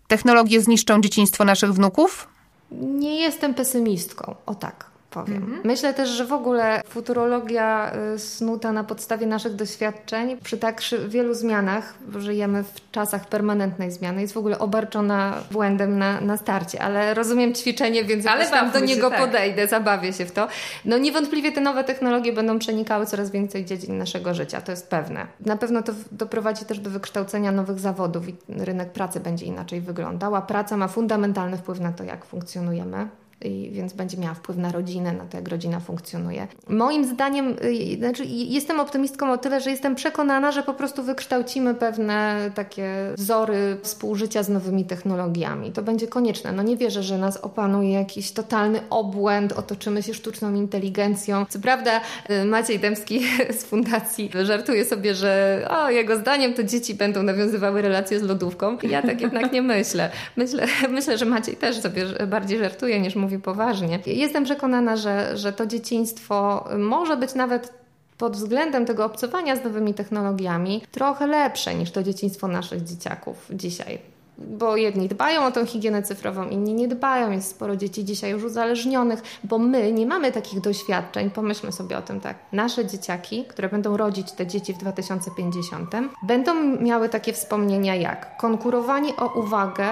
Technologie 0.09 0.61
zniszczą 0.61 1.01
dzieciństwo 1.01 1.45
naszych 1.45 1.73
wnuków? 1.73 2.29
Nie 2.71 3.21
jestem 3.21 3.55
pesymistką, 3.55 4.35
o 4.47 4.55
tak 4.55 4.90
powiem. 5.11 5.37
Mhm. 5.37 5.61
Myślę 5.65 5.95
też, 5.95 6.09
że 6.09 6.25
w 6.25 6.33
ogóle 6.33 6.83
futurologia 6.89 7.93
y, 8.15 8.19
snuta 8.19 8.73
na 8.73 8.85
podstawie 8.85 9.27
naszych 9.27 9.55
doświadczeń, 9.55 10.37
przy 10.37 10.59
tak 10.59 10.81
wielu 11.09 11.35
zmianach, 11.35 11.95
żyjemy 12.19 12.65
w 12.65 12.91
czasach 12.91 13.29
permanentnej 13.29 13.93
zmiany, 13.93 14.21
jest 14.21 14.35
w 14.35 14.37
ogóle 14.37 14.59
obarczona 14.59 15.37
błędem 15.51 15.99
na, 15.99 16.21
na 16.21 16.37
starcie, 16.37 16.83
ale 16.83 17.15
rozumiem 17.15 17.55
ćwiczenie, 17.55 18.05
więc 18.05 18.27
ale 18.27 18.47
tam 18.47 18.71
do 18.71 18.81
niego 18.81 19.11
tak. 19.11 19.21
podejdę, 19.21 19.69
zabawię 19.69 20.13
się 20.13 20.27
w 20.27 20.33
to. 20.33 20.49
No 20.85 20.99
niewątpliwie 20.99 21.53
te 21.53 21.61
nowe 21.61 21.85
technologie 21.85 22.33
będą 22.33 22.59
przenikały 22.59 23.07
coraz 23.07 23.31
więcej 23.31 23.65
dziedzin 23.65 23.99
naszego 23.99 24.35
życia, 24.35 24.61
to 24.61 24.73
jest 24.73 24.91
pewne. 24.91 25.27
Na 25.47 25.57
pewno 25.57 25.83
to 25.83 25.93
doprowadzi 26.13 26.65
też 26.65 26.79
do 26.79 26.91
wykształcenia 26.91 27.53
nowych 27.53 27.79
zawodów 27.79 28.29
i 28.29 28.37
rynek 28.49 28.93
pracy 28.93 29.21
będzie 29.21 29.47
inaczej 29.47 29.81
wyglądał, 29.81 30.35
a 30.35 30.43
praca 30.43 30.77
ma 30.77 30.89
fundamentalny 30.89 31.57
wpływ 31.57 31.81
na 31.81 31.93
to, 31.93 32.05
jak 32.05 32.25
funkcjonujemy 32.25 33.09
i 33.45 33.71
więc 33.73 33.93
będzie 33.93 34.17
miała 34.17 34.35
wpływ 34.35 34.59
na 34.59 34.73
rodzinę, 34.73 35.13
na 35.13 35.25
to, 35.25 35.37
jak 35.37 35.49
rodzina 35.49 35.81
funkcjonuje. 35.81 36.49
Moim 36.69 37.05
zdaniem, 37.05 37.57
y, 37.65 37.97
znaczy 37.99 38.25
jestem 38.27 38.81
optymistką 38.81 39.33
o 39.33 39.39
tyle, 39.39 39.61
że 39.61 39.71
jestem 39.71 39.95
przekonana, 39.95 40.53
że 40.53 40.63
po 40.63 40.75
prostu 40.75 41.03
wykształcimy 41.03 41.75
pewne 41.75 42.51
takie 42.55 42.95
wzory 43.17 43.77
współżycia 43.83 44.43
z 44.43 44.49
nowymi 44.49 44.85
technologiami. 44.85 45.73
To 45.73 45.83
będzie 45.83 46.07
konieczne. 46.07 46.53
No 46.53 46.63
nie 46.63 46.77
wierzę, 46.77 47.03
że 47.03 47.19
nas 47.19 47.37
opanuje 47.37 47.93
jakiś 47.93 48.33
totalny 48.33 48.81
obłęd, 48.91 49.53
otoczymy 49.53 50.03
się 50.03 50.15
sztuczną 50.15 50.55
inteligencją. 50.55 51.47
Co 51.49 51.59
prawda 51.59 52.01
y, 52.31 52.45
Maciej 52.45 52.79
Dębski 52.79 53.21
z 53.59 53.65
fundacji 53.65 54.31
żartuje 54.43 54.85
sobie, 54.85 55.15
że 55.15 55.67
o, 55.71 55.91
jego 55.91 56.17
zdaniem 56.17 56.55
to 56.55 56.65
dzieci 56.65 56.95
będą 56.95 57.23
nawiązywały 57.23 57.83
relacje 57.83 58.21
z 58.21 58.23
lodówką. 58.23 58.79
Ja 58.83 59.03
tak 59.03 59.21
jednak 59.21 59.53
nie 59.53 59.63
myślę. 59.63 60.11
Myślę, 60.37 60.67
myślę 60.89 61.19
że 61.19 61.25
Maciej 61.25 61.57
też 61.57 61.81
sobie 61.81 62.07
bardziej 62.27 62.59
żartuje 62.59 63.01
niż 63.01 63.17
mówi 63.17 63.30
mówi 63.31 63.43
poważnie. 63.43 63.99
Jestem 64.07 64.45
przekonana, 64.45 64.97
że, 64.97 65.37
że 65.37 65.53
to 65.53 65.67
dzieciństwo 65.67 66.69
może 66.79 67.17
być 67.17 67.35
nawet 67.35 67.73
pod 68.19 68.37
względem 68.37 68.87
tego 68.87 69.05
obcowania 69.05 69.57
z 69.57 69.65
nowymi 69.65 69.95
technologiami 69.95 70.83
trochę 70.93 71.27
lepsze 71.27 71.75
niż 71.75 71.91
to 71.91 72.03
dzieciństwo 72.03 72.49
naszych 72.49 72.85
dzieciaków 72.85 73.49
dzisiaj. 73.51 73.99
Bo 74.39 74.77
jedni 74.77 75.09
dbają 75.09 75.45
o 75.45 75.51
tą 75.51 75.67
higienę 75.67 76.03
cyfrową, 76.03 76.49
inni 76.49 76.75
nie 76.75 76.89
dbają. 76.89 77.31
Jest 77.31 77.51
sporo 77.51 77.77
dzieci 77.77 78.05
dzisiaj 78.05 78.31
już 78.31 78.45
uzależnionych, 78.45 79.23
bo 79.45 79.59
my 79.59 79.93
nie 79.93 80.07
mamy 80.07 80.33
takich 80.33 80.61
doświadczeń. 80.61 81.31
Pomyślmy 81.31 81.73
sobie 81.73 81.99
o 81.99 82.03
tym 82.03 82.21
tak. 82.21 82.37
Nasze 82.53 82.87
dzieciaki, 82.87 83.45
które 83.45 83.69
będą 83.69 83.97
rodzić 83.97 84.33
te 84.33 84.47
dzieci 84.47 84.75
w 84.75 84.79
2050, 84.79 85.91
będą 86.23 86.55
miały 86.81 87.09
takie 87.09 87.33
wspomnienia 87.33 87.95
jak 87.95 88.37
konkurowanie 88.37 89.17
o 89.17 89.41
uwagę 89.41 89.89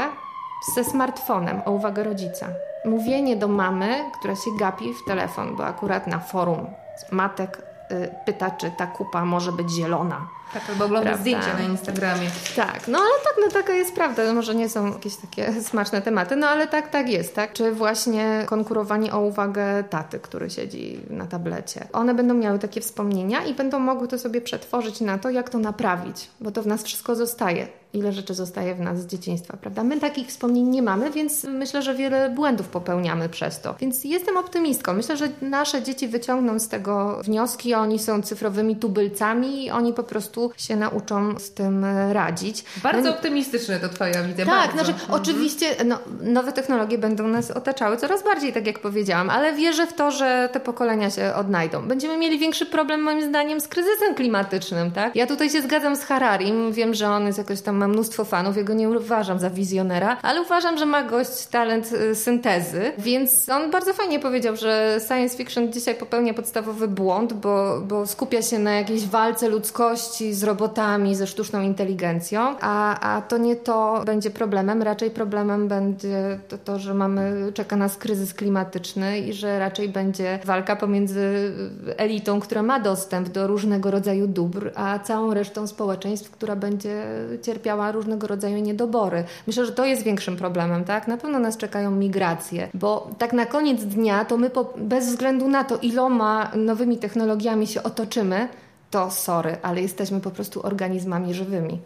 ze 0.74 0.84
smartfonem, 0.84 1.60
o 1.64 1.70
uwagę 1.70 2.04
rodzica 2.04 2.48
mówienie 2.90 3.36
do 3.36 3.48
mamy, 3.48 4.04
która 4.18 4.36
się 4.36 4.50
gapi 4.58 4.94
w 4.94 5.04
telefon, 5.04 5.56
bo 5.56 5.66
akurat 5.66 6.06
na 6.06 6.18
forum 6.18 6.66
matek 7.10 7.62
y, 7.90 8.10
pyta, 8.26 8.50
czy 8.50 8.70
ta 8.70 8.86
kupa 8.86 9.24
może 9.24 9.52
być 9.52 9.70
zielona. 9.70 10.28
Tak, 10.52 10.62
albo 10.70 10.84
ogląda 10.84 11.16
zdjęcia 11.16 11.54
na 11.54 11.62
Instagramie. 11.62 12.30
Tak, 12.56 12.88
no 12.88 12.98
ale 12.98 13.24
tak, 13.24 13.34
no 13.40 13.50
taka 13.52 13.72
jest 13.72 13.94
prawda. 13.94 14.32
Może 14.32 14.54
nie 14.54 14.68
są 14.68 14.92
jakieś 14.92 15.16
takie 15.16 15.52
smaczne 15.70 16.02
tematy, 16.02 16.36
no 16.36 16.48
ale 16.48 16.66
tak, 16.66 16.90
tak 16.90 17.08
jest, 17.08 17.34
tak? 17.34 17.52
Czy 17.52 17.72
właśnie 17.72 18.44
konkurowanie 18.46 19.12
o 19.12 19.20
uwagę 19.20 19.84
taty, 19.84 20.18
który 20.18 20.50
siedzi 20.50 21.00
na 21.10 21.26
tablecie. 21.26 21.88
One 21.92 22.14
będą 22.14 22.34
miały 22.34 22.58
takie 22.58 22.80
wspomnienia 22.80 23.44
i 23.44 23.54
będą 23.54 23.78
mogły 23.78 24.08
to 24.08 24.18
sobie 24.18 24.40
przetworzyć 24.40 25.00
na 25.00 25.18
to, 25.18 25.30
jak 25.30 25.50
to 25.50 25.58
naprawić, 25.58 26.30
bo 26.40 26.50
to 26.50 26.62
w 26.62 26.66
nas 26.66 26.82
wszystko 26.82 27.14
zostaje 27.14 27.68
ile 27.92 28.12
rzeczy 28.12 28.34
zostaje 28.34 28.74
w 28.74 28.80
nas 28.80 29.00
z 29.00 29.06
dzieciństwa, 29.06 29.56
prawda? 29.60 29.84
My 29.84 30.00
takich 30.00 30.28
wspomnień 30.28 30.68
nie 30.68 30.82
mamy, 30.82 31.10
więc 31.10 31.44
myślę, 31.44 31.82
że 31.82 31.94
wiele 31.94 32.30
błędów 32.30 32.68
popełniamy 32.68 33.28
przez 33.28 33.60
to. 33.60 33.74
Więc 33.80 34.04
jestem 34.04 34.36
optymistką. 34.36 34.92
Myślę, 34.92 35.16
że 35.16 35.28
nasze 35.42 35.82
dzieci 35.82 36.08
wyciągną 36.08 36.58
z 36.58 36.68
tego 36.68 37.20
wnioski. 37.24 37.74
Oni 37.74 37.98
są 37.98 38.22
cyfrowymi 38.22 38.76
tubylcami 38.76 39.64
i 39.64 39.70
oni 39.70 39.92
po 39.92 40.02
prostu 40.02 40.50
się 40.56 40.76
nauczą 40.76 41.38
z 41.38 41.50
tym 41.50 41.84
radzić. 42.12 42.64
Bardzo 42.82 43.10
no, 43.10 43.16
optymistyczne 43.16 43.80
to 43.80 43.88
Twoja 43.88 44.22
widzę. 44.22 44.46
Tak, 44.46 44.46
bardzo. 44.46 44.72
znaczy 44.72 44.92
mhm. 44.92 45.20
oczywiście 45.20 45.66
no, 45.84 45.98
nowe 46.20 46.52
technologie 46.52 46.98
będą 46.98 47.28
nas 47.28 47.50
otaczały 47.50 47.96
coraz 47.96 48.24
bardziej, 48.24 48.52
tak 48.52 48.66
jak 48.66 48.78
powiedziałam, 48.78 49.30
ale 49.30 49.52
wierzę 49.52 49.86
w 49.86 49.92
to, 49.92 50.10
że 50.10 50.48
te 50.52 50.60
pokolenia 50.60 51.10
się 51.10 51.34
odnajdą. 51.34 51.88
Będziemy 51.88 52.18
mieli 52.18 52.38
większy 52.38 52.66
problem 52.66 53.02
moim 53.02 53.28
zdaniem 53.28 53.60
z 53.60 53.68
kryzysem 53.68 54.14
klimatycznym, 54.14 54.90
tak? 54.90 55.16
Ja 55.16 55.26
tutaj 55.26 55.50
się 55.50 55.62
zgadzam 55.62 55.96
z 55.96 56.04
Hararim. 56.04 56.72
Wiem, 56.72 56.94
że 56.94 57.10
on 57.10 57.26
jest 57.26 57.38
jakoś 57.38 57.60
tam 57.60 57.77
ma 57.78 57.88
mnóstwo 57.88 58.24
fanów, 58.24 58.56
ja 58.56 58.62
go 58.62 58.74
nie 58.74 58.88
uważam 58.88 59.38
za 59.38 59.50
wizjonera, 59.50 60.16
ale 60.22 60.42
uważam, 60.42 60.78
że 60.78 60.86
ma 60.86 61.02
gość 61.02 61.46
talent 61.46 61.92
y, 61.92 62.14
syntezy, 62.14 62.92
więc 62.98 63.48
on 63.48 63.70
bardzo 63.70 63.92
fajnie 63.92 64.20
powiedział, 64.20 64.56
że 64.56 65.00
science 65.08 65.36
fiction 65.36 65.72
dzisiaj 65.72 65.94
popełnia 65.94 66.34
podstawowy 66.34 66.88
błąd, 66.88 67.32
bo, 67.32 67.80
bo 67.80 68.06
skupia 68.06 68.42
się 68.42 68.58
na 68.58 68.72
jakiejś 68.72 69.06
walce 69.06 69.48
ludzkości 69.48 70.34
z 70.34 70.44
robotami, 70.44 71.14
ze 71.14 71.26
sztuczną 71.26 71.62
inteligencją, 71.62 72.56
a, 72.60 73.00
a 73.00 73.22
to 73.22 73.38
nie 73.38 73.56
to 73.56 74.02
będzie 74.06 74.30
problemem, 74.30 74.82
raczej 74.82 75.10
problemem 75.10 75.68
będzie 75.68 76.40
to, 76.48 76.58
to, 76.58 76.78
że 76.78 76.94
mamy, 76.94 77.52
czeka 77.54 77.76
nas 77.76 77.96
kryzys 77.96 78.34
klimatyczny 78.34 79.18
i 79.18 79.32
że 79.32 79.58
raczej 79.58 79.88
będzie 79.88 80.38
walka 80.44 80.76
pomiędzy 80.76 81.52
elitą, 81.96 82.40
która 82.40 82.62
ma 82.62 82.80
dostęp 82.80 83.28
do 83.28 83.46
różnego 83.46 83.90
rodzaju 83.90 84.26
dóbr, 84.26 84.72
a 84.74 84.98
całą 84.98 85.34
resztą 85.34 85.66
społeczeństw, 85.66 86.30
która 86.30 86.56
będzie 86.56 87.04
cierpiała 87.42 87.67
cierpiała 87.68 87.92
różnego 87.92 88.26
rodzaju 88.26 88.58
niedobory. 88.58 89.24
Myślę, 89.46 89.66
że 89.66 89.72
to 89.72 89.84
jest 89.84 90.02
większym 90.02 90.36
problemem, 90.36 90.84
tak? 90.84 91.08
Na 91.08 91.16
pewno 91.16 91.38
nas 91.38 91.56
czekają 91.56 91.90
migracje, 91.90 92.68
bo 92.74 93.10
tak 93.18 93.32
na 93.32 93.46
koniec 93.46 93.84
dnia 93.84 94.24
to 94.24 94.36
my 94.36 94.50
po, 94.50 94.74
bez 94.76 95.06
względu 95.06 95.48
na 95.48 95.64
to, 95.64 95.76
iloma 95.76 96.50
nowymi 96.56 96.96
technologiami 96.96 97.66
się 97.66 97.82
otoczymy, 97.82 98.48
to 98.90 99.10
sorry, 99.10 99.56
ale 99.62 99.80
jesteśmy 99.80 100.20
po 100.20 100.30
prostu 100.30 100.66
organizmami 100.66 101.34
żywymi. 101.34 101.78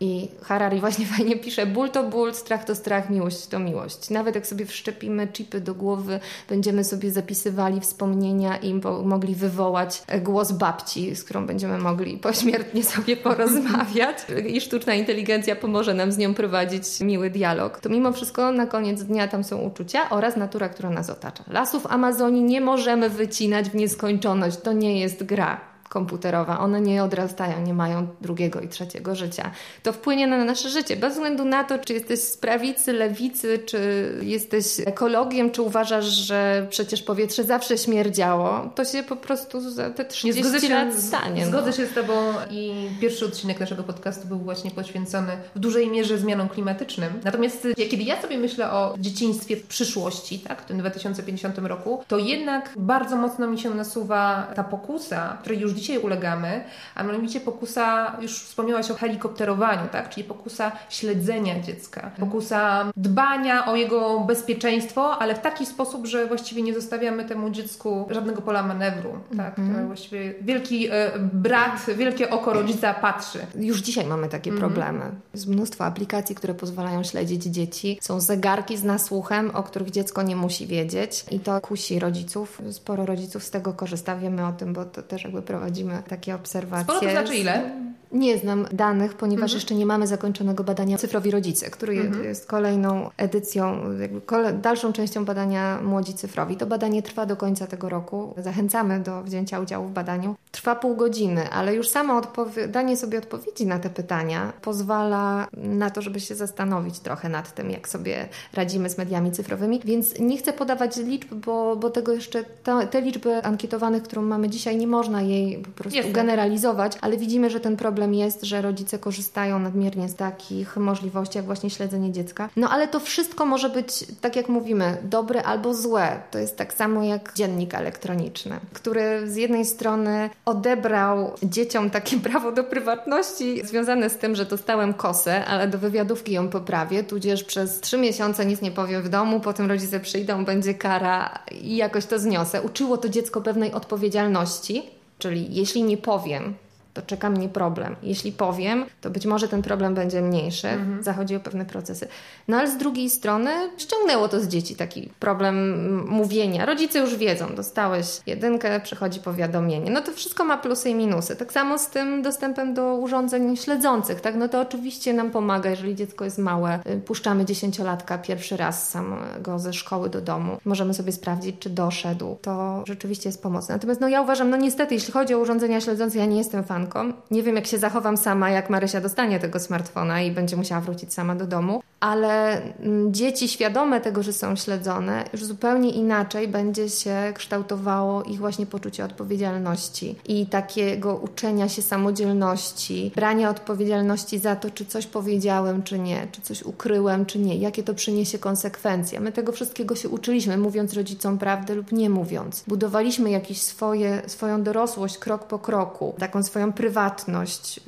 I 0.00 0.28
Harari 0.42 0.80
właśnie 0.80 1.06
fajnie 1.16 1.36
pisze: 1.36 1.66
ból 1.66 1.90
to 1.90 2.04
ból, 2.04 2.34
strach 2.34 2.64
to 2.64 2.74
strach, 2.74 3.10
miłość 3.10 3.46
to 3.46 3.58
miłość. 3.58 4.10
Nawet 4.10 4.34
jak 4.34 4.46
sobie 4.46 4.66
wszczepimy 4.66 5.28
chipy 5.28 5.60
do 5.60 5.74
głowy, 5.74 6.20
będziemy 6.48 6.84
sobie 6.84 7.10
zapisywali 7.10 7.80
wspomnienia 7.80 8.56
i 8.56 8.74
mogli 9.04 9.34
wywołać 9.34 10.02
głos 10.22 10.52
babci, 10.52 11.16
z 11.16 11.24
którą 11.24 11.46
będziemy 11.46 11.78
mogli 11.78 12.18
pośmiertnie 12.28 12.84
sobie 12.84 13.16
porozmawiać, 13.16 14.18
i 14.46 14.60
sztuczna 14.60 14.94
inteligencja 14.94 15.56
pomoże 15.56 15.94
nam 15.94 16.12
z 16.12 16.18
nią 16.18 16.34
prowadzić 16.34 17.00
miły 17.00 17.30
dialog. 17.30 17.80
To 17.80 17.88
mimo 17.88 18.12
wszystko 18.12 18.52
na 18.52 18.66
koniec 18.66 19.02
dnia 19.02 19.28
tam 19.28 19.44
są 19.44 19.60
uczucia 19.60 20.10
oraz 20.10 20.36
natura, 20.36 20.68
która 20.68 20.90
nas 20.90 21.10
otacza. 21.10 21.44
Lasów 21.50 21.86
Amazonii 21.86 22.42
nie 22.42 22.60
możemy 22.60 23.10
wycinać 23.10 23.70
w 23.70 23.74
nieskończoność, 23.74 24.56
to 24.60 24.72
nie 24.72 25.00
jest 25.00 25.24
gra 25.24 25.73
komputerowa. 25.94 26.58
One 26.58 26.80
nie 26.80 27.04
odrastają, 27.04 27.60
nie 27.60 27.74
mają 27.74 28.06
drugiego 28.20 28.60
i 28.60 28.68
trzeciego 28.68 29.14
życia. 29.14 29.50
To 29.82 29.92
wpłynie 29.92 30.26
na 30.26 30.44
nasze 30.44 30.70
życie, 30.70 30.96
bez 30.96 31.14
względu 31.14 31.44
na 31.44 31.64
to, 31.64 31.78
czy 31.78 31.92
jesteś 31.92 32.20
z 32.20 32.36
prawicy, 32.36 32.92
lewicy, 32.92 33.58
czy 33.66 33.78
jesteś 34.22 34.64
ekologiem, 34.86 35.50
czy 35.50 35.62
uważasz, 35.62 36.04
że 36.04 36.66
przecież 36.70 37.02
powietrze 37.02 37.44
zawsze 37.44 37.78
śmierdziało. 37.78 38.70
To 38.74 38.84
się 38.84 39.02
po 39.02 39.16
prostu 39.16 39.70
za 39.70 39.90
te 39.90 40.04
30 40.04 40.60
się, 40.60 40.74
lat 40.74 40.94
stanie. 40.94 41.42
No. 41.42 41.48
Zgodzę 41.48 41.66
no. 41.66 41.76
się 41.76 41.86
z 41.86 41.94
Tobą 41.94 42.12
i 42.50 42.88
pierwszy 43.00 43.24
odcinek 43.26 43.60
naszego 43.60 43.82
podcastu 43.82 44.28
był 44.28 44.38
właśnie 44.38 44.70
poświęcony 44.70 45.32
w 45.54 45.58
dużej 45.58 45.90
mierze 45.90 46.18
zmianom 46.18 46.48
klimatycznym. 46.48 47.12
Natomiast 47.24 47.68
kiedy 47.90 48.02
ja 48.02 48.22
sobie 48.22 48.38
myślę 48.38 48.70
o 48.70 48.94
dzieciństwie 48.98 49.56
w 49.56 49.66
przyszłości, 49.66 50.38
tak, 50.38 50.62
w 50.62 50.64
tym 50.64 50.78
2050 50.78 51.58
roku, 51.58 52.04
to 52.08 52.18
jednak 52.18 52.70
bardzo 52.76 53.16
mocno 53.16 53.46
mi 53.46 53.58
się 53.58 53.74
nasuwa 53.74 54.52
ta 54.54 54.64
pokusa, 54.64 55.38
której 55.40 55.60
już 55.60 55.72
dzisiaj 55.72 55.83
ulegamy, 55.92 56.64
a 56.94 57.02
mianowicie 57.02 57.40
pokusa, 57.40 58.16
już 58.20 58.42
wspomniałaś 58.42 58.90
o 58.90 58.94
helikopterowaniu, 58.94 59.88
tak, 59.92 60.08
czyli 60.08 60.24
pokusa 60.24 60.72
śledzenia 60.88 61.60
dziecka, 61.60 62.10
pokusa 62.20 62.92
dbania 62.96 63.66
o 63.66 63.76
jego 63.76 64.20
bezpieczeństwo, 64.20 65.18
ale 65.18 65.34
w 65.34 65.40
taki 65.40 65.66
sposób, 65.66 66.06
że 66.06 66.26
właściwie 66.26 66.62
nie 66.62 66.74
zostawiamy 66.74 67.24
temu 67.24 67.50
dziecku 67.50 68.06
żadnego 68.10 68.42
pola 68.42 68.62
manewru, 68.62 69.18
tak, 69.36 69.58
mm. 69.58 69.86
właściwie 69.86 70.34
wielki 70.40 70.88
e, 70.90 71.10
brat, 71.32 71.86
wielkie 71.96 72.30
oko 72.30 72.52
rodzica 72.52 72.94
patrzy. 72.94 73.38
Już 73.54 73.80
dzisiaj 73.80 74.06
mamy 74.06 74.28
takie 74.28 74.50
mm. 74.50 74.60
problemy. 74.60 75.00
Jest 75.34 75.46
mnóstwo 75.46 75.84
aplikacji, 75.84 76.34
które 76.34 76.54
pozwalają 76.54 77.02
śledzić 77.02 77.42
dzieci. 77.42 77.98
Są 78.00 78.20
zegarki 78.20 78.76
z 78.76 78.84
nasłuchem, 78.84 79.50
o 79.50 79.62
których 79.62 79.90
dziecko 79.90 80.22
nie 80.22 80.36
musi 80.36 80.66
wiedzieć 80.66 81.24
i 81.30 81.40
to 81.40 81.60
kusi 81.60 81.98
rodziców. 81.98 82.62
Sporo 82.70 83.06
rodziców 83.06 83.44
z 83.44 83.50
tego 83.50 83.72
korzysta, 83.72 84.16
wiemy 84.16 84.46
o 84.46 84.52
tym, 84.52 84.72
bo 84.72 84.84
to 84.84 85.02
też 85.02 85.24
jakby 85.24 85.42
prowadzimy 85.42 85.63
takie 86.08 86.34
obserwacje. 86.34 86.84
Sporo 86.84 87.00
to 87.00 87.10
znaczy 87.10 87.36
ile? 87.36 87.70
Nie 88.14 88.38
znam 88.38 88.66
danych, 88.72 89.14
ponieważ 89.14 89.42
mhm. 89.42 89.56
jeszcze 89.56 89.74
nie 89.74 89.86
mamy 89.86 90.06
zakończonego 90.06 90.64
badania 90.64 90.98
Cyfrowi 90.98 91.30
Rodzice, 91.30 91.70
który 91.70 92.00
mhm. 92.00 92.24
jest 92.24 92.46
kolejną 92.46 93.10
edycją, 93.16 93.80
kole, 94.26 94.52
dalszą 94.52 94.92
częścią 94.92 95.24
badania 95.24 95.78
Młodzi 95.82 96.14
Cyfrowi. 96.14 96.56
To 96.56 96.66
badanie 96.66 97.02
trwa 97.02 97.26
do 97.26 97.36
końca 97.36 97.66
tego 97.66 97.88
roku. 97.88 98.34
Zachęcamy 98.36 99.00
do 99.00 99.22
wzięcia 99.22 99.60
udziału 99.60 99.88
w 99.88 99.92
badaniu. 99.92 100.34
Trwa 100.50 100.76
pół 100.76 100.96
godziny, 100.96 101.50
ale 101.50 101.74
już 101.74 101.88
samo 101.88 102.22
danie 102.68 102.96
sobie 102.96 103.18
odpowiedzi 103.18 103.66
na 103.66 103.78
te 103.78 103.90
pytania 103.90 104.52
pozwala 104.62 105.46
na 105.56 105.90
to, 105.90 106.02
żeby 106.02 106.20
się 106.20 106.34
zastanowić 106.34 106.98
trochę 106.98 107.28
nad 107.28 107.54
tym, 107.54 107.70
jak 107.70 107.88
sobie 107.88 108.28
radzimy 108.52 108.90
z 108.90 108.98
mediami 108.98 109.32
cyfrowymi. 109.32 109.80
Więc 109.84 110.18
nie 110.18 110.38
chcę 110.38 110.52
podawać 110.52 110.96
liczb, 110.96 111.34
bo, 111.34 111.76
bo 111.76 111.90
tego 111.90 112.12
jeszcze, 112.12 112.44
te, 112.44 112.86
te 112.86 113.00
liczby 113.00 113.42
ankietowanych, 113.42 114.02
którą 114.02 114.22
mamy 114.22 114.48
dzisiaj, 114.48 114.76
nie 114.76 114.86
można 114.86 115.22
jej 115.22 115.58
po 115.58 115.70
prostu 115.70 115.96
Jasne. 115.96 116.12
generalizować, 116.12 116.98
ale 117.00 117.16
widzimy, 117.16 117.50
że 117.50 117.60
ten 117.60 117.76
problem 117.76 118.03
problem 118.04 118.14
jest, 118.14 118.44
że 118.44 118.62
rodzice 118.62 118.98
korzystają 118.98 119.58
nadmiernie 119.58 120.08
z 120.08 120.14
takich 120.14 120.76
możliwości, 120.76 121.38
jak 121.38 121.46
właśnie 121.46 121.70
śledzenie 121.70 122.12
dziecka. 122.12 122.48
No 122.56 122.70
ale 122.70 122.88
to 122.88 123.00
wszystko 123.00 123.46
może 123.46 123.70
być, 123.70 124.04
tak 124.20 124.36
jak 124.36 124.48
mówimy, 124.48 124.96
dobre 125.02 125.42
albo 125.42 125.74
złe. 125.74 126.20
To 126.30 126.38
jest 126.38 126.56
tak 126.56 126.72
samo 126.72 127.02
jak 127.02 127.32
dziennik 127.34 127.74
elektroniczny, 127.74 128.60
który 128.72 129.30
z 129.30 129.36
jednej 129.36 129.64
strony 129.64 130.30
odebrał 130.44 131.32
dzieciom 131.42 131.90
takie 131.90 132.16
prawo 132.28 132.52
do 132.52 132.64
prywatności 132.64 133.66
związane 133.66 134.10
z 134.10 134.16
tym, 134.16 134.34
że 134.34 134.44
dostałem 134.44 134.94
kosę, 134.94 135.44
ale 135.44 135.68
do 135.68 135.78
wywiadówki 135.78 136.32
ją 136.32 136.48
poprawię, 136.48 137.04
tudzież 137.04 137.44
przez 137.44 137.80
trzy 137.80 137.98
miesiące 137.98 138.46
nic 138.46 138.62
nie 138.62 138.70
powiem 138.70 139.02
w 139.02 139.08
domu, 139.08 139.40
potem 139.40 139.68
rodzice 139.68 140.00
przyjdą, 140.00 140.44
będzie 140.44 140.74
kara 140.74 141.38
i 141.60 141.76
jakoś 141.76 142.06
to 142.06 142.18
zniosę. 142.18 142.62
Uczyło 142.62 142.96
to 142.96 143.08
dziecko 143.08 143.40
pewnej 143.40 143.72
odpowiedzialności, 143.72 144.82
Czyli 145.18 145.54
jeśli 145.54 145.82
nie 145.82 145.96
powiem, 145.96 146.54
to 146.94 147.02
czeka 147.02 147.30
mnie 147.30 147.48
problem. 147.48 147.96
Jeśli 148.02 148.32
powiem, 148.32 148.84
to 149.00 149.10
być 149.10 149.26
może 149.26 149.48
ten 149.48 149.62
problem 149.62 149.94
będzie 149.94 150.22
mniejszy. 150.22 150.68
Mhm. 150.68 151.02
Zachodzi 151.02 151.36
o 151.36 151.40
pewne 151.40 151.64
procesy. 151.64 152.08
No 152.48 152.56
ale 152.56 152.70
z 152.70 152.76
drugiej 152.76 153.10
strony 153.10 153.50
ściągnęło 153.76 154.28
to 154.28 154.40
z 154.40 154.48
dzieci 154.48 154.76
taki 154.76 155.10
problem 155.20 156.08
mówienia. 156.08 156.66
Rodzice 156.66 156.98
już 156.98 157.16
wiedzą, 157.16 157.54
dostałeś 157.54 158.06
jedynkę, 158.26 158.80
przychodzi 158.80 159.20
powiadomienie. 159.20 159.90
No 159.90 160.00
to 160.00 160.12
wszystko 160.12 160.44
ma 160.44 160.56
plusy 160.56 160.90
i 160.90 160.94
minusy. 160.94 161.36
Tak 161.36 161.52
samo 161.52 161.78
z 161.78 161.86
tym 161.86 162.22
dostępem 162.22 162.74
do 162.74 162.94
urządzeń 162.94 163.56
śledzących, 163.56 164.20
tak? 164.20 164.34
No 164.34 164.48
to 164.48 164.60
oczywiście 164.60 165.12
nam 165.14 165.30
pomaga, 165.30 165.70
jeżeli 165.70 165.94
dziecko 165.94 166.24
jest 166.24 166.38
małe. 166.38 166.78
Puszczamy 167.06 167.44
dziesięciolatka 167.44 168.18
pierwszy 168.18 168.56
raz 168.56 168.90
samego 168.90 169.58
ze 169.58 169.72
szkoły 169.72 170.10
do 170.10 170.20
domu. 170.20 170.58
Możemy 170.64 170.94
sobie 170.94 171.12
sprawdzić, 171.12 171.56
czy 171.58 171.70
doszedł. 171.70 172.36
To 172.42 172.84
rzeczywiście 172.86 173.28
jest 173.28 173.42
pomocne. 173.42 173.74
Natomiast 173.74 174.00
no 174.00 174.08
ja 174.08 174.22
uważam, 174.22 174.50
no 174.50 174.56
niestety, 174.56 174.94
jeśli 174.94 175.12
chodzi 175.12 175.34
o 175.34 175.38
urządzenia 175.38 175.80
śledzące, 175.80 176.18
ja 176.18 176.26
nie 176.26 176.38
jestem 176.38 176.64
fan 176.64 176.83
nie 177.30 177.42
wiem, 177.42 177.56
jak 177.56 177.66
się 177.66 177.78
zachowam 177.78 178.16
sama, 178.16 178.50
jak 178.50 178.70
Marysia 178.70 179.00
dostanie 179.00 179.40
tego 179.40 179.60
smartfona 179.60 180.22
i 180.22 180.30
będzie 180.30 180.56
musiała 180.56 180.80
wrócić 180.80 181.14
sama 181.14 181.34
do 181.34 181.46
domu, 181.46 181.82
ale 182.00 182.62
mm, 182.62 183.14
dzieci 183.14 183.48
świadome 183.48 184.00
tego, 184.00 184.22
że 184.22 184.32
są 184.32 184.56
śledzone, 184.56 185.24
już 185.32 185.44
zupełnie 185.44 185.90
inaczej 185.90 186.48
będzie 186.48 186.88
się 186.88 187.16
kształtowało 187.34 188.22
ich 188.22 188.38
właśnie 188.38 188.66
poczucie 188.66 189.04
odpowiedzialności 189.04 190.16
i 190.26 190.46
takiego 190.46 191.16
uczenia 191.16 191.68
się 191.68 191.82
samodzielności, 191.82 193.12
brania 193.16 193.50
odpowiedzialności 193.50 194.38
za 194.38 194.56
to, 194.56 194.70
czy 194.70 194.86
coś 194.86 195.06
powiedziałem, 195.06 195.82
czy 195.82 195.98
nie, 195.98 196.26
czy 196.32 196.40
coś 196.40 196.62
ukryłem, 196.62 197.26
czy 197.26 197.38
nie, 197.38 197.56
jakie 197.56 197.82
to 197.82 197.94
przyniesie 197.94 198.38
konsekwencje. 198.38 199.20
My 199.20 199.32
tego 199.32 199.52
wszystkiego 199.52 199.96
się 199.96 200.08
uczyliśmy, 200.08 200.58
mówiąc 200.58 200.94
rodzicom 200.94 201.38
prawdę 201.38 201.74
lub 201.74 201.92
nie 201.92 202.10
mówiąc. 202.10 202.64
Budowaliśmy 202.68 203.30
jakieś 203.30 203.62
swoje, 203.62 204.22
swoją 204.26 204.62
dorosłość 204.62 205.18
krok 205.18 205.44
po 205.44 205.58
kroku, 205.58 206.14
taką 206.18 206.42
swoją 206.42 206.72
prywatność 206.74 207.80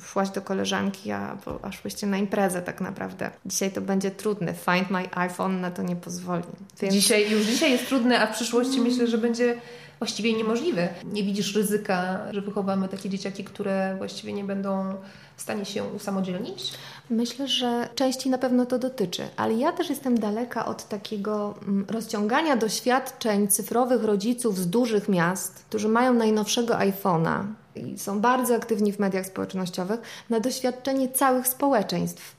szłaś 0.00 0.30
do 0.30 0.42
koleżanki, 0.42 1.10
a 1.10 1.36
aż 1.62 1.82
byście 1.82 2.06
na 2.06 2.18
imprezę 2.18 2.62
tak 2.62 2.80
naprawdę. 2.80 3.30
Dzisiaj 3.46 3.70
to 3.70 3.80
będzie 3.80 4.10
trudne. 4.10 4.54
Find 4.54 4.90
my 4.90 5.08
iPhone 5.14 5.60
na 5.60 5.70
to 5.70 5.82
nie 5.82 5.96
pozwoli. 5.96 6.42
Więc... 6.80 6.94
Dzisiaj, 6.94 7.30
już 7.30 7.46
dzisiaj 7.46 7.70
jest 7.70 7.86
trudne, 7.86 8.20
a 8.20 8.26
w 8.26 8.34
przyszłości 8.34 8.80
myślę, 8.80 9.06
że 9.06 9.18
będzie 9.18 9.60
właściwie 9.98 10.32
niemożliwe. 10.32 10.88
Nie 11.04 11.22
widzisz 11.22 11.54
ryzyka, 11.54 12.20
że 12.30 12.40
wychowamy 12.40 12.88
takie 12.88 13.10
dzieciaki, 13.10 13.44
które 13.44 13.94
właściwie 13.98 14.32
nie 14.32 14.44
będą 14.44 14.94
w 15.36 15.42
stanie 15.42 15.64
się 15.64 15.84
usamodzielnić? 15.84 16.72
Myślę, 17.10 17.48
że 17.48 17.88
części 17.94 18.30
na 18.30 18.38
pewno 18.38 18.66
to 18.66 18.78
dotyczy, 18.78 19.28
ale 19.36 19.54
ja 19.54 19.72
też 19.72 19.90
jestem 19.90 20.18
daleka 20.18 20.66
od 20.66 20.88
takiego 20.88 21.54
mm, 21.62 21.86
rozciągania 21.88 22.56
doświadczeń 22.56 23.48
cyfrowych 23.48 24.04
rodziców 24.04 24.58
z 24.58 24.66
dużych 24.66 25.08
miast, 25.08 25.64
którzy 25.68 25.88
mają 25.88 26.14
najnowszego 26.14 26.74
iPhone'a 26.74 27.44
i 27.76 27.98
są 27.98 28.20
bardzo 28.20 28.54
aktywni 28.54 28.92
w 28.92 28.98
mediach 28.98 29.26
społecznościowych, 29.26 30.00
na 30.30 30.40
doświadczenie 30.40 31.08
całych 31.08 31.48
społeczeństw 31.48 32.37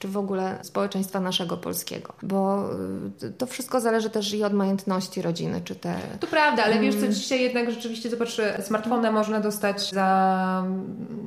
czy 0.00 0.08
w 0.08 0.16
ogóle 0.16 0.58
społeczeństwa 0.62 1.20
naszego 1.20 1.56
polskiego, 1.56 2.12
bo 2.22 2.70
y, 3.22 3.30
to 3.30 3.46
wszystko 3.46 3.80
zależy 3.80 4.10
też 4.10 4.34
i 4.34 4.44
od 4.44 4.52
majątności 4.52 5.22
rodziny, 5.22 5.60
czy 5.64 5.74
te... 5.74 5.94
To 6.20 6.26
prawda, 6.26 6.64
ale 6.64 6.78
wiesz 6.78 6.94
co, 6.94 7.00
mm. 7.00 7.12
dzisiaj 7.12 7.40
jednak 7.40 7.70
rzeczywiście, 7.70 8.10
zobacz, 8.10 8.36
smartfona 8.62 9.12
można 9.12 9.40
dostać 9.40 9.90
za 9.90 10.64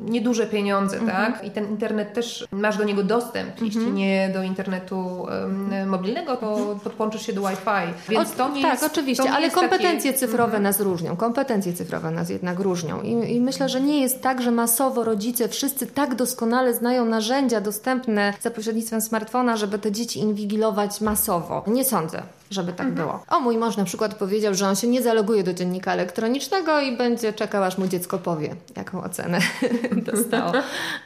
nieduże 0.06 0.48
pieniądze, 0.48 0.98
mm 0.98 1.10
-hmm. 1.10 1.12
tak? 1.12 1.46
I 1.46 1.52
ten 1.52 1.70
internet 1.70 2.14
też, 2.14 2.48
masz 2.52 2.78
do 2.78 2.84
niego 2.84 3.04
dostęp, 3.04 3.50
mm 3.50 3.60
-hmm. 3.60 3.66
jeśli 3.66 3.92
nie 3.92 4.30
do 4.34 4.44
internetu 4.44 4.98
um, 5.22 5.90
mobilnego, 5.90 6.38
to 6.38 6.58
mhm. 6.58 6.80
podłączysz 6.80 7.26
się 7.26 7.34
do 7.34 7.42
Wi-Fi, 7.42 8.10
więc 8.10 8.32
o, 8.32 8.36
to 8.38 8.50
nie 8.50 8.62
Tak, 8.62 8.72
jest, 8.72 8.84
oczywiście, 8.84 9.32
ale 9.32 9.52
kompetencje 9.52 10.12
takie... 10.12 10.28
cyfrowe 10.28 10.58
-hmm. 10.58 10.62
nas 10.62 10.80
różnią, 10.80 11.16
kompetencje 11.16 11.74
cyfrowe 11.74 12.12
nas 12.12 12.30
jednak 12.30 12.60
różnią 12.60 13.02
I, 13.02 13.36
i 13.36 13.42
myślę, 13.42 13.70
że 13.70 13.82
nie 13.82 14.02
jest 14.02 14.22
tak, 14.22 14.42
że 14.42 14.52
masowo 14.52 15.04
rodzice 15.04 15.50
wszyscy 15.50 15.88
tak 15.88 16.16
doskonale 16.16 16.74
znają 16.74 17.06
narzędzia 17.06 17.62
dostępne 17.62 18.34
za 18.42 18.50
pośrednictwem 18.50 18.63
smartfona, 19.02 19.58
żeby 19.58 19.80
te 19.80 19.92
dzieci 19.92 20.20
inwigilować 20.20 21.02
masowo. 21.02 21.64
Nie 21.68 21.86
sądzę 21.86 22.24
żeby 22.54 22.74
tak 22.74 22.88
mhm. 22.88 22.96
było. 22.96 23.24
O, 23.30 23.40
mój 23.40 23.58
mąż 23.58 23.78
na 23.78 23.86
przykład 23.86 24.16
powiedział, 24.16 24.54
że 24.54 24.68
on 24.68 24.76
się 24.76 24.88
nie 24.88 25.02
zaloguje 25.02 25.44
do 25.44 25.54
dziennika 25.54 25.94
elektronicznego 25.94 26.82
i 26.82 26.98
będzie 26.98 27.34
czekał, 27.34 27.64
aż 27.64 27.78
mu 27.78 27.88
dziecko 27.88 28.20
powie, 28.20 28.56
jaką 28.76 29.04
ocenę 29.04 29.40
dostało. 30.12 30.52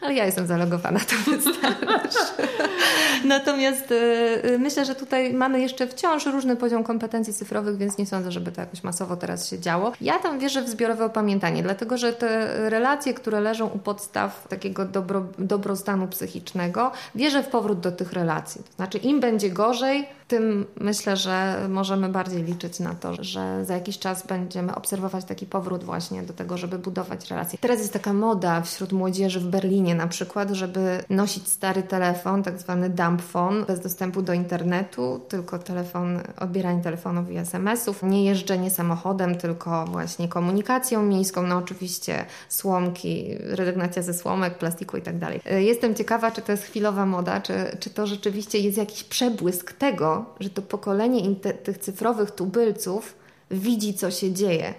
Ale 0.01 0.13
ja 0.13 0.25
jestem 0.25 0.47
zalogowana, 0.47 0.99
to 0.99 1.31
wystarczy. 1.31 2.19
Natomiast 3.25 3.91
y, 3.91 4.57
myślę, 4.59 4.85
że 4.85 4.95
tutaj 4.95 5.33
mamy 5.33 5.61
jeszcze 5.61 5.87
wciąż 5.87 6.25
różny 6.25 6.55
poziom 6.55 6.83
kompetencji 6.83 7.33
cyfrowych, 7.33 7.77
więc 7.77 7.97
nie 7.97 8.05
sądzę, 8.05 8.31
żeby 8.31 8.51
to 8.51 8.61
jakoś 8.61 8.83
masowo 8.83 9.15
teraz 9.15 9.49
się 9.49 9.59
działo. 9.59 9.91
Ja 10.01 10.19
tam 10.19 10.39
wierzę 10.39 10.61
w 10.61 10.69
zbiorowe 10.69 11.05
opamiętanie, 11.05 11.63
dlatego 11.63 11.97
że 11.97 12.13
te 12.13 12.69
relacje, 12.69 13.13
które 13.13 13.41
leżą 13.41 13.67
u 13.67 13.79
podstaw 13.79 14.47
takiego 14.47 14.85
dobro, 14.85 15.25
dobrostanu 15.39 16.07
psychicznego, 16.07 16.91
wierzę 17.15 17.43
w 17.43 17.47
powrót 17.47 17.79
do 17.79 17.91
tych 17.91 18.13
relacji. 18.13 18.63
To 18.63 18.71
znaczy, 18.75 18.97
im 18.97 19.19
będzie 19.19 19.49
gorzej, 19.49 20.09
tym 20.27 20.65
myślę, 20.79 21.17
że 21.17 21.36
że 21.37 21.69
możemy 21.69 22.09
bardziej 22.09 22.43
liczyć 22.43 22.79
na 22.79 22.95
to, 22.95 23.23
że 23.23 23.65
za 23.65 23.73
jakiś 23.73 23.99
czas 23.99 24.27
będziemy 24.27 24.75
obserwować 24.75 25.25
taki 25.25 25.45
powrót 25.45 25.83
właśnie 25.83 26.23
do 26.23 26.33
tego, 26.33 26.57
żeby 26.57 26.79
budować 26.79 27.29
relacje. 27.29 27.59
Teraz 27.61 27.79
jest 27.79 27.93
taka 27.93 28.13
moda 28.13 28.61
wśród 28.61 28.91
młodzieży 28.91 29.39
w 29.39 29.47
Berlinie 29.47 29.95
na 29.95 30.07
przykład, 30.07 30.49
żeby 30.49 31.03
nosić 31.09 31.47
stary 31.47 31.83
telefon, 31.83 32.43
tak 32.43 32.59
zwany 32.59 32.89
dump 32.89 33.21
phone, 33.21 33.65
bez 33.65 33.79
dostępu 33.79 34.21
do 34.21 34.33
internetu, 34.33 35.21
tylko 35.27 35.59
telefon, 35.59 36.19
odbieranie 36.39 36.83
telefonów 36.83 37.31
i 37.31 37.37
SMS-ów, 37.37 38.03
nie 38.03 38.25
jeżdżenie 38.25 38.69
samochodem, 38.69 39.35
tylko 39.35 39.85
właśnie 39.85 40.27
komunikacją 40.27 41.03
miejską, 41.03 41.41
no 41.41 41.57
oczywiście 41.57 42.25
słomki, 42.49 43.27
rezygnacja 43.39 44.01
ze 44.01 44.13
słomek, 44.13 44.57
plastiku 44.57 44.97
i 44.97 45.01
tak 45.01 45.17
dalej. 45.17 45.41
Jestem 45.57 45.95
ciekawa, 45.95 46.31
czy 46.31 46.41
to 46.41 46.51
jest 46.51 46.63
chwilowa 46.63 47.05
moda, 47.05 47.41
czy, 47.41 47.53
czy 47.79 47.89
to 47.89 48.07
rzeczywiście 48.07 48.59
jest 48.59 48.77
jakiś 48.77 49.03
przebłysk 49.03 49.73
tego, 49.73 50.25
że 50.39 50.49
to 50.49 50.61
pokolenie 50.61 51.19
tych 51.35 51.77
cyfrowych 51.77 52.31
tubylców 52.31 53.15
widzi, 53.51 53.93
co 53.93 54.11
się 54.11 54.31
dzieje. 54.33 54.73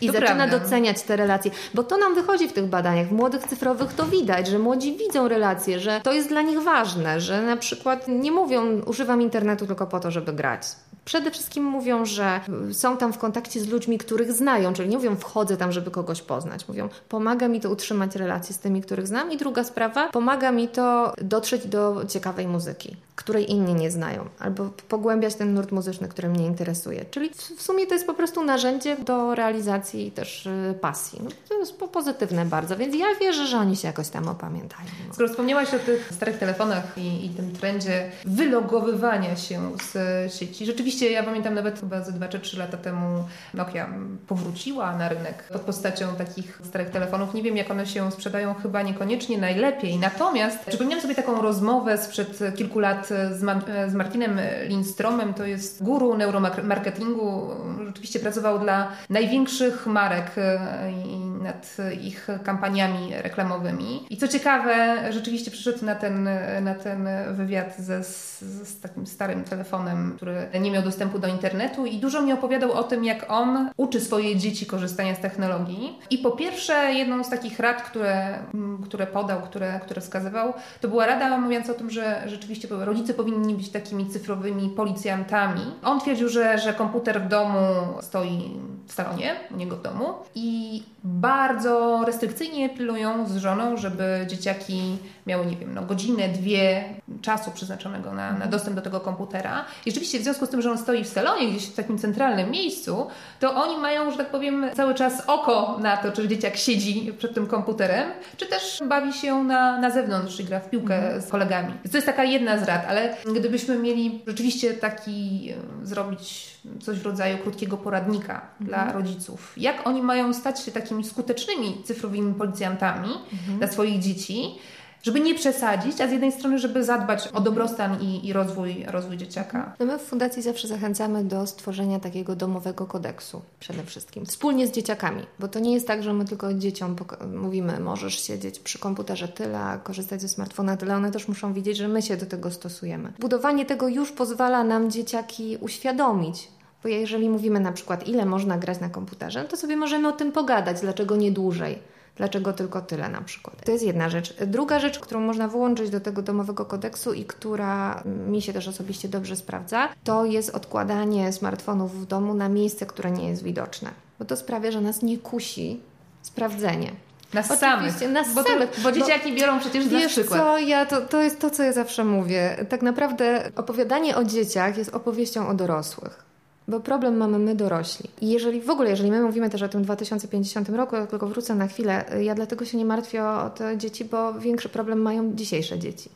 I 0.00 0.06
to 0.06 0.12
zaczyna 0.12 0.34
prawda. 0.34 0.58
doceniać 0.58 1.02
te 1.02 1.16
relacje, 1.16 1.50
bo 1.74 1.82
to 1.82 1.96
nam 1.96 2.14
wychodzi 2.14 2.48
w 2.48 2.52
tych 2.52 2.66
badaniach. 2.66 3.08
W 3.08 3.12
młodych 3.12 3.46
cyfrowych 3.46 3.92
to 3.92 4.06
widać, 4.06 4.46
że 4.48 4.58
młodzi 4.58 4.96
widzą 4.96 5.28
relacje, 5.28 5.80
że 5.80 6.00
to 6.00 6.12
jest 6.12 6.28
dla 6.28 6.42
nich 6.42 6.62
ważne, 6.62 7.20
że 7.20 7.42
na 7.42 7.56
przykład 7.56 8.08
nie 8.08 8.32
mówią, 8.32 8.80
używam 8.86 9.22
internetu 9.22 9.66
tylko 9.66 9.86
po 9.86 10.00
to, 10.00 10.10
żeby 10.10 10.32
grać. 10.32 10.62
Przede 11.04 11.30
wszystkim 11.30 11.64
mówią, 11.64 12.04
że 12.04 12.40
są 12.72 12.96
tam 12.96 13.12
w 13.12 13.18
kontakcie 13.18 13.60
z 13.60 13.68
ludźmi, 13.68 13.98
których 13.98 14.32
znają, 14.32 14.72
czyli 14.72 14.88
nie 14.88 14.96
mówią 14.96 15.16
wchodzę 15.16 15.56
tam, 15.56 15.72
żeby 15.72 15.90
kogoś 15.90 16.22
poznać. 16.22 16.68
Mówią 16.68 16.88
pomaga 17.08 17.48
mi 17.48 17.60
to 17.60 17.70
utrzymać 17.70 18.16
relacje 18.16 18.54
z 18.54 18.58
tymi, 18.58 18.82
których 18.82 19.06
znam. 19.06 19.32
I 19.32 19.36
druga 19.36 19.64
sprawa, 19.64 20.08
pomaga 20.08 20.52
mi 20.52 20.68
to 20.68 21.14
dotrzeć 21.22 21.66
do 21.66 22.04
ciekawej 22.08 22.46
muzyki, 22.46 22.96
której 23.16 23.50
inni 23.50 23.74
nie 23.74 23.90
znają, 23.90 24.28
albo 24.38 24.70
pogłębiać 24.88 25.34
ten 25.34 25.54
nurt 25.54 25.72
muzyczny, 25.72 26.08
który 26.08 26.28
mnie 26.28 26.46
interesuje. 26.46 27.04
Czyli 27.10 27.30
w 27.56 27.62
sumie 27.62 27.86
to 27.86 27.94
jest 27.94 28.06
po 28.06 28.14
prostu 28.14 28.44
narzędzie 28.44 28.96
do 28.96 29.34
realizacji 29.34 30.10
też 30.10 30.46
y, 30.46 30.74
pasji. 30.80 31.20
No, 31.24 31.30
to 31.48 31.58
jest 31.58 31.76
pozytywne 31.76 32.46
bardzo, 32.46 32.76
więc 32.76 32.96
ja 32.96 33.06
wierzę, 33.20 33.46
że 33.46 33.58
oni 33.58 33.76
się 33.76 33.88
jakoś 33.88 34.08
tam 34.08 34.28
opamiętają. 34.28 34.88
Skoro 35.12 35.28
wspomniałaś 35.28 35.74
o 35.74 35.78
tych 35.78 36.12
starych 36.12 36.38
telefonach 36.38 36.98
i, 36.98 37.26
i 37.26 37.28
tym 37.30 37.52
trendzie 37.52 38.10
wylogowywania 38.24 39.36
się 39.36 39.72
z 39.92 40.34
sieci, 40.34 40.66
rzeczywiście 40.66 40.93
Rzeczywiście, 40.94 41.14
ja 41.14 41.22
pamiętam 41.22 41.54
nawet 41.54 41.80
chyba 41.80 42.00
ze 42.00 42.12
2 42.12 42.28
czy 42.28 42.40
3 42.40 42.58
lata 42.58 42.76
temu 42.76 43.24
Nokia 43.54 43.88
powróciła 44.26 44.96
na 44.96 45.08
rynek 45.08 45.48
pod 45.52 45.62
postacią 45.62 46.16
takich 46.16 46.60
starych 46.64 46.90
telefonów. 46.90 47.34
Nie 47.34 47.42
wiem, 47.42 47.56
jak 47.56 47.70
one 47.70 47.86
się 47.86 48.12
sprzedają, 48.12 48.54
chyba 48.54 48.82
niekoniecznie 48.82 49.38
najlepiej. 49.38 49.98
Natomiast 49.98 50.58
przypomniałam 50.66 51.02
sobie 51.02 51.14
taką 51.14 51.42
rozmowę 51.42 51.98
sprzed 51.98 52.38
kilku 52.56 52.78
lat 52.78 53.08
z, 53.08 53.42
Ma 53.42 53.60
z 53.88 53.94
Martinem 53.94 54.40
Lindstromem, 54.66 55.34
to 55.34 55.44
jest 55.44 55.82
guru 55.82 56.16
neuromarketingu. 56.16 57.50
Rzeczywiście 57.86 58.20
pracował 58.20 58.58
dla 58.58 58.88
największych 59.10 59.86
marek 59.86 60.30
e, 60.36 60.92
i 60.92 61.18
nad 61.18 61.76
ich 62.02 62.28
kampaniami 62.44 63.10
reklamowymi. 63.22 64.06
I 64.10 64.16
co 64.16 64.28
ciekawe, 64.28 64.98
rzeczywiście 65.12 65.50
przyszedł 65.50 65.84
na 65.84 65.94
ten, 65.94 66.28
na 66.62 66.74
ten 66.74 67.08
wywiad 67.30 67.76
ze, 67.78 68.04
z, 68.04 68.40
z 68.40 68.80
takim 68.80 69.06
starym 69.06 69.44
telefonem, 69.44 70.12
który 70.16 70.48
nie 70.60 70.70
miał 70.70 70.82
dostępu 70.84 71.18
do 71.18 71.28
internetu 71.28 71.86
i 71.86 71.98
dużo 71.98 72.22
mi 72.22 72.32
opowiadał 72.32 72.72
o 72.72 72.82
tym, 72.82 73.04
jak 73.04 73.30
on 73.30 73.70
uczy 73.76 74.00
swoje 74.00 74.36
dzieci 74.36 74.66
korzystania 74.66 75.14
z 75.14 75.20
technologii. 75.20 75.98
I 76.10 76.18
po 76.18 76.30
pierwsze, 76.30 76.94
jedną 76.94 77.24
z 77.24 77.30
takich 77.30 77.58
rad, 77.58 77.82
które, 77.82 78.38
które 78.84 79.06
podał, 79.06 79.42
które, 79.42 79.80
które 79.82 80.00
wskazywał, 80.00 80.52
to 80.80 80.88
była 80.88 81.06
rada 81.06 81.38
mówiąca 81.38 81.72
o 81.72 81.74
tym, 81.74 81.90
że 81.90 82.22
rzeczywiście 82.26 82.68
rodzice 82.70 83.14
powinni 83.14 83.54
być 83.54 83.70
takimi 83.70 84.06
cyfrowymi 84.06 84.70
policjantami. 84.70 85.60
On 85.84 86.00
twierdził, 86.00 86.28
że, 86.28 86.58
że 86.58 86.74
komputer 86.74 87.22
w 87.22 87.28
domu 87.28 87.58
stoi 88.00 88.50
w 88.86 88.92
salonie, 88.92 89.34
u 89.50 89.56
niego 89.56 89.76
w 89.76 89.82
domu 89.82 90.14
i 90.34 90.82
bardzo 91.04 92.04
restrykcyjnie 92.06 92.68
pilują 92.68 93.28
z 93.28 93.36
żoną, 93.36 93.76
żeby 93.76 94.26
dzieciaki 94.28 94.96
miały, 95.26 95.46
nie 95.46 95.56
wiem, 95.56 95.74
no, 95.74 95.82
godzinę, 95.82 96.28
dwie 96.28 96.84
czasu 97.22 97.50
przeznaczonego 97.50 98.12
na, 98.12 98.32
na 98.32 98.46
dostęp 98.46 98.76
do 98.76 98.82
tego 98.82 99.00
komputera. 99.00 99.64
I 99.86 99.90
rzeczywiście 99.90 100.18
w 100.18 100.22
związku 100.22 100.46
z 100.46 100.48
tym, 100.48 100.62
że 100.62 100.70
on 100.70 100.78
stoi 100.78 101.04
w 101.04 101.08
salonie, 101.08 101.50
gdzieś 101.50 101.66
w 101.66 101.74
takim 101.74 101.98
centralnym 101.98 102.50
miejscu, 102.50 103.06
to 103.40 103.54
oni 103.54 103.76
mają, 103.76 104.10
że 104.10 104.16
tak 104.16 104.30
powiem, 104.30 104.66
cały 104.74 104.94
czas 104.94 105.22
oko 105.26 105.78
na 105.80 105.96
to, 105.96 106.12
czy 106.12 106.28
dzieciak 106.28 106.56
siedzi 106.56 107.12
przed 107.18 107.34
tym 107.34 107.46
komputerem, 107.46 108.10
czy 108.36 108.46
też 108.46 108.82
bawi 108.88 109.12
się 109.12 109.44
na, 109.44 109.78
na 109.78 109.90
zewnątrz 109.90 110.40
i 110.40 110.44
gra 110.44 110.60
w 110.60 110.70
piłkę 110.70 110.96
mhm. 110.96 111.22
z 111.22 111.28
kolegami. 111.28 111.74
to 111.90 111.96
jest 111.96 112.06
taka 112.06 112.24
jedna 112.24 112.58
z 112.58 112.62
rad, 112.62 112.86
ale 112.88 113.16
gdybyśmy 113.36 113.78
mieli 113.78 114.22
rzeczywiście 114.26 114.74
taki 114.74 115.52
zrobić 115.82 116.54
coś 116.80 116.98
w 116.98 117.06
rodzaju 117.06 117.38
krótkiego 117.38 117.76
poradnika 117.76 118.40
mhm. 118.60 118.73
Dla 118.74 118.92
rodziców, 118.92 119.52
jak 119.56 119.86
oni 119.86 120.02
mają 120.02 120.34
stać 120.34 120.60
się 120.60 120.72
takimi 120.72 121.04
skutecznymi 121.04 121.82
cyfrowymi 121.84 122.34
policjantami 122.34 123.10
mhm. 123.32 123.58
dla 123.58 123.68
swoich 123.68 124.00
dzieci, 124.00 124.58
żeby 125.04 125.20
nie 125.20 125.34
przesadzić, 125.34 126.00
a 126.00 126.08
z 126.08 126.12
jednej 126.12 126.32
strony, 126.32 126.58
żeby 126.58 126.84
zadbać 126.84 127.28
o 127.28 127.40
dobrostan 127.40 128.02
i, 128.02 128.26
i 128.26 128.32
rozwój, 128.32 128.84
rozwój 128.88 129.16
dzieciaka. 129.16 129.74
No 129.80 129.86
my 129.86 129.98
w 129.98 130.02
Fundacji 130.02 130.42
zawsze 130.42 130.68
zachęcamy 130.68 131.24
do 131.24 131.46
stworzenia 131.46 132.00
takiego 132.00 132.36
domowego 132.36 132.86
kodeksu 132.86 133.42
przede 133.60 133.84
wszystkim, 133.84 134.26
wspólnie 134.26 134.66
z 134.66 134.72
dzieciakami, 134.72 135.22
bo 135.38 135.48
to 135.48 135.58
nie 135.58 135.74
jest 135.74 135.86
tak, 135.86 136.02
że 136.02 136.12
my 136.12 136.24
tylko 136.24 136.54
dzieciom 136.54 136.96
mówimy, 137.34 137.80
możesz 137.80 138.20
siedzieć 138.20 138.58
przy 138.58 138.78
komputerze 138.78 139.28
tyle, 139.28 139.78
korzystać 139.82 140.20
ze 140.20 140.28
smartfona 140.28 140.76
tyle, 140.76 140.96
one 140.96 141.10
też 141.10 141.28
muszą 141.28 141.52
widzieć, 141.52 141.76
że 141.76 141.88
my 141.88 142.02
się 142.02 142.16
do 142.16 142.26
tego 142.26 142.50
stosujemy. 142.50 143.12
Budowanie 143.18 143.64
tego 143.64 143.88
już 143.88 144.12
pozwala 144.12 144.64
nam 144.64 144.90
dzieciaki 144.90 145.58
uświadomić, 145.60 146.48
bo 146.84 146.88
jeżeli 146.88 147.28
mówimy 147.28 147.60
na 147.60 147.72
przykład, 147.72 148.08
ile 148.08 148.24
można 148.26 148.58
grać 148.58 148.80
na 148.80 148.88
komputerze, 148.88 149.42
no 149.42 149.48
to 149.48 149.56
sobie 149.56 149.76
możemy 149.76 150.08
o 150.08 150.12
tym 150.12 150.32
pogadać, 150.32 150.80
dlaczego 150.80 151.16
nie 151.16 151.32
dłużej. 151.32 151.78
Dlaczego 152.16 152.52
tylko 152.52 152.80
tyle 152.80 153.08
na 153.08 153.20
przykład? 153.20 153.64
To 153.64 153.72
jest 153.72 153.84
jedna 153.84 154.10
rzecz. 154.10 154.34
Druga 154.46 154.78
rzecz, 154.78 154.98
którą 154.98 155.20
można 155.20 155.48
wyłączyć 155.48 155.90
do 155.90 156.00
tego 156.00 156.22
domowego 156.22 156.64
kodeksu 156.64 157.12
i 157.12 157.24
która 157.24 158.02
mi 158.04 158.42
się 158.42 158.52
też 158.52 158.68
osobiście 158.68 159.08
dobrze 159.08 159.36
sprawdza, 159.36 159.88
to 160.04 160.24
jest 160.24 160.50
odkładanie 160.50 161.32
smartfonów 161.32 162.02
w 162.02 162.06
domu 162.06 162.34
na 162.34 162.48
miejsce, 162.48 162.86
które 162.86 163.10
nie 163.10 163.28
jest 163.28 163.42
widoczne. 163.42 163.90
Bo 164.18 164.24
to 164.24 164.36
sprawia, 164.36 164.70
że 164.70 164.80
nas 164.80 165.02
nie 165.02 165.18
kusi 165.18 165.80
sprawdzenie. 166.22 166.92
Nas 167.34 167.58
samych. 167.58 168.12
Nas 168.12 168.34
bo, 168.34 168.42
samych. 168.42 168.80
bo 168.82 168.92
dzieciaki 168.92 169.32
bo, 169.32 169.38
biorą 169.38 169.60
przecież 169.60 169.88
wiesz 169.88 170.12
przykład. 170.12 170.40
Co, 170.40 170.58
ja, 170.58 170.86
to, 170.86 171.00
to 171.00 171.22
jest 171.22 171.40
to, 171.40 171.50
co 171.50 171.62
ja 171.62 171.72
zawsze 171.72 172.04
mówię. 172.04 172.66
Tak 172.68 172.82
naprawdę 172.82 173.50
opowiadanie 173.56 174.16
o 174.16 174.24
dzieciach 174.24 174.78
jest 174.78 174.94
opowieścią 174.94 175.48
o 175.48 175.54
dorosłych. 175.54 176.23
Bo 176.68 176.80
problem 176.80 177.16
mamy 177.16 177.38
my 177.38 177.54
dorośli. 177.54 178.10
I 178.20 178.28
jeżeli 178.30 178.60
w 178.60 178.70
ogóle, 178.70 178.90
jeżeli 178.90 179.10
my 179.10 179.22
mówimy 179.22 179.50
też 179.50 179.62
o 179.62 179.68
tym 179.68 179.82
2050 179.82 180.68
roku, 180.68 180.96
ja 180.96 181.06
tylko 181.06 181.26
wrócę 181.26 181.54
na 181.54 181.66
chwilę, 181.66 182.04
ja 182.22 182.34
dlatego 182.34 182.64
się 182.64 182.78
nie 182.78 182.84
martwię 182.84 183.24
o 183.24 183.50
te 183.50 183.78
dzieci, 183.78 184.04
bo 184.04 184.34
większy 184.34 184.68
problem 184.68 185.02
mają 185.02 185.34
dzisiejsze 185.34 185.78
dzieci. 185.78 186.10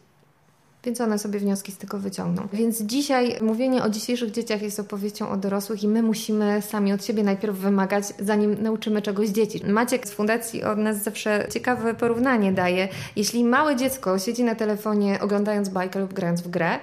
Więc 0.84 1.00
one 1.00 1.18
sobie 1.18 1.38
wnioski 1.38 1.72
z 1.72 1.78
tego 1.78 1.98
wyciągną. 1.98 2.48
Więc 2.52 2.82
dzisiaj 2.82 3.36
mówienie 3.40 3.82
o 3.82 3.90
dzisiejszych 3.90 4.30
dzieciach 4.30 4.62
jest 4.62 4.80
opowieścią 4.80 5.30
o 5.30 5.36
dorosłych 5.36 5.82
i 5.82 5.88
my 5.88 6.02
musimy 6.02 6.62
sami 6.62 6.92
od 6.92 7.04
siebie 7.04 7.22
najpierw 7.22 7.56
wymagać, 7.56 8.04
zanim 8.20 8.62
nauczymy 8.62 9.02
czegoś 9.02 9.28
dzieci. 9.28 9.66
Maciek 9.66 10.08
z 10.08 10.12
fundacji 10.12 10.64
od 10.64 10.78
nas 10.78 11.02
zawsze 11.02 11.46
ciekawe 11.50 11.94
porównanie 11.94 12.52
daje. 12.52 12.88
Jeśli 13.16 13.44
małe 13.44 13.76
dziecko 13.76 14.18
siedzi 14.18 14.44
na 14.44 14.54
telefonie 14.54 15.18
oglądając 15.20 15.68
bajkę 15.68 16.00
lub 16.00 16.12
grając 16.12 16.40
w 16.40 16.48
grę, 16.48 16.78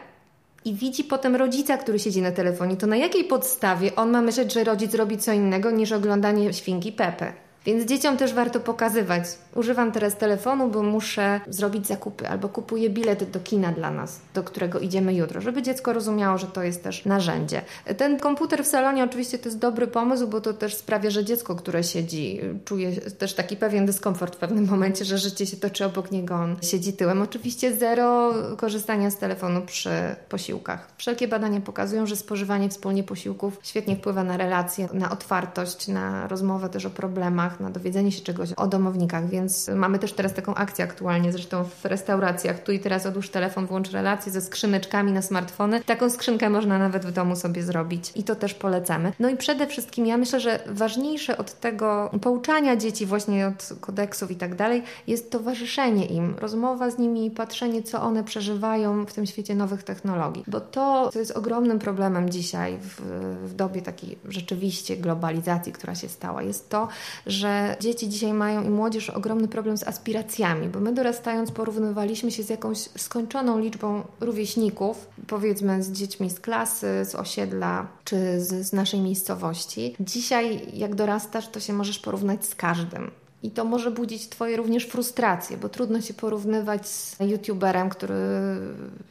i 0.65 0.73
widzi 0.73 1.03
potem 1.03 1.35
rodzica, 1.35 1.77
który 1.77 1.99
siedzi 1.99 2.21
na 2.21 2.31
telefonie, 2.31 2.77
to 2.77 2.87
na 2.87 2.97
jakiej 2.97 3.23
podstawie 3.23 3.95
on 3.95 4.11
ma 4.11 4.21
myśleć, 4.21 4.53
że 4.53 4.63
rodzic 4.63 4.93
robi 4.93 5.17
co 5.17 5.33
innego 5.33 5.71
niż 5.71 5.91
oglądanie 5.91 6.53
świnki 6.53 6.91
Pepe? 6.91 7.44
Więc 7.65 7.85
dzieciom 7.85 8.17
też 8.17 8.33
warto 8.33 8.59
pokazywać. 8.59 9.23
Używam 9.55 9.91
teraz 9.91 10.17
telefonu, 10.17 10.67
bo 10.67 10.83
muszę 10.83 11.41
zrobić 11.47 11.87
zakupy, 11.87 12.29
albo 12.29 12.49
kupuję 12.49 12.89
bilet 12.89 13.31
do 13.31 13.39
kina 13.39 13.71
dla 13.71 13.91
nas, 13.91 14.19
do 14.33 14.43
którego 14.43 14.79
idziemy 14.79 15.13
jutro, 15.13 15.41
żeby 15.41 15.61
dziecko 15.61 15.93
rozumiało, 15.93 16.37
że 16.37 16.47
to 16.47 16.63
jest 16.63 16.83
też 16.83 17.05
narzędzie. 17.05 17.61
Ten 17.97 18.19
komputer 18.19 18.63
w 18.63 18.67
salonie 18.67 19.03
oczywiście 19.03 19.37
to 19.37 19.49
jest 19.49 19.59
dobry 19.59 19.87
pomysł, 19.87 20.27
bo 20.27 20.41
to 20.41 20.53
też 20.53 20.75
sprawia, 20.75 21.09
że 21.09 21.25
dziecko, 21.25 21.55
które 21.55 21.83
siedzi, 21.83 22.41
czuje 22.65 23.01
też 23.01 23.33
taki 23.33 23.57
pewien 23.57 23.85
dyskomfort 23.85 24.35
w 24.35 24.39
pewnym 24.39 24.67
momencie, 24.67 25.05
że 25.05 25.17
życie 25.17 25.45
się 25.45 25.57
toczy 25.57 25.85
obok 25.85 26.11
niego, 26.11 26.35
on 26.35 26.55
siedzi 26.61 26.93
tyłem. 26.93 27.21
Oczywiście 27.21 27.75
zero 27.75 28.33
korzystania 28.57 29.11
z 29.11 29.17
telefonu 29.17 29.61
przy 29.61 29.89
posiłkach. 30.29 30.87
Wszelkie 30.97 31.27
badania 31.27 31.61
pokazują, 31.61 32.05
że 32.05 32.15
spożywanie 32.15 32.69
wspólnie 32.69 33.03
posiłków 33.03 33.59
świetnie 33.63 33.95
wpływa 33.95 34.23
na 34.23 34.37
relacje, 34.37 34.87
na 34.93 35.11
otwartość, 35.11 35.87
na 35.87 36.27
rozmowę 36.27 36.69
też 36.69 36.85
o 36.85 36.89
problemach 36.89 37.54
filmach, 37.55 37.59
na 37.59 37.69
dowiedzenie 37.69 38.11
się 38.11 38.21
czegoś 38.21 38.53
o 38.53 38.67
domownikach, 38.67 39.29
więc 39.29 39.67
mamy 39.67 39.99
też 39.99 40.13
teraz 40.13 40.33
taką 40.33 40.55
akcję 40.55 40.85
aktualnie, 40.85 41.31
zresztą 41.31 41.63
w 41.63 41.85
restauracjach. 41.85 42.63
Tu 42.63 42.71
i 42.71 42.79
teraz 42.79 43.05
odłóż 43.05 43.29
telefon, 43.29 43.65
włącz 43.65 43.91
relację 43.91 44.31
ze 44.31 44.41
skrzyneczkami 44.41 45.11
na 45.11 45.21
smartfony. 45.21 45.83
Taką 45.83 46.09
skrzynkę 46.09 46.49
można 46.49 46.79
nawet 46.79 47.05
w 47.05 47.11
domu 47.11 47.35
sobie 47.35 47.63
zrobić 47.63 48.11
i 48.15 48.23
to 48.23 48.35
też 48.35 48.53
polecamy. 48.53 49.13
No 49.19 49.29
i 49.29 49.37
przede 49.37 49.67
wszystkim 49.67 50.05
ja 50.05 50.17
myślę, 50.17 50.39
że 50.39 50.59
ważniejsze 50.67 51.37
od 51.37 51.59
tego 51.59 52.11
pouczania 52.21 52.75
dzieci 52.75 53.05
właśnie 53.05 53.47
od 53.47 53.69
kodeksów 53.81 54.31
i 54.31 54.35
tak 54.35 54.55
dalej 54.55 54.83
jest 55.07 55.31
towarzyszenie 55.31 56.05
im, 56.05 56.35
rozmowa 56.37 56.89
z 56.89 56.97
nimi, 56.97 57.31
patrzenie 57.31 57.83
co 57.83 58.01
one 58.01 58.23
przeżywają 58.23 59.05
w 59.05 59.13
tym 59.13 59.25
świecie 59.25 59.55
nowych 59.55 59.83
technologii, 59.83 60.43
bo 60.47 60.61
to, 60.61 61.09
co 61.13 61.19
jest 61.19 61.31
ogromnym 61.31 61.79
problemem 61.79 62.29
dzisiaj 62.29 62.77
w, 62.81 63.01
w 63.49 63.53
dobie 63.53 63.81
takiej 63.81 64.17
rzeczywiście 64.27 64.97
globalizacji, 64.97 65.71
która 65.71 65.95
się 65.95 66.09
stała, 66.09 66.43
jest 66.43 66.69
to, 66.69 66.87
że 67.25 67.44
dzieci 67.79 68.09
dzisiaj 68.09 68.33
mają 68.33 68.63
i 68.63 68.69
młodzież 68.69 69.09
ogromny 69.09 69.47
problem 69.47 69.77
z 69.77 69.83
aspiracjami, 69.83 70.67
bo 70.67 70.79
my 70.79 70.93
dorastając 70.93 71.51
porównywaliśmy 71.51 72.31
się 72.31 72.43
z 72.43 72.49
jakąś 72.49 72.77
skończoną 72.77 73.59
liczbą 73.59 74.03
rówieśników, 74.19 75.07
powiedzmy 75.27 75.83
z 75.83 75.91
dziećmi 75.91 76.29
z 76.29 76.39
klasy, 76.39 77.05
z 77.05 77.15
osiedla 77.15 77.87
czy 78.03 78.41
z, 78.41 78.67
z 78.67 78.73
naszej 78.73 78.99
miejscowości. 78.99 79.95
Dzisiaj, 79.99 80.61
jak 80.73 80.95
dorastasz, 80.95 81.47
to 81.47 81.59
się 81.59 81.73
możesz 81.73 81.99
porównać 81.99 82.45
z 82.45 82.55
każdym. 82.55 83.11
I 83.45 83.51
to 83.51 83.65
może 83.65 83.91
budzić 83.91 84.29
Twoje 84.29 84.57
również 84.57 84.85
frustracje, 84.85 85.57
bo 85.57 85.69
trudno 85.69 86.01
się 86.01 86.13
porównywać 86.13 86.87
z 86.87 87.17
YouTuberem, 87.19 87.89
który 87.89 88.15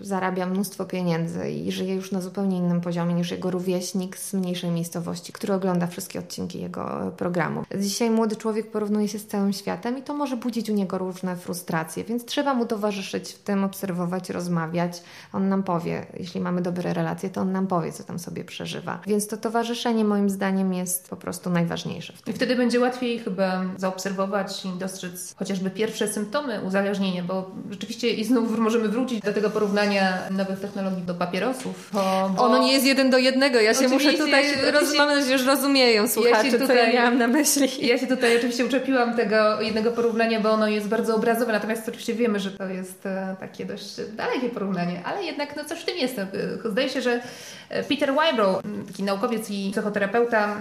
zarabia 0.01 0.47
mnóstwo 0.47 0.85
pieniędzy 0.85 1.51
i 1.51 1.73
żyje 1.73 1.95
już 1.95 2.13
na 2.13 2.21
zupełnie 2.21 2.59
innym 2.59 2.81
poziomie 2.81 3.15
niż 3.15 3.31
jego 3.31 3.51
rówieśnik 3.51 4.19
z 4.19 4.35
mniejszej 4.35 4.71
miejscowości, 4.71 5.33
który 5.33 5.55
ogląda 5.55 5.87
wszystkie 5.87 6.19
odcinki 6.19 6.61
jego 6.61 7.13
programu. 7.17 7.63
Dzisiaj 7.81 8.11
młody 8.11 8.37
człowiek 8.37 8.71
porównuje 8.71 9.09
się 9.09 9.19
z 9.19 9.27
całym 9.27 9.53
światem 9.53 9.99
i 9.99 10.03
to 10.03 10.15
może 10.15 10.37
budzić 10.37 10.71
u 10.71 10.75
niego 10.75 10.99
różne 10.99 11.37
frustracje, 11.37 12.05
więc 12.05 12.25
trzeba 12.25 12.55
mu 12.55 12.67
towarzyszyć 12.67 13.33
w 13.33 13.39
tym, 13.39 13.65
obserwować, 13.65 14.31
rozmawiać. 14.31 15.03
On 15.33 15.49
nam 15.49 15.63
powie, 15.63 16.07
jeśli 16.19 16.41
mamy 16.41 16.63
dobre 16.63 16.95
relacje, 16.95 17.31
to 17.31 17.41
on 17.41 17.53
nam 17.53 17.67
powie, 17.67 17.93
co 17.93 18.05
tam 18.05 18.19
sobie 18.19 18.45
przeżywa. 18.45 19.01
Więc 19.07 19.27
to 19.27 19.37
towarzyszenie 19.37 20.05
moim 20.05 20.31
zdaniem 20.31 20.75
jest 20.75 21.09
po 21.09 21.17
prostu 21.17 21.51
najważniejsze. 21.51 22.13
I 22.27 22.33
wtedy 22.33 22.57
będzie 22.57 22.81
łatwiej 22.81 23.19
chyba 23.19 23.65
zaobserwować 23.77 24.24
i 24.65 24.79
dostrzec 24.79 25.35
chociażby 25.37 25.71
pierwsze 25.71 26.09
symptomy 26.09 26.61
uzależnienia, 26.61 27.23
bo 27.23 27.51
rzeczywiście 27.71 28.11
i 28.11 28.25
znów 28.25 28.59
możemy 28.59 28.89
wrócić 28.89 29.21
do 29.21 29.33
tego 29.33 29.51
porównania 29.51 30.19
nowych 30.31 30.61
technologii 30.61 31.03
do 31.03 31.15
papierosów. 31.15 31.91
Bo, 31.93 32.31
bo... 32.37 32.43
Ono 32.43 32.59
nie 32.59 32.73
jest 32.73 32.87
jeden 32.87 33.11
do 33.11 33.19
jednego. 33.19 33.61
Ja 33.61 33.75
się 33.75 33.89
muszę 33.89 34.13
tutaj, 34.13 34.45
ja 34.45 34.55
się, 34.55 34.71
roz... 34.71 35.29
już 35.31 35.47
rozumieją 35.47 36.09
słuchacze, 36.09 36.47
ja 36.47 36.51
się 36.51 36.59
tutaj, 36.59 36.77
co 36.77 36.83
ja 36.83 36.93
miałam 36.93 37.19
na 37.19 37.27
myśli. 37.27 37.87
Ja 37.87 37.99
się 37.99 38.07
tutaj 38.07 38.37
oczywiście 38.37 38.67
uczepiłam 38.67 39.17
tego 39.17 39.61
jednego 39.61 39.91
porównania, 39.91 40.41
bo 40.41 40.51
ono 40.51 40.69
jest 40.69 40.89
bardzo 40.89 41.17
obrazowe, 41.17 41.53
natomiast 41.53 41.89
oczywiście 41.89 42.15
wiemy, 42.15 42.41
że 42.41 42.51
to 42.51 42.65
jest 42.65 43.07
e, 43.07 43.37
takie 43.41 43.65
dość 43.65 43.97
dalekie 44.17 44.49
porównanie, 44.49 45.03
ale 45.05 45.25
jednak 45.25 45.57
no 45.57 45.65
coś 45.65 45.81
w 45.81 45.85
tym 45.85 45.97
jest. 45.97 46.17
No, 46.17 46.71
zdaje 46.71 46.89
się, 46.89 47.01
że 47.01 47.21
e, 47.69 47.83
Peter 47.83 48.13
Wybrow, 48.15 48.63
taki 48.87 49.03
naukowiec 49.03 49.51
i 49.51 49.71
psychoterapeuta 49.73 50.57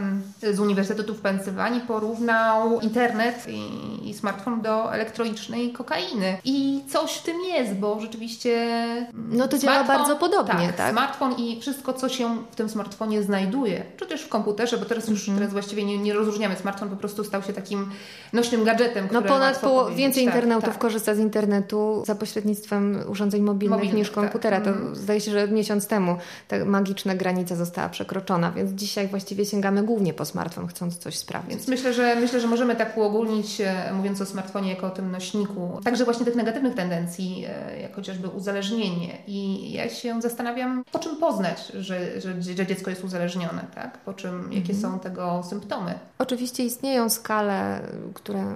z 0.53 0.59
Uniwersytetu 0.59 1.16
w 1.16 1.22
Pensylwanii, 1.22 1.82
porównał 1.82 2.82
internet 2.82 3.47
i, 3.54 4.10
i 4.10 4.14
smartfon 4.14 4.62
do 4.62 4.93
elektronicznej 4.93 5.72
kokainy. 5.72 6.38
I 6.43 6.82
coś 6.89 7.14
w 7.14 7.24
tym 7.24 7.41
jest, 7.41 7.74
bo 7.74 7.99
rzeczywiście. 7.99 8.68
No 9.14 9.47
to 9.47 9.58
działa 9.58 9.84
bardzo 9.84 10.16
podobnie, 10.16 10.68
tak, 10.68 10.76
tak? 10.76 10.91
Smartfon 10.91 11.34
i 11.38 11.62
wszystko, 11.62 11.93
co 11.93 12.10
się 12.10 12.38
w 12.51 12.56
tym 12.56 12.70
smartfonie 12.70 13.24
znajduje, 13.24 13.84
czy 13.97 14.06
też 14.06 14.22
w 14.22 14.30
komputerze, 14.30 14.78
bo 14.78 14.86
teraz 14.86 15.08
już 15.08 15.30
mm 15.30 15.43
teraz 15.43 15.54
właściwie 15.54 15.86
nie, 15.86 15.97
nie 15.97 16.14
rozróżniamy. 16.14 16.56
Smartfon 16.56 16.89
po 16.89 16.95
prostu 16.95 17.24
stał 17.24 17.43
się 17.43 17.54
takim 17.54 17.91
nośnym 18.34 18.64
gadżetem. 18.64 19.08
No 19.12 19.22
ponad 19.22 19.60
po, 19.60 19.91
więcej 19.91 20.26
tak, 20.26 20.34
internautów 20.34 20.70
tak. 20.70 20.78
korzysta 20.78 21.16
z 21.16 21.20
internetu 21.20 22.04
za 22.06 22.16
pośrednictwem 22.16 22.99
urządzeń 23.08 23.41
mobilnych, 23.41 23.78
mobilnych 23.78 23.97
niż 23.97 24.08
tak. 24.08 24.16
komputera. 24.16 24.62
To 24.62 24.70
mm. 24.70 24.95
zdaje 24.95 25.22
się, 25.22 25.32
że 25.32 25.47
miesiąc 25.47 25.88
temu 25.88 26.18
ta 26.47 26.66
magiczna 26.66 27.16
granica 27.16 27.56
została 27.56 27.89
przekroczona, 27.89 28.51
więc 28.51 28.72
dzisiaj 28.72 29.08
właściwie 29.08 29.45
sięgamy 29.45 29.84
głównie 29.84 30.14
po 30.14 30.26
smartfon, 30.26 30.68
chcąc 30.68 30.97
coś 30.97 31.18
sprawdzić. 31.18 31.56
Więc 31.56 31.68
myślę, 31.68 31.93
że 31.93 32.16
myślę, 32.16 32.39
że 32.39 32.47
możemy 32.47 32.76
tak 32.76 32.97
uogólnić 32.97 33.32
mówiąc 33.93 34.21
o 34.21 34.25
smartfonie 34.25 34.69
jako 34.69 34.88
o 34.88 34.89
tym 34.89 35.11
nośniku, 35.11 35.79
także 35.84 36.05
właśnie 36.05 36.25
tych 36.25 36.36
negatywnych 36.36 36.75
tendencji, 36.75 37.45
e, 37.47 37.81
jak 37.81 37.95
chociażby 37.95 38.27
uzależnienie. 38.27 39.17
I 39.27 39.71
ja 39.71 39.89
się 39.89 40.21
zastanawiam, 40.21 40.84
po 40.91 40.99
czym 40.99 41.17
poznać, 41.17 41.67
że, 41.67 42.21
że, 42.21 42.41
że 42.41 42.65
dziecko 42.65 42.89
jest 42.89 43.03
uzależnione, 43.03 43.65
tak? 43.75 43.97
Po 43.97 44.13
czym, 44.13 44.53
jakie 44.53 44.73
mhm. 44.73 44.79
są 44.81 44.99
tego 44.99 45.43
symptomy. 45.49 45.93
Oczywiście 46.17 46.65
istnieją 46.65 47.09
skale, 47.09 47.81
które 48.13 48.55